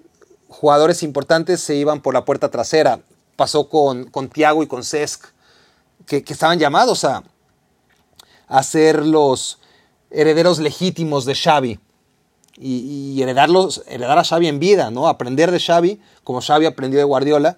jugadores 0.47 1.03
importantes 1.03 1.61
se 1.61 1.75
iban 1.75 2.01
por 2.01 2.15
la 2.15 2.25
puerta 2.25 2.49
trasera. 2.49 3.01
Pasó 3.35 3.69
con, 3.69 4.05
con 4.05 4.29
Tiago 4.29 4.63
y 4.63 4.67
con 4.67 4.83
Cesc, 4.83 5.27
que, 6.07 6.23
estaban 6.27 6.57
llamados 6.57 7.03
a, 7.03 7.23
a, 8.47 8.63
ser 8.63 9.05
los 9.05 9.60
herederos 10.11 10.59
legítimos 10.59 11.25
de 11.25 11.35
Xavi. 11.35 11.79
Y, 12.57 13.19
heredarlos, 13.21 13.83
heredar 13.87 14.19
a 14.19 14.23
Xavi 14.23 14.47
en 14.47 14.59
vida, 14.59 14.91
¿no? 14.91 15.07
Aprender 15.07 15.51
de 15.51 15.59
Xavi, 15.59 15.99
como 16.23 16.41
Xavi 16.41 16.65
aprendió 16.65 16.99
de 16.99 17.05
Guardiola, 17.05 17.57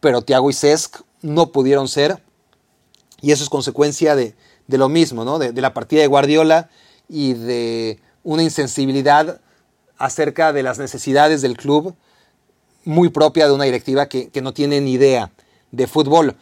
pero 0.00 0.22
Tiago 0.22 0.50
y 0.50 0.54
Cesc 0.54 1.02
no 1.22 1.52
pudieron 1.52 1.86
ser. 1.86 2.22
Y 3.20 3.32
eso 3.32 3.44
es 3.44 3.50
consecuencia 3.50 4.16
de, 4.16 4.34
lo 4.68 4.88
mismo, 4.88 5.24
¿no? 5.24 5.38
De, 5.38 5.52
de, 5.52 5.60
la 5.60 5.72
partida 5.72 6.00
de 6.00 6.08
Guardiola 6.08 6.68
y 7.08 7.34
de 7.34 8.00
una 8.24 8.42
insensibilidad 8.42 9.40
acerca 9.98 10.52
de 10.52 10.62
las 10.62 10.78
necesidades 10.78 11.42
del 11.42 11.56
club 11.56 11.94
muy 12.84 13.08
propia 13.08 13.46
de 13.46 13.52
una 13.52 13.64
directiva 13.64 14.08
que, 14.08 14.30
no 14.42 14.52
tiene 14.52 14.80
ni 14.80 14.92
idea 14.92 15.30
de 15.70 15.86
fútbol. 15.86 16.36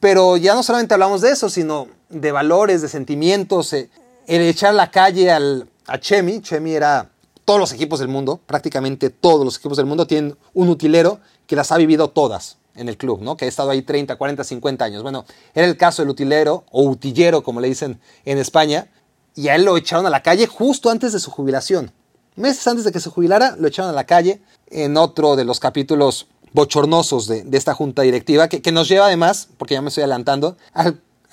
Pero 0.00 0.36
ya 0.36 0.54
no 0.54 0.62
solamente 0.62 0.94
hablamos 0.94 1.20
de 1.20 1.30
eso, 1.30 1.48
sino 1.48 1.88
de 2.08 2.32
valores, 2.32 2.82
de 2.82 2.88
sentimientos. 2.88 3.72
Eh, 3.72 3.90
el 4.26 4.42
echar 4.42 4.74
la 4.74 4.90
calle 4.90 5.30
al, 5.30 5.68
a 5.86 5.98
Chemi, 5.98 6.40
Chemi 6.40 6.72
era 6.72 7.10
todos 7.44 7.60
los 7.60 7.72
equipos 7.72 8.00
del 8.00 8.08
mundo, 8.08 8.40
prácticamente 8.44 9.10
todos 9.10 9.44
los 9.44 9.56
equipos 9.58 9.76
del 9.76 9.86
mundo 9.86 10.06
tienen 10.06 10.36
un 10.52 10.68
utilero 10.68 11.20
que 11.46 11.56
las 11.56 11.70
ha 11.72 11.76
vivido 11.76 12.08
todas 12.08 12.58
en 12.74 12.88
el 12.88 12.96
club, 12.96 13.22
¿no? 13.22 13.36
que 13.36 13.44
ha 13.44 13.48
estado 13.48 13.70
ahí 13.70 13.82
30, 13.82 14.16
40, 14.16 14.44
50 14.44 14.84
años. 14.84 15.02
Bueno, 15.02 15.24
era 15.54 15.66
el 15.66 15.76
caso 15.76 16.02
del 16.02 16.10
utilero 16.10 16.64
o 16.70 16.82
utillero, 16.82 17.42
como 17.42 17.60
le 17.60 17.68
dicen 17.68 18.00
en 18.24 18.38
España, 18.38 18.88
y 19.34 19.48
a 19.48 19.54
él 19.54 19.64
lo 19.64 19.76
echaron 19.76 20.06
a 20.06 20.10
la 20.10 20.22
calle 20.22 20.46
justo 20.46 20.90
antes 20.90 21.12
de 21.12 21.20
su 21.20 21.30
jubilación. 21.30 21.92
Meses 22.34 22.66
antes 22.66 22.84
de 22.84 22.92
que 22.92 23.00
se 23.00 23.10
jubilara, 23.10 23.56
lo 23.58 23.68
echaron 23.68 23.90
a 23.90 23.94
la 23.94 24.04
calle 24.04 24.40
en 24.68 24.96
otro 24.96 25.36
de 25.36 25.44
los 25.44 25.60
capítulos 25.60 26.26
bochornosos 26.52 27.26
de, 27.28 27.46
esta 27.52 27.74
junta 27.74 28.02
directiva, 28.02 28.48
que, 28.48 28.72
nos 28.72 28.88
lleva 28.88 29.06
además, 29.06 29.48
porque 29.58 29.74
ya 29.74 29.82
me 29.82 29.88
estoy 29.88 30.02
adelantando, 30.02 30.56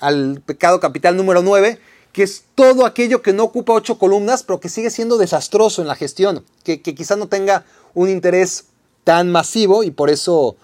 al, 0.00 0.40
pecado 0.42 0.80
capital 0.80 1.16
número 1.16 1.42
9, 1.42 1.78
que 2.14 2.22
es 2.22 2.44
todo 2.54 2.86
aquello 2.86 3.20
que 3.20 3.32
no 3.32 3.42
ocupa 3.42 3.74
ocho 3.74 3.98
columnas, 3.98 4.44
pero 4.44 4.60
que 4.60 4.70
sigue 4.70 4.88
siendo 4.88 5.18
desastroso 5.18 5.82
en 5.82 5.88
la 5.88 5.96
gestión, 5.96 6.44
que, 6.62 6.80
que 6.80 6.94
quizás 6.94 7.18
no 7.18 7.26
tenga 7.26 7.66
un 7.92 8.08
interés 8.08 8.66
tan 9.02 9.30
masivo 9.30 9.82
y 9.82 9.90
por 9.90 10.08
eso 10.08 10.56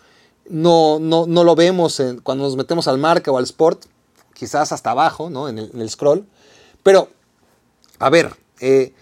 no, 0.49 1.01
no, 1.01 1.27
lo 1.27 1.55
vemos 1.57 2.01
cuando 2.23 2.45
nos 2.45 2.57
metemos 2.57 2.87
al 2.87 2.99
marca 2.99 3.33
o 3.33 3.37
al 3.37 3.45
sport, 3.45 3.85
quizás 4.33 4.71
hasta 4.71 4.93
abajo, 4.93 5.29
¿no? 5.29 5.49
En 5.49 5.59
el, 5.59 5.91
scroll. 5.91 6.25
Pero, 6.85 7.09
a 7.99 8.11
ver, 8.11 8.35
eh, 8.61 8.95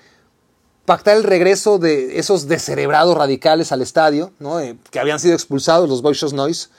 pactar 0.86 1.18
el 1.18 1.24
regreso 1.24 1.78
de 1.78 2.18
esos 2.18 2.48
descerebrados 2.48 3.14
radicales 3.14 3.72
al 3.72 3.82
estadio, 3.82 4.32
¿no? 4.38 4.58
Eh, 4.58 4.76
que 4.90 5.00
habían 5.00 5.20
sido 5.20 5.34
expulsados 5.34 5.86
los 5.86 6.00
Boys 6.00 6.32
Noise 6.32 6.70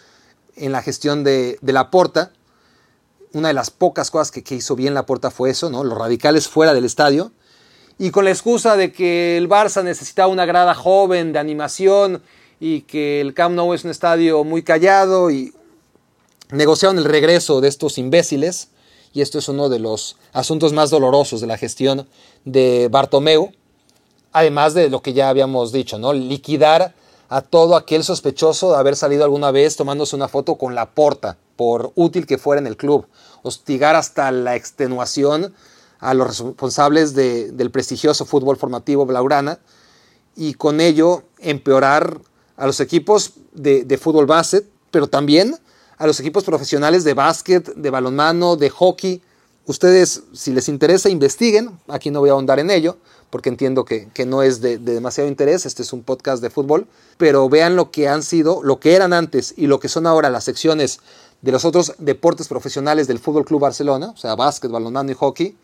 en 0.55 0.71
la 0.71 0.81
gestión 0.81 1.23
de, 1.23 1.59
de 1.61 1.73
la 1.73 1.91
porta. 1.91 2.33
Una 3.33 3.49
de 3.49 3.53
las 3.53 3.69
pocas 3.69 4.11
cosas 4.11 4.31
que, 4.31 4.43
que, 4.43 4.55
hizo 4.55 4.75
bien 4.75 4.93
la 4.93 5.05
porta 5.05 5.29
fue 5.31 5.51
eso, 5.51 5.69
¿no? 5.69 5.83
Los 5.83 5.97
radicales 5.97 6.47
fuera 6.47 6.73
del 6.73 6.85
estadio. 6.85 7.31
Y 7.97 8.11
con 8.11 8.25
la 8.25 8.31
excusa 8.31 8.77
de 8.77 8.91
que 8.91 9.37
el 9.37 9.49
Barça 9.49 9.83
necesitaba 9.83 10.29
una 10.29 10.45
grada 10.45 10.73
joven 10.73 11.33
de 11.33 11.39
animación 11.39 12.23
y 12.59 12.81
que 12.81 13.21
el 13.21 13.33
Camp 13.33 13.55
Nou 13.55 13.73
es 13.73 13.83
un 13.83 13.91
estadio 13.91 14.43
muy 14.43 14.63
callado 14.63 15.31
y 15.31 15.53
negociaron 16.51 16.97
el 16.97 17.05
regreso 17.05 17.61
de 17.61 17.67
estos 17.67 17.97
imbéciles, 17.97 18.69
y 19.13 19.21
esto 19.21 19.39
es 19.39 19.47
uno 19.47 19.69
de 19.69 19.79
los 19.79 20.17
asuntos 20.33 20.73
más 20.73 20.89
dolorosos 20.89 21.41
de 21.41 21.47
la 21.47 21.57
gestión 21.57 22.07
de 22.45 22.89
Bartomeu, 22.91 23.51
además 24.31 24.73
de 24.73 24.89
lo 24.89 25.01
que 25.01 25.13
ya 25.13 25.29
habíamos 25.29 25.71
dicho, 25.71 25.97
¿no? 25.97 26.13
Liquidar 26.13 26.93
a 27.29 27.41
todo 27.41 27.75
aquel 27.75 28.03
sospechoso 28.03 28.71
de 28.71 28.77
haber 28.77 28.95
salido 28.95 29.23
alguna 29.23 29.51
vez 29.51 29.75
tomándose 29.75 30.15
una 30.15 30.27
foto 30.27 30.55
con 30.55 30.75
la 30.75 30.91
porta, 30.91 31.37
por 31.55 31.91
útil 31.95 32.25
que 32.25 32.37
fuera 32.37 32.59
en 32.59 32.67
el 32.67 32.77
club, 32.77 33.05
hostigar 33.43 33.95
hasta 33.95 34.31
la 34.31 34.55
extenuación 34.55 35.53
a 35.99 36.13
los 36.13 36.39
responsables 36.39 37.13
del 37.13 37.71
prestigioso 37.71 38.25
fútbol 38.25 38.57
formativo 38.57 39.05
Blaurana 39.05 39.59
y 40.35 40.53
con 40.53 40.79
ello 40.79 41.23
empeorar 41.39 42.19
a 42.55 42.65
los 42.65 42.79
equipos 42.79 43.33
de, 43.53 43.99
fútbol 44.01 44.25
base, 44.25 44.65
pero 44.91 45.07
también 45.07 45.55
a 45.97 46.07
los 46.07 46.19
equipos 46.19 46.45
profesionales 46.45 47.03
de 47.03 47.13
básquet, 47.13 47.73
de 47.75 47.89
balonmano, 47.89 48.55
de 48.55 48.69
hockey. 48.69 49.21
Ustedes, 49.69 50.23
si 50.33 50.51
les 50.51 50.67
interesa, 50.67 51.09
investiguen. 51.09 51.69
Aquí 51.89 52.09
no 52.09 52.21
voy 52.21 52.29
a 52.29 52.33
ahondar 52.33 52.57
en 52.57 52.71
ello, 52.71 52.97
porque 53.29 53.49
entiendo 53.49 53.85
que, 53.85 54.09
no 54.25 54.41
es 54.41 54.61
de, 54.61 54.79
demasiado 54.79 55.29
interés. 55.29 55.67
Este 55.67 55.83
es 55.83 55.93
un 55.93 56.01
podcast 56.01 56.41
de 56.41 56.49
fútbol. 56.49 56.87
Pero 57.19 57.47
vean 57.49 57.75
lo 57.75 57.91
que 57.91 58.07
han 58.07 58.23
sido, 58.23 58.63
lo 58.63 58.79
que 58.79 58.95
eran 58.95 59.13
antes 59.13 59.53
y 59.55 59.67
lo 59.67 59.79
que 59.79 59.87
son 59.87 60.07
ahora 60.07 60.31
las 60.31 60.43
secciones 60.43 61.01
de 61.43 61.51
los 61.51 61.65
otros 61.65 61.93
deportes 61.99 62.47
profesionales 62.47 63.05
del 63.05 63.19
Fútbol 63.19 63.45
Club 63.45 63.61
Barcelona, 63.61 64.09
o 64.09 64.17
sea, 64.17 64.33
básquet, 64.33 64.71
balonmano 64.71 65.11
y 65.11 65.13
hockey. 65.13 65.55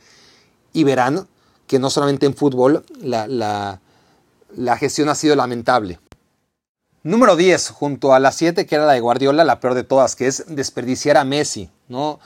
Y 0.71 0.83
verán 0.83 1.27
que 1.65 1.79
no 1.79 1.89
solamente 1.89 2.27
en 2.27 2.35
fútbol 2.35 2.85
la, 3.01 3.25
la 3.27 4.77
gestión 4.77 5.09
ha 5.09 5.15
sido 5.15 5.35
lamentable. 5.35 5.99
Número 7.01 7.35
10, 7.35 7.69
junto 7.71 8.13
a 8.13 8.19
la 8.19 8.31
7, 8.31 8.67
que 8.67 8.75
era 8.75 8.85
la 8.85 8.93
de 8.93 8.99
Guardiola, 8.99 9.43
la 9.43 9.59
peor 9.59 9.73
de 9.73 9.83
todas, 9.83 10.15
que 10.15 10.27
es 10.27 10.45
desperdiciar 10.47 11.17
a 11.17 11.23
Messi, 11.23 11.71
¿no? 11.87 12.19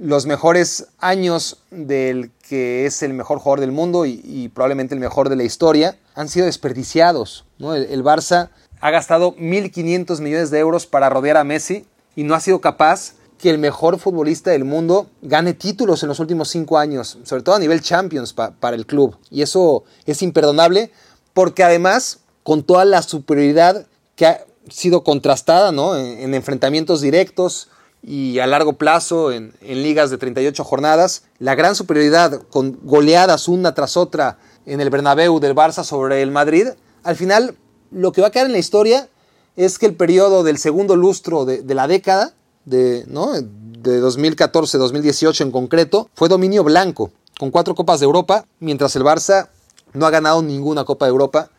Los 0.00 0.26
mejores 0.26 0.86
años 0.98 1.58
del 1.72 2.30
que 2.48 2.86
es 2.86 3.02
el 3.02 3.14
mejor 3.14 3.40
jugador 3.40 3.58
del 3.58 3.72
mundo 3.72 4.06
y, 4.06 4.48
probablemente 4.54 4.94
el 4.94 5.00
mejor 5.00 5.28
de 5.28 5.34
la 5.34 5.42
historia 5.42 5.98
han 6.14 6.28
sido 6.28 6.46
desperdiciados. 6.46 7.44
El, 7.58 8.04
Barça 8.04 8.50
ha 8.80 8.90
gastado 8.92 9.34
1.500 9.34 10.20
millones 10.20 10.50
de 10.50 10.60
euros 10.60 10.86
para 10.86 11.10
rodear 11.10 11.36
a 11.36 11.42
Messi 11.42 11.84
y 12.14 12.22
no 12.22 12.36
ha 12.36 12.40
sido 12.40 12.60
capaz 12.60 13.14
que 13.38 13.50
el 13.50 13.58
mejor 13.58 13.98
futbolista 13.98 14.52
del 14.52 14.64
mundo 14.64 15.08
gane 15.20 15.52
títulos 15.52 16.04
en 16.04 16.08
los 16.10 16.20
últimos 16.20 16.48
cinco 16.48 16.78
años, 16.78 17.18
sobre 17.24 17.42
todo 17.42 17.56
a 17.56 17.58
nivel 17.58 17.82
Champions 17.82 18.32
para 18.32 18.76
el 18.76 18.86
club. 18.86 19.16
Y 19.32 19.42
eso 19.42 19.82
es 20.06 20.22
imperdonable 20.22 20.92
porque 21.34 21.64
además, 21.64 22.20
con 22.44 22.62
toda 22.62 22.84
la 22.84 23.02
superioridad 23.02 23.86
que 24.14 24.26
ha 24.26 24.44
sido 24.70 25.02
contrastada 25.02 25.72
¿no? 25.72 25.96
en, 25.96 26.34
enfrentamientos 26.34 27.00
directos 27.00 27.68
y 28.02 28.38
a 28.38 28.46
largo 28.46 28.74
plazo 28.74 29.32
en, 29.32 29.52
ligas 29.60 30.10
de 30.10 30.18
38 30.18 30.62
jornadas. 30.64 31.24
La 31.38 31.54
gran 31.54 31.74
superioridad 31.74 32.42
con 32.50 32.78
goleadas 32.82 33.48
una 33.48 33.74
tras 33.74 33.96
otra 33.96 34.38
en 34.66 34.80
el 34.80 34.90
Bernabéu 34.90 35.40
del 35.40 35.54
Barça 35.54 35.84
sobre 35.84 36.22
el 36.22 36.30
Madrid. 36.30 36.68
Al 37.02 37.16
final, 37.16 37.56
lo 37.90 38.12
que 38.12 38.20
va 38.20 38.28
a 38.28 38.30
quedar 38.30 38.46
en 38.46 38.52
la 38.52 38.58
historia 38.58 39.08
es 39.56 39.78
que 39.78 39.86
el 39.86 39.94
periodo 39.94 40.44
del 40.44 40.58
segundo 40.58 40.94
lustro 40.94 41.44
de, 41.44 41.62
la 41.74 41.88
década, 41.88 42.34
de, 42.64 43.04
¿no? 43.08 43.32
de 43.32 44.02
2014-2018 44.02 45.40
en 45.42 45.50
concreto, 45.50 46.08
fue 46.14 46.28
dominio 46.28 46.62
blanco, 46.62 47.10
con 47.38 47.50
cuatro 47.50 47.74
Copas 47.74 48.00
de 48.00 48.04
Europa, 48.04 48.44
mientras 48.60 48.94
el 48.96 49.02
Barça 49.02 49.48
no 49.94 50.06
ha 50.06 50.10
ganado 50.10 50.42
ninguna 50.42 50.84
Copa 50.84 51.06
de 51.06 51.10
Europa 51.10 51.50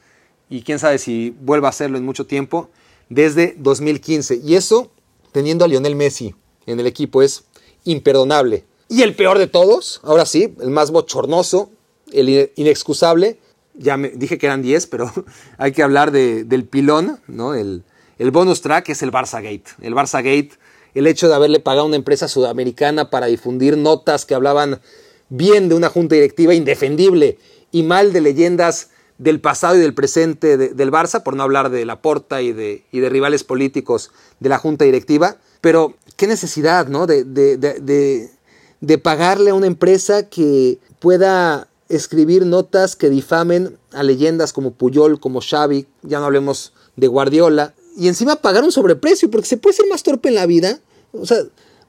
y 0.50 0.64
quién 0.64 0.80
sabe 0.80 0.98
si 0.98 1.36
vuelva 1.42 1.68
a 1.68 1.70
hacerlo 1.70 1.98
en 1.98 2.06
mucho 2.06 2.26
tiempo, 2.26 2.70
desde 3.10 3.56
2015. 3.60 4.42
Y 4.44 4.56
eso, 4.56 4.92
teniendo 5.32 5.66
a 5.66 5.68
Lionel 5.68 5.96
Messi 5.96 6.36
en 6.66 6.80
el 6.80 6.88
equipo, 6.88 7.22
es 7.22 7.44
imperdonable. 7.84 8.66
Y 8.88 9.04
el 9.04 9.16
peor 9.16 9.38
de 9.38 9.48
todos, 9.48 10.02
ahora 10.04 10.26
sí, 10.26 10.56
el 10.60 10.70
más 10.72 10.92
bochornoso, 10.92 11.70
el 12.12 12.52
inexcusable, 12.56 13.38
ya 13.76 13.98
me 13.98 14.10
dije 14.10 14.38
que 14.38 14.48
eran 14.48 14.62
10, 14.62 14.88
pero 14.88 15.12
hay 15.58 15.72
que 15.72 15.84
hablar 15.84 16.12
del 16.12 16.66
pilón, 16.66 17.20
¿no? 17.28 17.54
El, 17.54 17.84
el 18.18 18.32
bonus 18.32 18.62
track 18.62 18.90
es 18.90 19.02
el 19.02 19.12
Barça 19.12 19.42
Gate. 19.42 19.66
El 19.82 19.94
Barça 19.94 20.18
Gate, 20.18 20.52
el 20.94 21.08
hecho 21.08 21.28
de 21.28 21.36
haberle 21.36 21.60
pagado 21.60 21.84
a 21.84 21.88
una 21.88 21.96
empresa 21.96 22.28
sudamericana 22.28 23.10
para 23.10 23.28
difundir 23.28 23.78
notas 23.78 24.26
que 24.26 24.36
hablaban 24.36 24.82
bien 25.30 25.70
de 25.70 25.76
una 25.76 25.90
junta 25.90 26.16
directiva 26.16 26.54
indefendible 26.54 27.38
y 27.72 27.84
mal 27.84 28.12
de 28.12 28.22
leyendas 28.22 28.90
del 29.20 29.42
pasado 29.42 29.76
y 29.76 29.80
del 29.80 29.94
presente 29.94 30.58
del 30.58 30.92
Barça, 30.92 31.22
por 31.22 31.36
no 31.36 31.44
hablar 31.44 31.70
de 31.70 31.86
la 31.86 32.02
porta 32.02 32.42
y 32.42 32.54
de, 32.54 32.86
y 32.92 33.02
de 33.02 33.10
rivales 33.10 33.44
políticos 33.44 34.12
de 34.40 34.50
la 34.50 34.58
junta 34.58 34.86
directiva. 34.86 35.38
Pero 35.62 35.94
qué 36.16 36.26
necesidad, 36.26 36.88
¿no? 36.88 37.06
De, 37.06 37.26
de, 37.26 38.98
pagarle 38.98 39.52
a 39.52 39.54
una 39.54 39.68
empresa 39.68 40.30
que 40.30 40.80
pueda 41.00 41.68
escribir 41.90 42.46
notas 42.46 42.96
que 42.96 43.10
difamen 43.10 43.78
a 43.92 44.04
leyendas 44.04 44.54
como 44.54 44.72
Puyol, 44.72 45.20
como 45.20 45.42
Xavi, 45.42 45.86
ya 46.02 46.20
no 46.20 46.26
hablemos 46.26 46.74
de 46.96 47.08
Guardiola, 47.08 47.74
y 47.98 48.08
encima 48.08 48.38
pagar 48.38 48.64
un 48.64 48.72
sobreprecio, 48.72 49.30
porque 49.30 49.48
se 49.48 49.58
puede 49.58 49.76
ser 49.76 49.88
más 49.88 50.04
torpe 50.04 50.30
en 50.30 50.36
la 50.36 50.46
vida. 50.46 50.80
O 51.12 51.26
sea, 51.26 51.40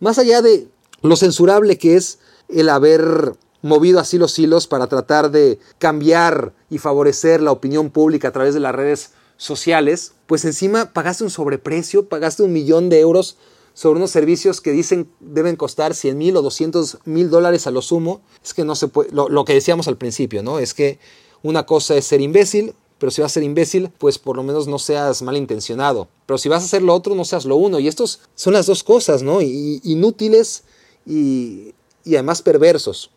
más 0.00 0.18
allá 0.18 0.42
de 0.42 0.66
lo 1.02 1.14
censurable 1.14 1.78
que 1.78 1.96
es 1.96 2.18
el 2.48 2.68
haber 2.68 3.34
movido 3.62 4.00
así 4.00 4.18
los 4.18 4.38
hilos 4.38 4.66
para 4.66 4.86
tratar 4.86 5.30
de 5.30 5.58
cambiar 5.78 6.52
y 6.70 6.78
favorecer 6.78 7.40
la 7.40 7.52
opinión 7.52 7.90
pública 7.90 8.28
a 8.28 8.32
través 8.32 8.54
de 8.54 8.60
las 8.60 8.74
redes 8.74 9.12
sociales, 9.36 10.12
pues 10.26 10.44
encima 10.44 10.92
pagaste 10.92 11.24
un 11.24 11.30
sobreprecio, 11.30 12.08
pagaste 12.08 12.42
un 12.42 12.52
millón 12.52 12.88
de 12.88 13.00
euros 13.00 13.36
sobre 13.72 13.98
unos 13.98 14.10
servicios 14.10 14.60
que 14.60 14.72
dicen 14.72 15.10
deben 15.20 15.56
costar 15.56 15.94
100 15.94 16.18
mil 16.18 16.36
o 16.36 16.42
200 16.42 16.98
mil 17.04 17.30
dólares 17.30 17.66
a 17.66 17.70
lo 17.70 17.82
sumo. 17.82 18.20
Es 18.44 18.52
que 18.52 18.64
no 18.64 18.74
se 18.74 18.88
puede, 18.88 19.10
lo, 19.12 19.44
que 19.44 19.54
decíamos 19.54 19.88
al 19.88 19.96
principio, 19.96 20.42
¿no? 20.42 20.58
Es 20.58 20.74
que 20.74 20.98
una 21.42 21.64
cosa 21.64 21.96
es 21.96 22.04
ser 22.04 22.20
imbécil, 22.20 22.74
pero 22.98 23.10
si 23.10 23.22
vas 23.22 23.32
a 23.32 23.34
ser 23.34 23.42
imbécil, 23.42 23.90
pues 23.96 24.18
por 24.18 24.36
lo 24.36 24.42
menos 24.42 24.66
no 24.66 24.78
seas 24.78 25.22
malintencionado. 25.22 26.08
Pero 26.26 26.36
si 26.36 26.50
vas 26.50 26.62
a 26.62 26.66
hacer 26.66 26.82
lo 26.82 26.94
otro, 26.94 27.14
no 27.14 27.24
seas 27.24 27.46
lo 27.46 27.56
uno. 27.56 27.78
Y 27.78 27.88
estos 27.88 28.20
son 28.34 28.52
las 28.52 28.66
dos 28.66 28.84
cosas, 28.84 29.22
¿no? 29.22 29.40
inútiles 29.40 30.64
y, 31.06 31.74
y 32.04 32.14
además 32.16 32.42
perversos 32.42 33.10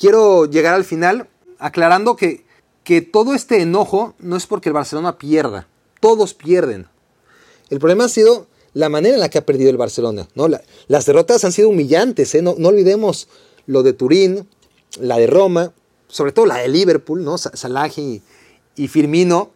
quiero 0.00 0.46
llegar 0.46 0.74
al 0.74 0.84
final 0.84 1.28
aclarando 1.58 2.16
que, 2.16 2.44
que 2.82 3.02
todo 3.02 3.34
este 3.34 3.60
enojo 3.60 4.14
no 4.18 4.36
es 4.36 4.46
porque 4.46 4.70
el 4.70 4.72
Barcelona 4.72 5.18
pierda, 5.18 5.68
todos 6.00 6.34
pierden. 6.34 6.88
El 7.68 7.78
problema 7.78 8.06
ha 8.06 8.08
sido 8.08 8.48
la 8.72 8.88
manera 8.88 9.14
en 9.14 9.20
la 9.20 9.28
que 9.28 9.38
ha 9.38 9.46
perdido 9.46 9.70
el 9.70 9.76
Barcelona. 9.76 10.26
¿no? 10.34 10.48
las 10.88 11.06
derrotas 11.06 11.44
han 11.44 11.52
sido 11.52 11.68
humillantes, 11.68 12.34
¿eh? 12.34 12.42
no, 12.42 12.52
olvidemos 12.52 13.28
lo 13.66 13.82
de 13.82 13.92
Turín, 13.92 14.48
la 14.98 15.18
de 15.18 15.26
Roma, 15.26 15.72
sobre 16.08 16.32
todo 16.32 16.46
la 16.46 16.56
de 16.56 16.68
Liverpool, 16.68 17.22
¿no? 17.22 17.38
Salah 17.38 17.88
y, 17.96 18.22
y, 18.74 18.88
Firmino 18.88 19.52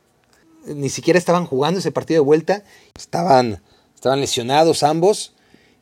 ni 0.67 0.89
siquiera 0.89 1.19
estaban 1.19 1.47
jugando 1.47 1.81
ese 1.81 1.91
partido 1.91 2.23
de 2.23 2.27
vuelta, 2.27 2.65
estaban, 2.95 3.61
estaban 3.95 4.21
lesionados 4.21 4.83
ambos 4.83 5.35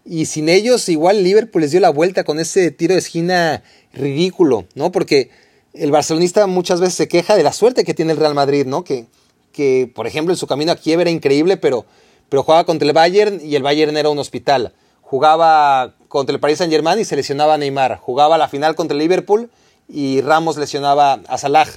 y 0.04 0.26
sin 0.26 0.48
ellos, 0.48 0.88
igual 0.88 1.22
Liverpool 1.22 1.62
les 1.62 1.70
dio 1.70 1.80
la 1.80 1.90
vuelta 1.90 2.24
con 2.24 2.40
ese 2.40 2.70
tiro 2.70 2.94
de 2.94 3.00
esquina 3.00 3.62
ridículo, 3.92 4.66
¿no? 4.74 4.92
Porque 4.92 5.30
el 5.74 5.90
barcelonista 5.90 6.46
muchas 6.46 6.80
veces 6.80 6.94
se 6.94 7.08
queja 7.08 7.36
de 7.36 7.42
la 7.42 7.52
suerte 7.52 7.84
que 7.84 7.94
tiene 7.94 8.12
el 8.12 8.18
Real 8.18 8.34
Madrid, 8.34 8.66
¿no? 8.66 8.84
Que, 8.84 9.06
que 9.52 9.90
por 9.94 10.06
ejemplo, 10.06 10.32
en 10.32 10.36
su 10.36 10.46
camino 10.46 10.72
a 10.72 10.76
Kiev 10.76 11.00
era 11.00 11.10
increíble, 11.10 11.56
pero, 11.56 11.84
pero 12.28 12.42
jugaba 12.42 12.64
contra 12.64 12.86
el 12.86 12.94
Bayern 12.94 13.40
y 13.42 13.56
el 13.56 13.62
Bayern 13.62 13.96
era 13.96 14.08
un 14.08 14.18
hospital. 14.18 14.72
Jugaba 15.00 15.94
contra 16.08 16.34
el 16.34 16.40
Paris 16.40 16.58
Saint 16.58 16.72
Germain 16.72 16.98
y 16.98 17.04
se 17.04 17.16
lesionaba 17.16 17.54
a 17.54 17.58
Neymar. 17.58 17.98
Jugaba 17.98 18.38
la 18.38 18.48
final 18.48 18.74
contra 18.74 18.94
el 18.94 19.00
Liverpool 19.00 19.50
y 19.88 20.20
Ramos 20.20 20.56
lesionaba 20.56 21.20
a 21.26 21.38
Salah. 21.38 21.68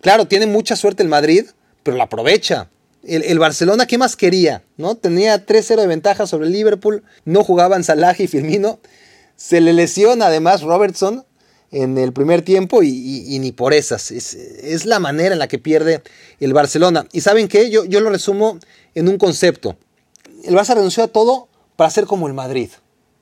Claro, 0.00 0.26
tiene 0.26 0.46
mucha 0.46 0.76
suerte 0.76 1.02
el 1.02 1.08
Madrid, 1.08 1.46
pero 1.82 1.96
la 1.96 2.04
aprovecha 2.04 2.68
el, 3.06 3.38
Barcelona, 3.38 3.86
¿qué 3.86 3.98
más 3.98 4.16
quería? 4.16 4.62
¿no? 4.76 4.96
Tenía 4.96 5.46
3-0 5.46 5.76
de 5.76 5.86
ventaja 5.86 6.26
sobre 6.26 6.46
el 6.46 6.52
Liverpool, 6.52 7.04
no 7.24 7.44
jugaban 7.44 7.84
Salah 7.84 8.14
y 8.18 8.26
Firmino. 8.26 8.78
Se 9.36 9.60
le 9.60 9.72
lesiona 9.72 10.26
además 10.26 10.62
Robertson 10.62 11.25
en 11.70 11.98
el 11.98 12.12
primer 12.12 12.42
tiempo 12.42 12.82
y, 12.82 13.38
ni 13.40 13.52
por 13.52 13.74
esas. 13.74 14.10
Es, 14.10 14.84
la 14.86 14.98
manera 14.98 15.34
en 15.34 15.38
la 15.38 15.48
que 15.48 15.58
pierde 15.58 16.02
el 16.40 16.52
Barcelona. 16.52 17.06
¿Y 17.12 17.20
saben 17.20 17.48
qué? 17.48 17.70
Yo, 17.70 17.84
yo 17.84 18.00
lo 18.00 18.10
resumo 18.10 18.58
en 18.94 19.08
un 19.08 19.18
concepto. 19.18 19.76
El 20.44 20.54
Barça 20.54 20.74
renunció 20.74 21.04
a 21.04 21.08
todo 21.08 21.48
para 21.76 21.90
ser 21.90 22.06
como 22.06 22.28
el 22.28 22.34
Madrid, 22.34 22.70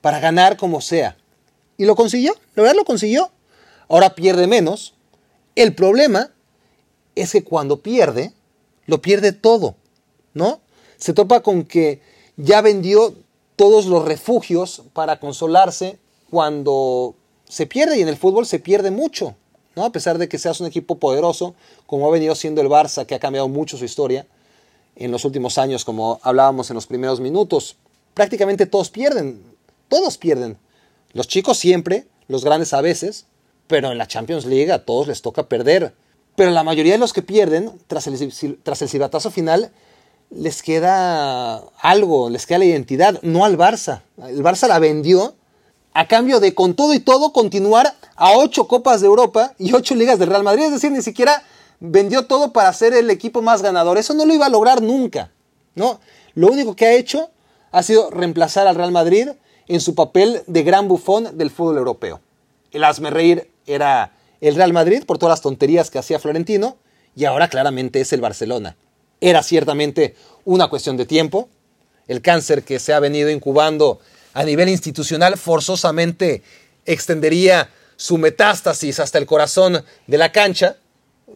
para 0.01 0.19
ganar 0.19 0.57
como 0.57 0.81
sea. 0.81 1.17
Y 1.77 1.85
lo 1.85 1.95
consiguió, 1.95 2.35
la 2.55 2.63
verdad 2.63 2.77
lo 2.77 2.85
consiguió. 2.85 3.31
Ahora 3.87 4.15
pierde 4.15 4.47
menos. 4.47 4.93
El 5.55 5.73
problema 5.73 6.31
es 7.15 7.31
que 7.31 7.43
cuando 7.43 7.81
pierde, 7.81 8.33
lo 8.85 9.01
pierde 9.01 9.31
todo, 9.31 9.75
¿no? 10.33 10.61
Se 10.97 11.13
topa 11.13 11.41
con 11.41 11.63
que 11.63 12.01
ya 12.37 12.61
vendió 12.61 13.15
todos 13.55 13.85
los 13.85 14.05
refugios 14.05 14.83
para 14.93 15.19
consolarse 15.19 15.97
cuando 16.29 17.15
se 17.55 17.67
pierde 17.67 17.97
y 17.97 18.01
en 18.01 18.09
el 18.09 18.17
fútbol 18.17 18.45
se 18.45 18.59
pierde 18.59 18.91
mucho, 18.91 19.33
¿no? 19.77 19.85
A 19.85 19.91
pesar 19.93 20.17
de 20.17 20.27
que 20.27 20.37
seas 20.37 20.59
un 20.59 20.67
equipo 20.67 20.99
poderoso, 20.99 21.55
como 21.85 22.05
ha 22.05 22.11
venido 22.11 22.35
siendo 22.35 22.59
el 22.59 22.67
Barça, 22.67 23.05
que 23.05 23.15
ha 23.15 23.19
cambiado 23.19 23.47
mucho 23.47 23.77
su 23.77 23.85
historia 23.85 24.27
en 24.97 25.09
los 25.09 25.23
últimos 25.23 25.57
años, 25.57 25.85
como 25.85 26.19
hablábamos 26.21 26.69
en 26.69 26.75
los 26.75 26.85
primeros 26.85 27.21
minutos. 27.21 27.77
Prácticamente 28.13 28.65
todos 28.65 28.89
pierden, 28.89 29.41
todos 29.87 30.17
pierden. 30.17 30.57
Los 31.13 31.29
chicos 31.29 31.57
siempre, 31.57 32.07
los 32.27 32.43
grandes 32.43 32.73
a 32.73 32.81
veces, 32.81 33.25
pero 33.67 33.89
en 33.89 33.99
la 33.99 34.07
Champions 34.09 34.43
League 34.43 34.73
a 34.73 34.83
todos 34.83 35.07
les 35.07 35.21
toca 35.21 35.47
perder. 35.47 35.93
Pero 36.35 36.51
la 36.51 36.63
mayoría 36.63 36.91
de 36.91 36.99
los 36.99 37.13
que 37.13 37.21
pierden, 37.21 37.71
tras 37.87 38.05
el, 38.07 38.59
tras 38.63 38.81
el 38.81 38.89
silbatazo 38.89 39.31
final, 39.31 39.71
les 40.29 40.61
queda 40.61 41.63
algo, 41.79 42.29
les 42.29 42.45
queda 42.47 42.57
la 42.57 42.65
identidad, 42.65 43.21
no 43.21 43.45
al 43.45 43.57
Barça. 43.57 44.01
El 44.17 44.43
Barça 44.43 44.67
la 44.67 44.79
vendió 44.79 45.35
a 45.95 46.07
cambio 46.07 46.41
de 46.41 46.53
con 46.53 46.75
todo 46.75 46.93
y 46.93 46.99
todo 46.99 47.31
continuar 47.31 47.95
a 48.17 48.33
ocho 48.33 48.67
Copas 48.67 48.99
de 48.99 49.07
Europa 49.07 49.53
y 49.57 49.73
ocho 49.73 49.95
Ligas 49.95 50.19
del 50.19 50.27
Real 50.27 50.43
Madrid. 50.43 50.65
Es 50.65 50.71
decir, 50.73 50.91
ni 50.91 51.01
siquiera 51.01 51.41
vendió 51.79 52.25
todo 52.25 52.51
para 52.51 52.71
ser 52.73 52.93
el 52.93 53.09
equipo 53.09 53.41
más 53.41 53.61
ganador. 53.61 53.97
Eso 53.97 54.13
no 54.13 54.25
lo 54.25 54.33
iba 54.33 54.45
a 54.45 54.49
lograr 54.49 54.81
nunca. 54.81 55.31
¿no? 55.73 56.01
Lo 56.33 56.47
único 56.47 56.75
que 56.75 56.85
ha 56.85 56.93
hecho 56.93 57.29
ha 57.71 57.81
sido 57.81 58.11
reemplazar 58.11 58.67
al 58.67 58.75
Real 58.75 58.91
Madrid 58.91 59.29
en 59.67 59.79
su 59.79 59.95
papel 59.95 60.43
de 60.47 60.63
gran 60.63 60.89
bufón 60.89 61.37
del 61.37 61.49
fútbol 61.49 61.77
europeo. 61.77 62.19
El 62.71 62.83
hazme 62.83 63.09
reír 63.09 63.49
era 63.65 64.11
el 64.41 64.55
Real 64.55 64.73
Madrid 64.73 65.05
por 65.05 65.17
todas 65.17 65.31
las 65.31 65.41
tonterías 65.41 65.89
que 65.91 65.97
hacía 65.97 66.19
Florentino 66.19 66.75
y 67.15 67.23
ahora 67.23 67.47
claramente 67.47 68.01
es 68.01 68.11
el 68.11 68.19
Barcelona. 68.19 68.75
Era 69.21 69.43
ciertamente 69.43 70.15
una 70.43 70.67
cuestión 70.67 70.97
de 70.97 71.05
tiempo. 71.05 71.47
El 72.09 72.21
cáncer 72.21 72.63
que 72.63 72.79
se 72.79 72.93
ha 72.93 72.99
venido 72.99 73.29
incubando 73.29 74.01
a 74.35 74.43
nivel 74.43 74.67
institucional 74.69 75.37
forzosamente 75.37 76.43
extendería 76.85 77.69
su 77.95 78.17
metástasis 78.17 78.99
hasta 78.99 79.17
el 79.17 79.25
corazón 79.25 79.83
de 80.07 80.17
la 80.17 80.33
cancha. 80.33 80.75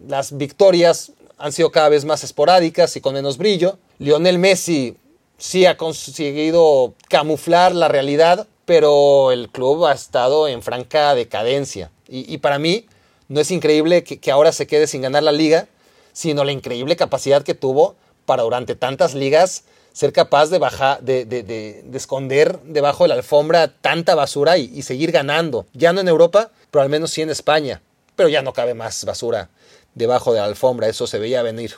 Las 0.06 0.38
victorias 0.38 1.14
han 1.38 1.54
sido 1.54 1.72
cada 1.72 1.88
vez 1.88 2.04
más 2.04 2.26
esporádicas 2.26 2.95
y 2.97 3.02
con 3.02 3.14
menos 3.14 3.38
brillo. 3.38 3.80
Lionel 4.00 4.38
Messi 4.38 4.97
sí 5.38 5.66
ha 5.66 5.78
conseguido 5.78 6.93
camuflar 7.08 7.74
la 7.74 7.88
realidad, 7.88 8.47
pero 8.66 9.32
el 9.32 9.50
club 9.50 9.86
ha 9.86 9.93
estado 9.93 10.50
en 10.50 10.62
franca 10.62 11.16
decadencia. 11.16 11.91
Y, 12.10 12.39
para 12.39 12.60
mí 12.60 12.86
no 13.30 13.39
es 13.39 13.50
increíble 13.50 14.04
que, 14.04 14.32
ahora 14.32 14.52
se 14.52 14.68
quede 14.68 14.88
sin 14.88 15.04
ganar 15.04 15.24
la 15.24 15.32
liga, 15.32 15.68
sino 16.12 16.43
la 16.43 16.52
increíble 16.52 16.97
capacidad 16.97 17.43
que 17.43 17.54
tuvo 17.54 17.95
para 18.26 18.43
durante 18.43 18.76
tantas 18.76 19.14
ligas 19.14 19.64
ser 20.00 20.14
capaz 20.14 20.50
de, 20.50 20.60
bajar, 20.60 21.02
de, 21.02 21.84
esconder 21.93 22.58
debajo 22.64 23.04
de 23.04 23.10
la 23.10 23.16
alfombra 23.16 23.68
tanta 23.68 24.16
basura 24.16 24.58
y, 24.58 24.72
y, 24.74 24.84
seguir 24.84 25.12
ganando. 25.12 25.66
Ya 25.74 25.91
no 25.91 26.00
en 26.00 26.08
Europa, 26.08 26.52
pero 26.72 26.84
al 26.84 26.88
menos 26.88 27.12
sí 27.12 27.22
en 27.22 27.30
España. 27.30 27.82
Pero 28.16 28.30
ya 28.30 28.41
no 28.41 28.54
cabe 28.54 28.74
más 28.74 29.04
basura 29.04 29.50
debajo 29.95 30.32
de 30.32 30.39
la 30.39 30.45
alfombra, 30.45 30.88
eso 30.88 31.06
se 31.06 31.20
veía 31.20 31.43
venir. 31.43 31.74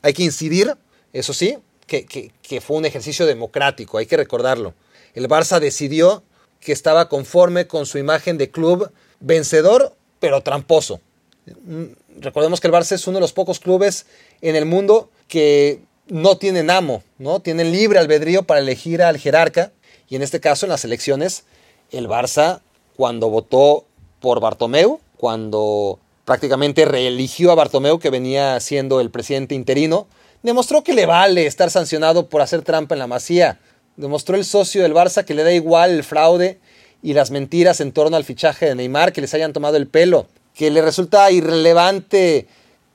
Hay 0.00 0.14
que 0.14 0.22
incidir, 0.22 0.74
eso 1.12 1.34
sí, 1.34 1.58
que, 1.86 2.62
fue 2.62 2.78
un 2.78 2.86
ejercicio 2.86 3.26
democrático, 3.26 3.98
hay 3.98 4.06
que 4.06 4.16
recordarlo. 4.16 4.72
El 5.12 5.28
Barça 5.28 5.60
decidió 5.60 6.22
que 6.60 6.72
estaba 6.72 7.10
conforme 7.10 7.66
con 7.66 7.84
su 7.84 7.98
imagen 7.98 8.38
de 8.38 8.50
club 8.50 8.90
vencedor, 9.20 9.94
pero 10.18 10.40
tramposo. 10.40 11.02
Mm, 11.44 11.84
recordemos 12.20 12.58
que 12.58 12.68
el 12.68 12.72
Barça 12.72 12.92
es 12.92 13.06
uno 13.06 13.18
de 13.18 13.20
los 13.20 13.34
pocos 13.34 13.60
clubes 13.60 14.06
en 14.40 14.56
el 14.56 14.64
mundo 14.64 15.10
que 15.28 15.82
no 16.08 16.38
tienen 16.38 16.70
amo, 16.70 17.02
¿no? 17.18 17.40
Tienen 17.40 17.72
libre 17.72 17.98
albedrío 17.98 18.44
para 18.44 18.60
elegir 18.60 19.02
al 19.02 19.18
jerarca. 19.18 19.72
Y 20.08 20.16
en 20.16 20.22
este 20.22 20.40
caso, 20.40 20.66
en 20.66 20.70
las 20.70 20.84
elecciones, 20.84 21.44
el 21.90 22.08
Barça, 22.08 22.60
cuando 22.96 23.28
votó 23.28 23.84
por 24.20 24.40
Bartomeu, 24.40 25.00
cuando 25.16 25.98
prácticamente 26.24 26.84
reeligió 26.84 27.52
a 27.52 27.54
Bartomeu, 27.54 27.98
que 27.98 28.10
venía 28.10 28.58
siendo 28.60 29.00
el 29.00 29.10
presidente 29.10 29.54
interino, 29.54 30.06
demostró 30.42 30.82
que 30.84 30.94
le 30.94 31.06
vale 31.06 31.46
estar 31.46 31.70
sancionado 31.70 32.28
por 32.28 32.40
hacer 32.40 32.62
trampa 32.62 32.94
en 32.94 33.00
la 33.00 33.06
masía. 33.06 33.58
Demostró 33.96 34.36
el 34.36 34.44
socio 34.44 34.82
del 34.82 34.94
Barça 34.94 35.24
que 35.24 35.34
le 35.34 35.42
da 35.42 35.52
igual 35.52 35.90
el 35.90 36.04
fraude 36.04 36.60
y 37.02 37.14
las 37.14 37.30
mentiras 37.30 37.80
en 37.80 37.92
torno 37.92 38.16
al 38.16 38.24
fichaje 38.24 38.66
de 38.66 38.74
Neymar, 38.74 39.12
que 39.12 39.20
les 39.20 39.34
hayan 39.34 39.52
tomado 39.52 39.76
el 39.76 39.86
pelo, 39.86 40.26
que 40.54 40.70
le 40.70 40.82
resulta 40.82 41.30
irrelevante 41.30 42.46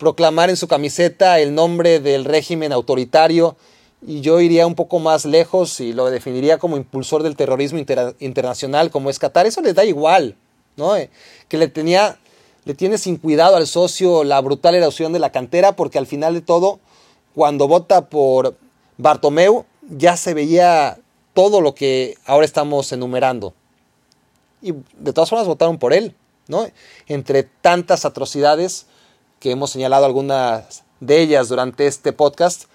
proclamar 0.02 0.50
en 0.50 0.58
su 0.58 0.68
camiseta 0.68 1.40
el 1.40 1.54
nombre 1.54 2.00
del 2.00 2.26
régimen 2.26 2.72
autoritario 2.72 3.56
y 4.02 4.22
yo 4.22 4.42
iría 4.42 4.66
un 4.66 4.74
poco 4.74 4.98
más 4.98 5.26
lejos 5.26 5.80
y 5.80 5.94
lo 5.94 6.10
definiría 6.10 6.58
como 6.58 6.76
impulsor 6.76 7.22
del 7.22 7.36
terrorismo 7.36 7.78
internacional 8.18 8.90
como 8.90 9.12
es 9.12 9.20
Qatar, 9.20 9.46
eso 9.46 9.62
les 9.62 9.76
da 9.76 9.86
igual, 9.86 10.36
¿no? 10.76 10.96
Eh, 10.96 11.12
que 11.48 11.60
le 11.60 11.68
tenía 11.68 12.18
le 12.66 12.74
tiene 12.74 12.98
sin 12.98 13.18
cuidado 13.18 13.58
al 13.58 13.68
socio 13.68 14.24
la 14.24 14.42
brutal 14.42 14.74
erosión 14.74 15.14
de 15.14 15.20
la 15.20 15.32
cantera 15.32 15.76
porque 15.76 16.00
al 16.00 16.08
final 16.08 16.34
de 16.34 16.42
todo 16.42 16.80
cuando 17.36 17.68
vota 17.68 18.10
por 18.10 18.58
Bartomeu, 18.98 19.66
ya 19.88 20.18
se 20.18 20.34
veía 20.34 20.98
todo 21.36 21.62
lo 21.62 21.76
que 21.76 22.18
ahora 22.26 22.46
estamos 22.46 22.92
enumerando. 22.92 23.54
Y 24.64 24.74
de 24.98 25.14
todas 25.14 25.30
formas 25.30 25.48
votaron 25.48 25.78
por 25.78 25.94
él, 25.94 26.16
¿no? 26.48 26.66
Entre 27.08 27.44
tantas 27.44 28.04
atrocidades 28.04 28.88
que 29.42 29.52
hemos 29.52 29.72
señalado 29.72 30.06
algunas 30.06 30.84
de 31.00 31.20
ellas 31.20 31.50
durante 31.50 31.88
este 31.88 32.14
podcast, 32.14 32.66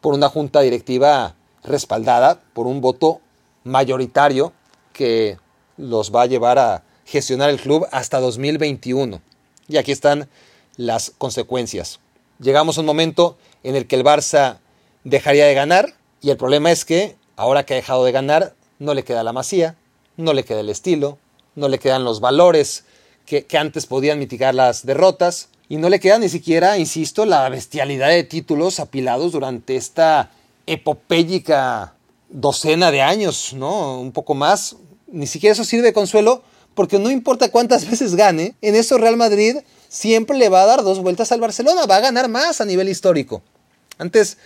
por 0.00 0.12
una 0.12 0.28
junta 0.28 0.60
directiva 0.60 1.36
respaldada 1.62 2.40
por 2.52 2.66
un 2.66 2.80
voto 2.80 3.20
mayoritario 3.62 4.52
que 4.92 5.38
los 5.76 6.12
va 6.12 6.22
a 6.22 6.26
llevar 6.26 6.58
a 6.58 6.82
gestionar 7.06 7.48
el 7.48 7.60
club 7.60 7.86
hasta 7.92 8.18
2021. 8.18 9.22
Y 9.68 9.76
aquí 9.76 9.92
están 9.92 10.28
las 10.76 11.12
consecuencias. 11.16 12.00
Llegamos 12.40 12.76
a 12.76 12.80
un 12.80 12.86
momento 12.86 13.38
en 13.62 13.76
el 13.76 13.86
que 13.86 13.94
el 13.94 14.04
Barça 14.04 14.58
dejaría 15.04 15.46
de 15.46 15.54
ganar 15.54 15.94
y 16.20 16.30
el 16.30 16.36
problema 16.36 16.72
es 16.72 16.84
que 16.84 17.16
ahora 17.36 17.64
que 17.64 17.74
ha 17.74 17.76
dejado 17.76 18.04
de 18.04 18.12
ganar 18.12 18.54
no 18.80 18.94
le 18.94 19.04
queda 19.04 19.22
la 19.22 19.32
masía, 19.32 19.76
no 20.16 20.32
le 20.32 20.44
queda 20.44 20.60
el 20.60 20.70
estilo, 20.70 21.18
no 21.54 21.68
le 21.68 21.78
quedan 21.78 22.02
los 22.02 22.20
valores 22.20 22.84
que, 23.26 23.46
antes 23.56 23.86
podían 23.86 24.18
mitigar 24.18 24.54
las 24.54 24.84
derrotas 24.84 25.50
y 25.68 25.76
no 25.76 25.88
le 25.88 26.00
queda 26.00 26.18
ni 26.18 26.28
siquiera, 26.28 26.78
insisto, 26.78 27.26
la 27.26 27.48
bestialidad 27.48 28.08
de 28.08 28.24
títulos 28.24 28.80
apilados 28.80 29.32
durante 29.32 29.76
esta 29.76 30.30
epopélica 30.66 31.94
docena 32.28 32.90
de 32.90 33.02
años, 33.02 33.52
¿no? 33.54 34.00
Un 34.00 34.12
poco 34.12 34.34
más. 34.34 34.76
Ni 35.06 35.26
siquiera 35.26 35.52
eso 35.52 35.64
sirve 35.64 35.86
de 35.86 35.92
consuelo 35.92 36.42
porque 36.74 36.98
no 36.98 37.10
importa 37.10 37.50
cuántas 37.50 37.84
veces 37.90 38.14
gane, 38.14 38.54
en 38.62 38.74
eso 38.74 38.98
Real 38.98 39.16
Madrid 39.16 39.56
siempre 39.88 40.36
le 40.36 40.48
va 40.48 40.62
a 40.62 40.66
dar 40.66 40.82
dos 40.82 41.00
vueltas 41.00 41.32
al 41.32 41.40
Barcelona, 41.40 41.86
va 41.86 41.96
a 41.96 42.00
ganar 42.00 42.28
más 42.28 42.60
a 42.60 42.64
nivel 42.64 42.88
histórico. 42.88 43.42
Antes 43.98 44.38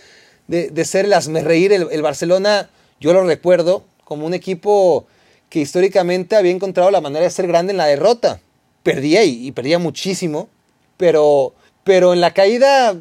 de, 0.47 0.85
ser 0.85 1.05
el 1.05 1.13
asmerreír, 1.13 1.71
el, 1.73 1.87
el 1.91 2.01
Barcelona, 2.01 2.69
yo 2.99 3.13
lo 3.13 3.23
recuerdo 3.23 3.83
como 4.03 4.25
un 4.25 4.33
equipo 4.33 5.05
que 5.49 5.59
históricamente 5.59 6.35
había 6.35 6.51
encontrado 6.51 6.89
la 6.89 7.01
manera 7.01 7.25
de 7.25 7.29
ser 7.29 7.47
grande 7.47 7.71
en 7.71 7.77
la 7.77 7.85
derrota. 7.85 8.41
Perdía 8.81 9.23
y, 9.23 9.51
perdía 9.51 9.77
muchísimo, 9.77 10.49
pero, 10.97 11.53
pero 11.83 12.13
en 12.13 12.21
la 12.21 12.33
caída 12.33 12.95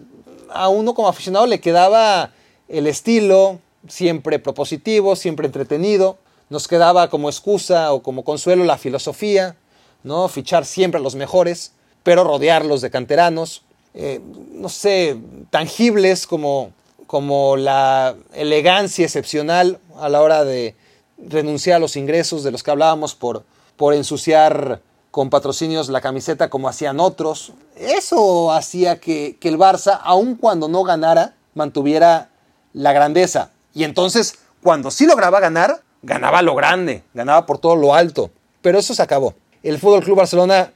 a 0.51 0.69
uno 0.69 0.95
como 0.95 1.09
aficionado 1.09 1.47
le 1.47 1.61
quedaba 1.61 2.33
el 2.69 2.87
estilo, 2.87 3.61
siempre 3.89 4.39
propositivo, 4.39 5.17
siempre 5.17 5.47
entretenido. 5.47 6.19
Nos 6.51 6.69
quedaba 6.69 7.09
como 7.09 7.29
excusa 7.29 7.93
o 7.93 8.03
como 8.03 8.25
consuelo 8.25 8.65
la 8.65 8.79
filosofía, 8.79 9.57
¿no? 10.03 10.29
Fichar 10.29 10.65
siempre 10.67 10.99
a 10.99 11.03
los 11.03 11.15
mejores 11.15 11.73
pero 12.03 12.25
rodearlos 12.25 12.81
de 12.81 12.91
canteranos, 12.91 13.63
eh, 13.95 14.21
no 14.53 14.69
sé, 14.69 15.17
tangibles 15.51 16.27
como, 16.27 16.73
como 17.07 17.57
la 17.57 18.17
elegancia 18.35 19.05
excepcional 19.05 19.79
a 19.99 20.09
la 20.09 20.23
hora 20.23 20.45
de 20.45 20.75
renunciar 21.19 21.77
a 21.77 21.81
los 21.81 21.97
ingresos 21.97 22.43
de 22.43 22.51
los 22.51 22.63
que 22.63 22.71
hablábamos 22.71 23.15
por, 23.15 23.45
por 23.77 23.95
ensuciar 23.95 24.81
con 25.13 25.29
patrocinios 25.29 25.91
la 25.91 26.01
camiseta 26.01 26.49
como 26.49 26.69
hacían 26.69 26.99
otros. 26.99 27.53
Eso 27.77 28.51
hacía 28.51 28.99
que, 28.99 29.37
el 29.43 29.59
Barça, 29.59 30.01
aun 30.03 30.37
cuando 30.37 30.69
no 30.69 30.83
ganara, 30.85 31.35
mantuviera 31.55 32.31
la 32.73 32.95
grandeza. 32.95 33.51
Y 33.75 33.85
entonces, 33.85 34.39
cuando 34.63 34.91
sí 34.91 35.05
lograba 35.07 35.39
ganar, 35.39 35.83
ganaba 36.03 36.41
lo 36.41 36.55
grande, 36.55 37.05
ganaba 37.13 37.45
por 37.45 37.59
todo 37.59 37.77
lo 37.77 37.95
alto. 37.95 38.31
Pero 38.63 38.79
eso 38.79 38.95
se 38.95 39.03
acabó. 39.03 39.35
El 39.63 39.79
Fútbol 39.79 40.03
Club 40.03 40.17
Barcelona 40.17 40.73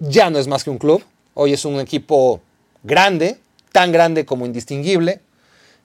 ya 0.00 0.28
no 0.28 0.38
es 0.38 0.46
más 0.48 0.64
que 0.64 0.70
un 0.70 0.78
club. 0.78 1.02
Hoy 1.32 1.54
es 1.54 1.64
un 1.64 1.80
equipo 1.80 2.42
grande, 2.82 3.40
tan 3.72 3.90
grande 3.90 4.26
como 4.26 4.44
indistinguible. 4.44 5.22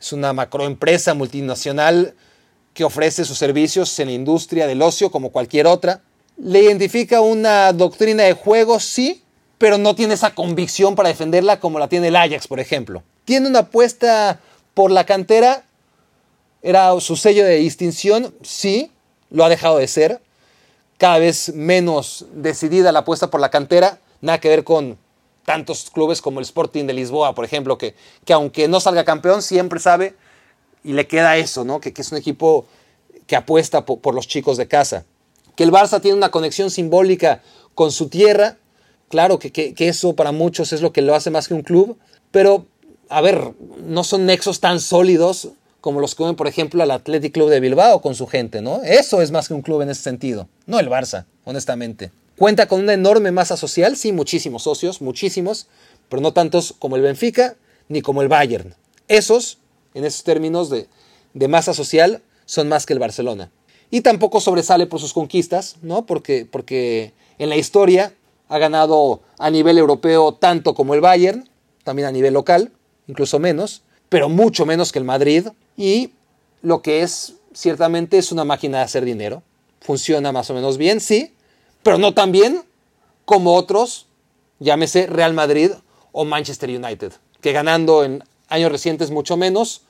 Es 0.01 0.12
una 0.12 0.34
macroempresa 0.34 1.14
multinacional 1.14 2.16
que 2.74 2.84
ofrece 2.84 3.24
sus 3.24 3.38
servicios 3.38 3.97
en 3.99 4.08
la 4.10 4.14
industria 4.14 4.68
del 4.68 4.82
ocio 4.82 5.10
como 5.10 5.32
cualquier 5.32 5.68
otra. 5.68 6.01
Le 6.38 6.63
identifica 6.63 7.21
una 7.21 7.73
doctrina 7.73 8.23
de 8.23 8.34
juego, 8.34 8.79
sí, 8.79 9.23
pero 9.57 9.77
no 9.77 9.95
tiene 9.95 10.15
esa 10.15 10.36
convicción 10.36 10.95
para 10.95 11.09
defenderla 11.09 11.59
como 11.59 11.79
la 11.79 11.88
tiene 11.88 12.09
el 12.09 12.15
Ajax, 12.15 12.47
por 12.47 12.59
ejemplo. 12.59 13.03
Tiene 13.25 13.47
una 13.47 13.59
apuesta 13.59 14.39
por 14.73 14.91
la 14.91 15.05
cantera, 15.05 15.63
era 16.61 16.99
su 16.99 17.15
sello 17.15 17.45
de 17.45 17.55
distinción, 17.55 18.34
sí, 18.41 18.91
lo 19.29 19.45
ha 19.45 19.49
dejado 19.49 19.77
de 19.77 19.88
ser. 19.88 20.21
Cada 20.97 21.19
vez 21.19 21.53
menos 21.53 22.25
decidida 22.34 22.91
la 22.91 22.99
apuesta 22.99 23.29
por 23.29 23.39
la 23.39 23.51
cantera, 23.51 23.99
nada 24.21 24.39
que 24.39 24.49
ver 24.49 24.63
con 24.63 24.97
tantos 25.45 25.89
clubes 25.91 26.21
como 26.21 26.39
el 26.39 26.45
Sporting 26.45 26.86
de 26.86 26.93
Lisboa, 26.93 27.36
por 27.36 27.45
ejemplo, 27.45 27.77
que, 27.77 27.95
que 28.25 28.34
aunque 28.34 28.67
no 28.67 28.79
salga 28.79 29.03
campeón, 29.03 29.41
siempre 29.41 29.79
sabe 29.79 30.15
y 30.84 30.93
le 30.93 31.07
queda 31.07 31.38
eso, 31.38 31.63
¿no? 31.63 31.79
Que, 31.79 31.93
que 31.93 32.01
es 32.01 32.11
un 32.11 32.17
equipo 32.17 32.65
que 33.27 33.36
apuesta 33.36 33.86
por, 33.86 33.99
por 33.99 34.13
los 34.13 34.27
chicos 34.27 34.57
de 34.57 34.67
casa. 34.67 35.05
Que 35.56 35.64
el 35.64 35.72
Barça 35.72 36.01
tiene 36.01 36.18
una 36.18 36.32
conexión 36.32 36.72
simbólica 36.72 37.41
con 37.76 37.91
su 37.91 38.10
tierra, 38.10 38.58
claro 39.10 39.39
que, 39.39 39.51
que, 39.51 39.88
eso 39.88 40.16
para 40.16 40.32
muchos 40.32 40.74
es 40.74 40.82
lo 40.82 40.91
que 40.91 41.01
lo 41.01 41.16
hace 41.16 41.30
más 41.30 41.47
que 41.47 41.54
un 41.54 41.62
club, 41.62 41.97
pero 42.32 42.66
a 43.10 43.22
ver, 43.22 43.54
no 43.86 44.04
son 44.04 44.26
nexos 44.26 44.60
tan 44.60 44.80
sólidos 44.80 45.49
como 45.82 45.99
los 45.99 46.16
que 46.16 46.24
ven, 46.24 46.36
por 46.36 46.47
ejemplo, 46.47 46.82
al 46.82 46.91
Athletic 46.91 47.34
Club 47.34 47.49
de 47.49 47.60
Bilbao 47.60 48.01
con 48.01 48.16
su 48.16 48.26
gente, 48.26 48.62
¿no? 48.62 48.82
Eso 48.84 49.22
es 49.22 49.32
más 49.32 49.47
que 49.47 49.54
un 49.54 49.62
club 49.62 49.82
en 49.82 49.89
ese 49.89 50.01
sentido, 50.01 50.47
no 50.66 50.80
el 50.80 50.89
Barça, 50.89 51.26
honestamente. 51.43 52.12
Cuenta 52.38 52.68
con 52.68 52.80
una 52.80 52.93
enorme 52.93 53.32
masa 53.32 53.58
social, 53.58 53.95
sí, 53.97 54.12
muchísimos 54.12 54.64
socios, 54.64 55.01
muchísimos, 55.01 55.68
pero 56.10 56.22
no 56.22 56.34
tantos 56.34 56.74
como 56.80 56.95
el 56.95 57.01
Benfica 57.01 57.56
ni 57.89 58.01
como 58.01 58.22
el 58.22 58.30
Bayern. 58.30 58.74
Esos, 59.08 59.60
en 59.93 60.06
esos 60.06 60.24
términos 60.24 60.70
de, 60.70 60.88
de 61.34 61.47
masa 61.47 61.74
social, 61.74 62.24
son 62.45 62.70
más 62.70 62.86
que 62.86 62.93
el 62.93 62.99
Barcelona. 62.99 63.51
Y 63.94 64.02
tampoco 64.02 64.39
sobresale 64.39 64.88
por 64.88 65.00
sus 65.00 65.14
conquistas, 65.14 65.76
¿no? 65.84 66.08
Porque, 66.08 66.48
porque 66.50 67.14
en 67.38 67.48
la 67.48 67.58
historia 67.58 68.12
ha 68.50 68.58
ganado 68.58 69.22
a 69.38 69.52
nivel 69.52 69.78
europeo 69.78 70.34
tanto 70.34 70.74
como 70.74 70.96
el 70.96 71.00
Bayern, 71.02 71.48
también 71.84 72.08
a 72.08 72.12
nivel 72.12 72.34
local, 72.34 72.72
incluso 73.08 73.38
menos, 73.38 73.84
pero 74.10 74.30
mucho 74.30 74.66
menos 74.66 74.91
que 74.91 74.98
el 74.98 75.06
Madrid. 75.06 75.50
Y 75.78 76.10
lo 76.64 76.82
que 76.82 77.04
es, 77.04 77.36
ciertamente, 77.54 78.18
es 78.18 78.32
una 78.32 78.44
máquina 78.44 78.80
de 78.80 78.86
hacer 78.86 79.06
dinero. 79.06 79.44
Funciona 79.80 80.32
más 80.32 80.50
o 80.50 80.56
menos 80.56 80.80
bien, 80.80 81.00
sí, 81.00 81.32
pero 81.84 82.00
no 82.00 82.16
tan 82.16 82.32
bien 82.32 82.64
como 83.26 83.54
otros, 83.54 84.08
llámese 84.58 85.06
Real 85.06 85.36
Madrid 85.36 85.70
o 86.14 86.26
Manchester 86.26 86.72
United, 86.72 87.14
que 87.41 87.52
ganando 87.52 88.04
en 88.04 88.24
años 88.50 88.72
recientes 88.72 89.12
mucho 89.12 89.38
menos, 89.38 89.84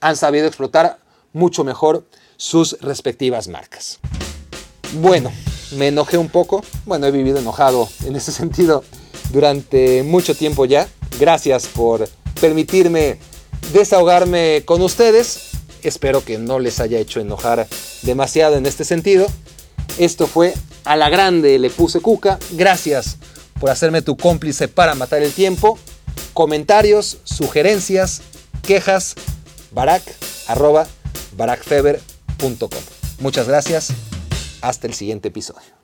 han 0.00 0.14
sabido 0.14 0.46
explotar 0.46 1.00
mucho 1.32 1.64
mejor 1.64 2.04
sus 2.38 2.78
respectivas 2.80 3.48
marcas. 3.48 3.98
Bueno, 4.94 5.30
me 5.76 5.88
enojé 5.88 6.16
un 6.16 6.30
poco, 6.30 6.64
bueno, 6.86 7.06
he 7.06 7.10
vivido 7.10 7.38
enojado 7.38 7.86
en 8.06 8.16
ese 8.16 8.32
sentido 8.32 8.82
durante 9.30 10.02
mucho 10.02 10.34
tiempo 10.34 10.64
ya. 10.64 10.88
Gracias 11.20 11.66
por 11.66 12.08
permitirme 12.40 13.18
desahogarme 13.72 14.62
con 14.64 14.80
ustedes. 14.80 15.50
Espero 15.82 16.24
que 16.24 16.38
no 16.38 16.58
les 16.58 16.80
haya 16.80 16.98
hecho 16.98 17.20
enojar 17.20 17.66
demasiado 18.02 18.56
en 18.56 18.64
este 18.64 18.84
sentido. 18.84 19.26
Esto 19.98 20.26
fue 20.26 20.54
a 20.84 20.96
la 20.96 21.10
grande 21.10 21.58
le 21.58 21.70
puse 21.70 22.00
cuca. 22.00 22.38
Gracias 22.52 23.18
por 23.60 23.70
hacerme 23.70 24.00
tu 24.00 24.16
cómplice 24.16 24.68
para 24.68 24.94
matar 24.94 25.22
el 25.22 25.32
tiempo. 25.32 25.78
Comentarios, 26.32 27.18
sugerencias, 27.24 28.22
quejas, 28.62 29.14
barack, 29.72 30.02
arroba, 30.46 30.86
Muchas 33.20 33.48
gracias. 33.48 33.92
Hasta 34.60 34.86
el 34.86 34.94
siguiente 34.94 35.28
episodio. 35.28 35.78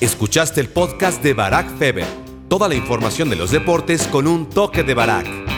Escuchaste 0.00 0.60
el 0.60 0.68
podcast 0.68 1.22
de 1.22 1.32
Barack 1.32 1.78
Feber. 1.78 2.06
Toda 2.48 2.68
la 2.68 2.74
información 2.74 3.30
de 3.30 3.36
los 3.36 3.50
deportes 3.50 4.06
con 4.08 4.26
un 4.26 4.48
toque 4.48 4.82
de 4.82 4.94
Barack. 4.94 5.51